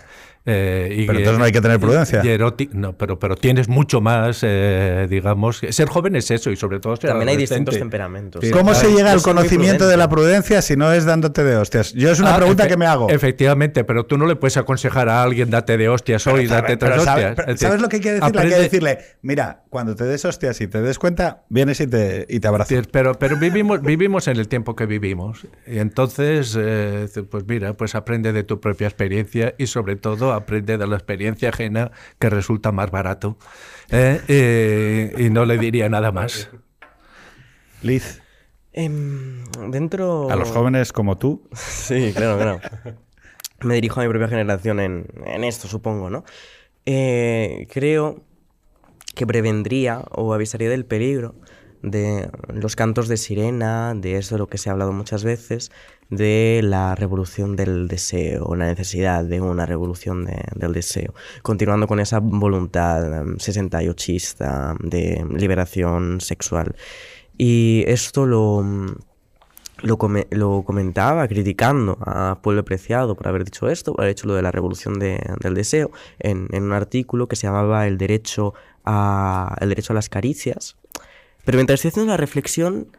[0.45, 2.22] Eh, y Pero entonces no hay que tener prudencia.
[2.24, 5.61] y no, pero, pero tienes mucho más, eh, digamos.
[5.70, 8.44] Ser joven es eso, y sobre todo ser También hay distintos temperamentos.
[8.44, 8.52] Sí.
[8.52, 11.94] ¿Cómo se llega al conocimiento de la prudencia si no es dándote de hostias?
[11.94, 13.10] Yo es una Ah, pregunta que me hago.
[13.10, 16.78] Efectivamente, pero tú no le puedes aconsejar a alguien date de hostias hoy, Pero, date
[16.78, 17.16] pero hostias.
[17.36, 18.26] pero Es decir, ¿Sabes lo que hay que decirle?
[18.26, 21.88] Hay que aprende- decirle, mira, cuando te des hostias y te des cuenta, vienes y
[21.88, 22.88] te, y te abrazas.
[22.91, 25.45] Pero, pero vivimos, vivimos en el tiempo que vivimos.
[25.68, 30.78] Y entonces, eh, pues mira, pues aprende de tu propia experiencia y sobre todo aprende
[30.78, 33.38] de la experiencia ajena que resulta más barato.
[33.90, 34.22] ¿eh?
[34.28, 36.50] Eh, y no le diría nada más.
[37.82, 38.22] Liz,
[38.72, 40.30] Em, dentro...
[40.30, 42.60] a los jóvenes como tú, Sí, claro, claro.
[43.62, 46.24] Me dirijo a mi propia generación en, en esto, supongo, ¿no?
[46.86, 48.24] Eh, creo
[49.16, 51.36] que prevendría o avisaría del peligro
[51.82, 55.72] de los cantos de sirena, de eso de lo que se ha hablado muchas veces,
[56.10, 62.00] de la revolución del deseo, la necesidad de una revolución de- del deseo, continuando con
[62.00, 66.76] esa voluntad em, 68ista de liberación sexual.
[67.38, 68.66] Y esto lo,
[69.98, 74.34] come- lo comentaba criticando a Pueblo Preciado por haber dicho esto, por haber hecho lo
[74.36, 78.54] de la revolución de- del deseo, en, en un artículo que se llamaba El derecho
[78.84, 80.76] a, el derecho a las caricias.
[81.50, 82.90] Pero mientras estoy haciendo la reflexión,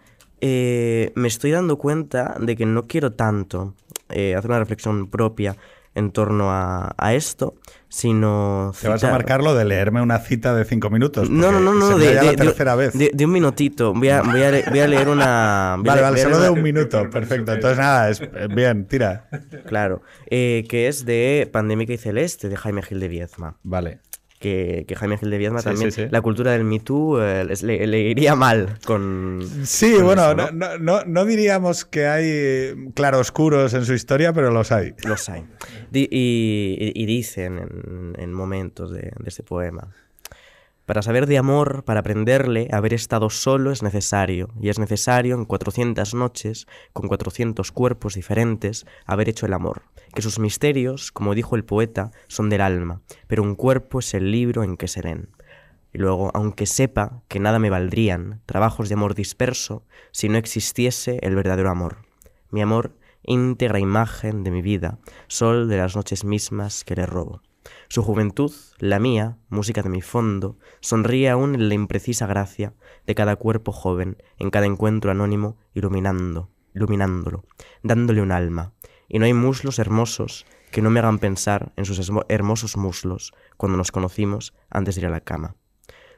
[0.40, 3.74] eh, me estoy dando cuenta de que no quiero tanto
[4.08, 5.54] eh, hacer una reflexión propia
[5.94, 7.54] en torno a, a esto,
[7.88, 8.72] sino...
[8.80, 11.30] te vas a marcar lo de leerme una cita de cinco minutos.
[11.30, 12.92] no, no, no, no, de, la de- tercera vez.
[12.98, 13.94] de- de un minutito.
[13.94, 15.76] Voy a, voy a le- voy a leer una.
[15.78, 17.52] voy vale, le- vale, solo de un minuto, perfecto.
[17.52, 19.28] Entonces nada, es, eh, bien, tira.
[19.66, 20.02] Claro.
[20.26, 23.58] eh, que es de Pandémica y Celeste, de Jaime Gil de Viezma.
[23.62, 24.00] Vale.
[24.40, 25.92] Que, que Jaime Gil de Viezma Sí, también.
[25.92, 26.08] sí, sí.
[26.10, 29.40] La cultura del Me Too eh, le, le iría mal con.
[29.64, 33.92] Sí, con bueno, eso, no, no, no- no diríamos que hay eh, claroscuros en su
[33.92, 34.94] historia, pero los hay.
[35.04, 35.44] Los hay.
[35.92, 39.88] Y, y- y dicen en, en momentos de, de este poema.
[40.90, 45.44] Para saber de amor, para aprenderle, haber estado solo es necesario, y es necesario en
[45.44, 49.82] 400 noches, con 400 cuerpos diferentes, haber hecho el amor.
[50.12, 54.32] Que sus misterios, como dijo el poeta, son del alma, pero un cuerpo es el
[54.32, 55.28] libro en que se leen.
[55.92, 61.20] Y luego, aunque sepa que nada me valdrían trabajos de amor disperso si no existiese
[61.22, 61.98] el verdadero amor.
[62.50, 64.98] Mi amor, íntegra imagen de mi vida,
[65.28, 67.42] sol de las noches mismas que le robo.
[67.92, 72.72] Su juventud, la mía, música de mi fondo, sonríe aún en la imprecisa gracia
[73.04, 77.44] de cada cuerpo joven, en cada encuentro anónimo, iluminando, iluminándolo,
[77.82, 78.74] dándole un alma.
[79.08, 83.76] Y no hay muslos hermosos que no me hagan pensar en sus hermosos muslos cuando
[83.76, 85.56] nos conocimos antes de ir a la cama.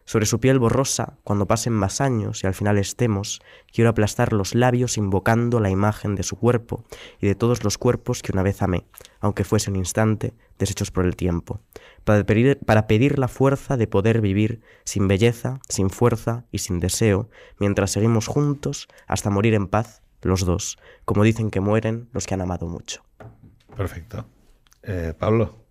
[0.05, 3.41] Sobre su piel borrosa, cuando pasen más años y al final estemos,
[3.73, 6.85] quiero aplastar los labios invocando la imagen de su cuerpo
[7.20, 8.85] y de todos los cuerpos que una vez amé,
[9.20, 11.61] aunque fuese un instante, deshechos por el tiempo,
[12.05, 17.93] para pedir, la fuerza de poder vivir sin belleza, sin fuerza y sin deseo, mientras
[17.93, 22.41] seguimos juntos hasta morir en paz, los dos, como dicen que mueren los que han
[22.41, 23.03] amado mucho.
[23.77, 24.27] Perfecto.
[24.83, 25.62] Eh, Pablo.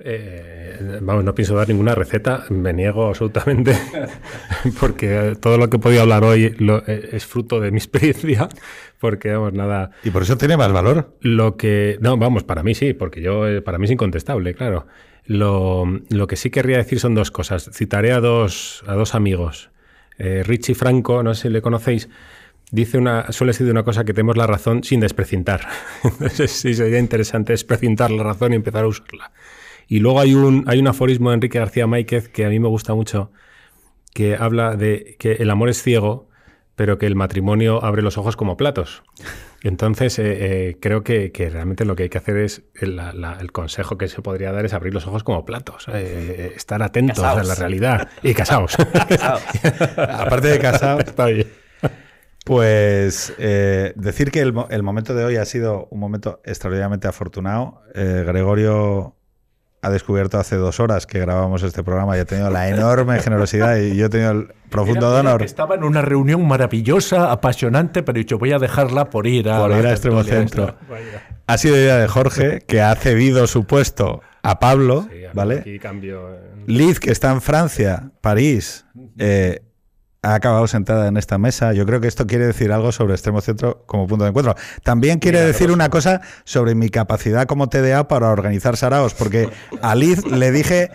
[0.00, 3.76] Eh, vamos, no pienso dar ninguna receta, me niego absolutamente,
[4.80, 8.48] porque todo lo que he podido hablar hoy lo- eh, es fruto de mi experiencia,
[8.98, 11.16] porque vamos, nada, Y por eso tiene más valor.
[11.20, 14.86] lo que, no, vamos, para mí sí, porque yo, eh, para mí es incontestable, claro.
[15.26, 17.70] Lo, lo que sí querría decir son dos cosas.
[17.72, 19.70] Citaré a dos, a dos amigos.
[20.18, 22.10] Eh, Richie Franco, no sé si le conocéis,
[22.70, 25.66] dice una, suele decir una cosa que tenemos la razón sin desprecintar.
[26.04, 29.32] Entonces sí sería interesante desprecintar la razón y empezar a usarla.
[29.88, 32.68] Y luego hay un, hay un aforismo de Enrique García Máquez que a mí me
[32.68, 33.30] gusta mucho,
[34.12, 36.28] que habla de que el amor es ciego,
[36.76, 39.02] pero que el matrimonio abre los ojos como platos.
[39.62, 40.24] Entonces, eh,
[40.70, 43.50] eh, creo que, que realmente lo que hay que hacer es, el, la- la- el
[43.52, 47.42] consejo que se podría dar es abrir los ojos como platos, eh, estar atentos a
[47.42, 48.76] la realidad y casaos.
[49.96, 51.46] Aparte de casado, Está bien.
[52.44, 57.08] pues eh, decir que el, mo- el momento de hoy ha sido un momento extraordinariamente
[57.08, 57.80] afortunado.
[57.94, 59.16] Eh, Gregorio
[59.84, 63.76] ha descubierto hace dos horas que grabamos este programa y ha tenido la enorme generosidad
[63.76, 67.30] y yo he tenido el profundo Era- era honor que estaba en una reunión maravillosa,
[67.30, 70.74] apasionante, pero he dicho, voy a dejarla por ir a, por ir a Extremo Centro.
[71.46, 75.58] Ha sido idea de Jorge, que ha cedido su puesto a Pablo, Sí, ¿vale?
[75.60, 76.32] Aquí cambio.
[76.34, 78.86] eh, Liz, que está en Francia, París,
[79.18, 79.62] eh,
[80.24, 81.72] ha acabado sentada en esta mesa.
[81.72, 84.54] Yo creo que esto quiere decir algo sobre Extremo Centro como punto de encuentro.
[84.82, 89.50] También quiere decir una cosa sobre mi capacidad como TDA para organizar saraos, porque
[89.82, 90.90] a Liz le dije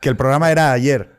[0.00, 1.18] que el programa era ayer.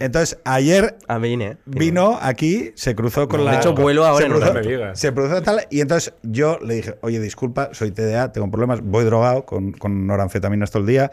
[0.00, 1.56] Entonces, ayer A ¿eh?
[1.64, 3.52] vino aquí, se cruzó con No, la.
[3.52, 4.98] de hecho, vuelo ahora se cruzó, digas.
[4.98, 5.60] se cruzó tal.
[5.70, 10.06] Y entonces yo le dije, oye, disculpa, soy TDA, tengo problemas, voy drogado con, con
[10.06, 11.10] noranfetaminas todo el día.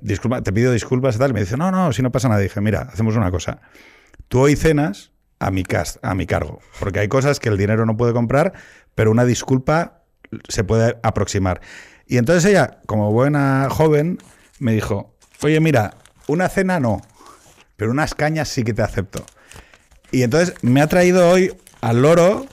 [0.00, 1.30] Disculpa, te pido disculpas y tal.
[1.30, 2.40] Y me dice, no, no, si no pasa nada.
[2.40, 3.60] dije, mira, hacemos una cosa.
[4.28, 5.64] Tú hoy cenas a mi,
[6.02, 6.60] a mi cargo.
[6.80, 8.52] Porque hay cosas que el dinero no puede comprar,
[8.94, 10.02] pero una disculpa
[10.48, 11.60] se puede aproximar.
[12.06, 14.18] Y entonces ella, como buena joven,
[14.58, 15.96] me dijo, oye, mira,
[16.26, 17.00] una cena no,
[17.76, 19.24] pero unas cañas sí que te acepto.
[20.10, 22.46] Y entonces me ha traído hoy al loro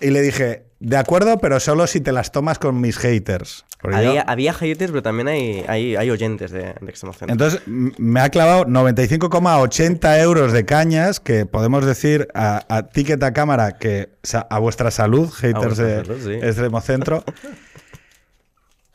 [0.00, 3.64] y le dije, de acuerdo, pero solo si te las tomas con mis haters.
[3.82, 7.32] Yo- Había, haters, pero también hay, hay, hay oyentes de, de Extremo Centro.
[7.32, 13.32] entonces me ha clavado 95,80 euros de cañas, que podemos decir a, a ticket a
[13.32, 14.10] cámara que
[14.50, 16.32] a vuestra salud, haters vuestra de salud, sí.
[16.34, 17.24] Extremo Centro.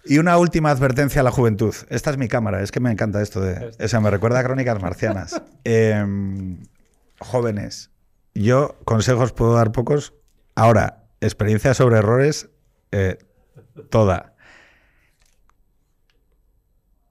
[0.08, 1.74] Y una última advertencia a la juventud.
[1.90, 3.74] Esta es mi cámara, es que me encanta esto de.
[3.84, 5.42] O sea, me recuerda a crónicas marcianas.
[5.64, 6.60] Em,
[7.20, 7.90] jóvenes,
[8.36, 10.14] yo consejos puedo dar pocos.
[10.54, 12.50] Ahora, experiencia sobre errores,
[12.92, 13.18] eh,
[13.90, 14.34] toda.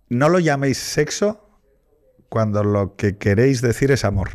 [0.09, 1.49] No lo llaméis sexo
[2.29, 4.31] cuando lo que queréis decir es amor.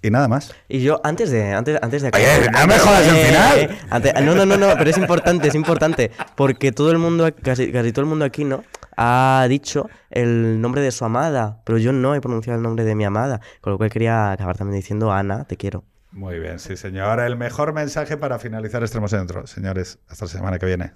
[0.00, 0.54] Y nada más.
[0.68, 1.52] Y yo, antes de.
[1.54, 3.78] Antes, antes de Oye, no me jodas el final.
[3.90, 6.12] antes- no, no, no, no, pero es importante, es importante.
[6.36, 8.62] Porque todo el mundo, casi, casi todo el mundo aquí, ¿no?
[8.96, 11.62] Ha dicho el nombre de su amada.
[11.64, 13.40] Pero yo no he pronunciado el nombre de mi amada.
[13.60, 15.82] Con lo cual quería acabar también diciendo, Ana, te quiero.
[16.10, 17.20] Muy bien, sí, señor.
[17.20, 19.46] El mejor mensaje para finalizar Extremo Centro.
[19.46, 20.92] Señores, hasta la semana que viene.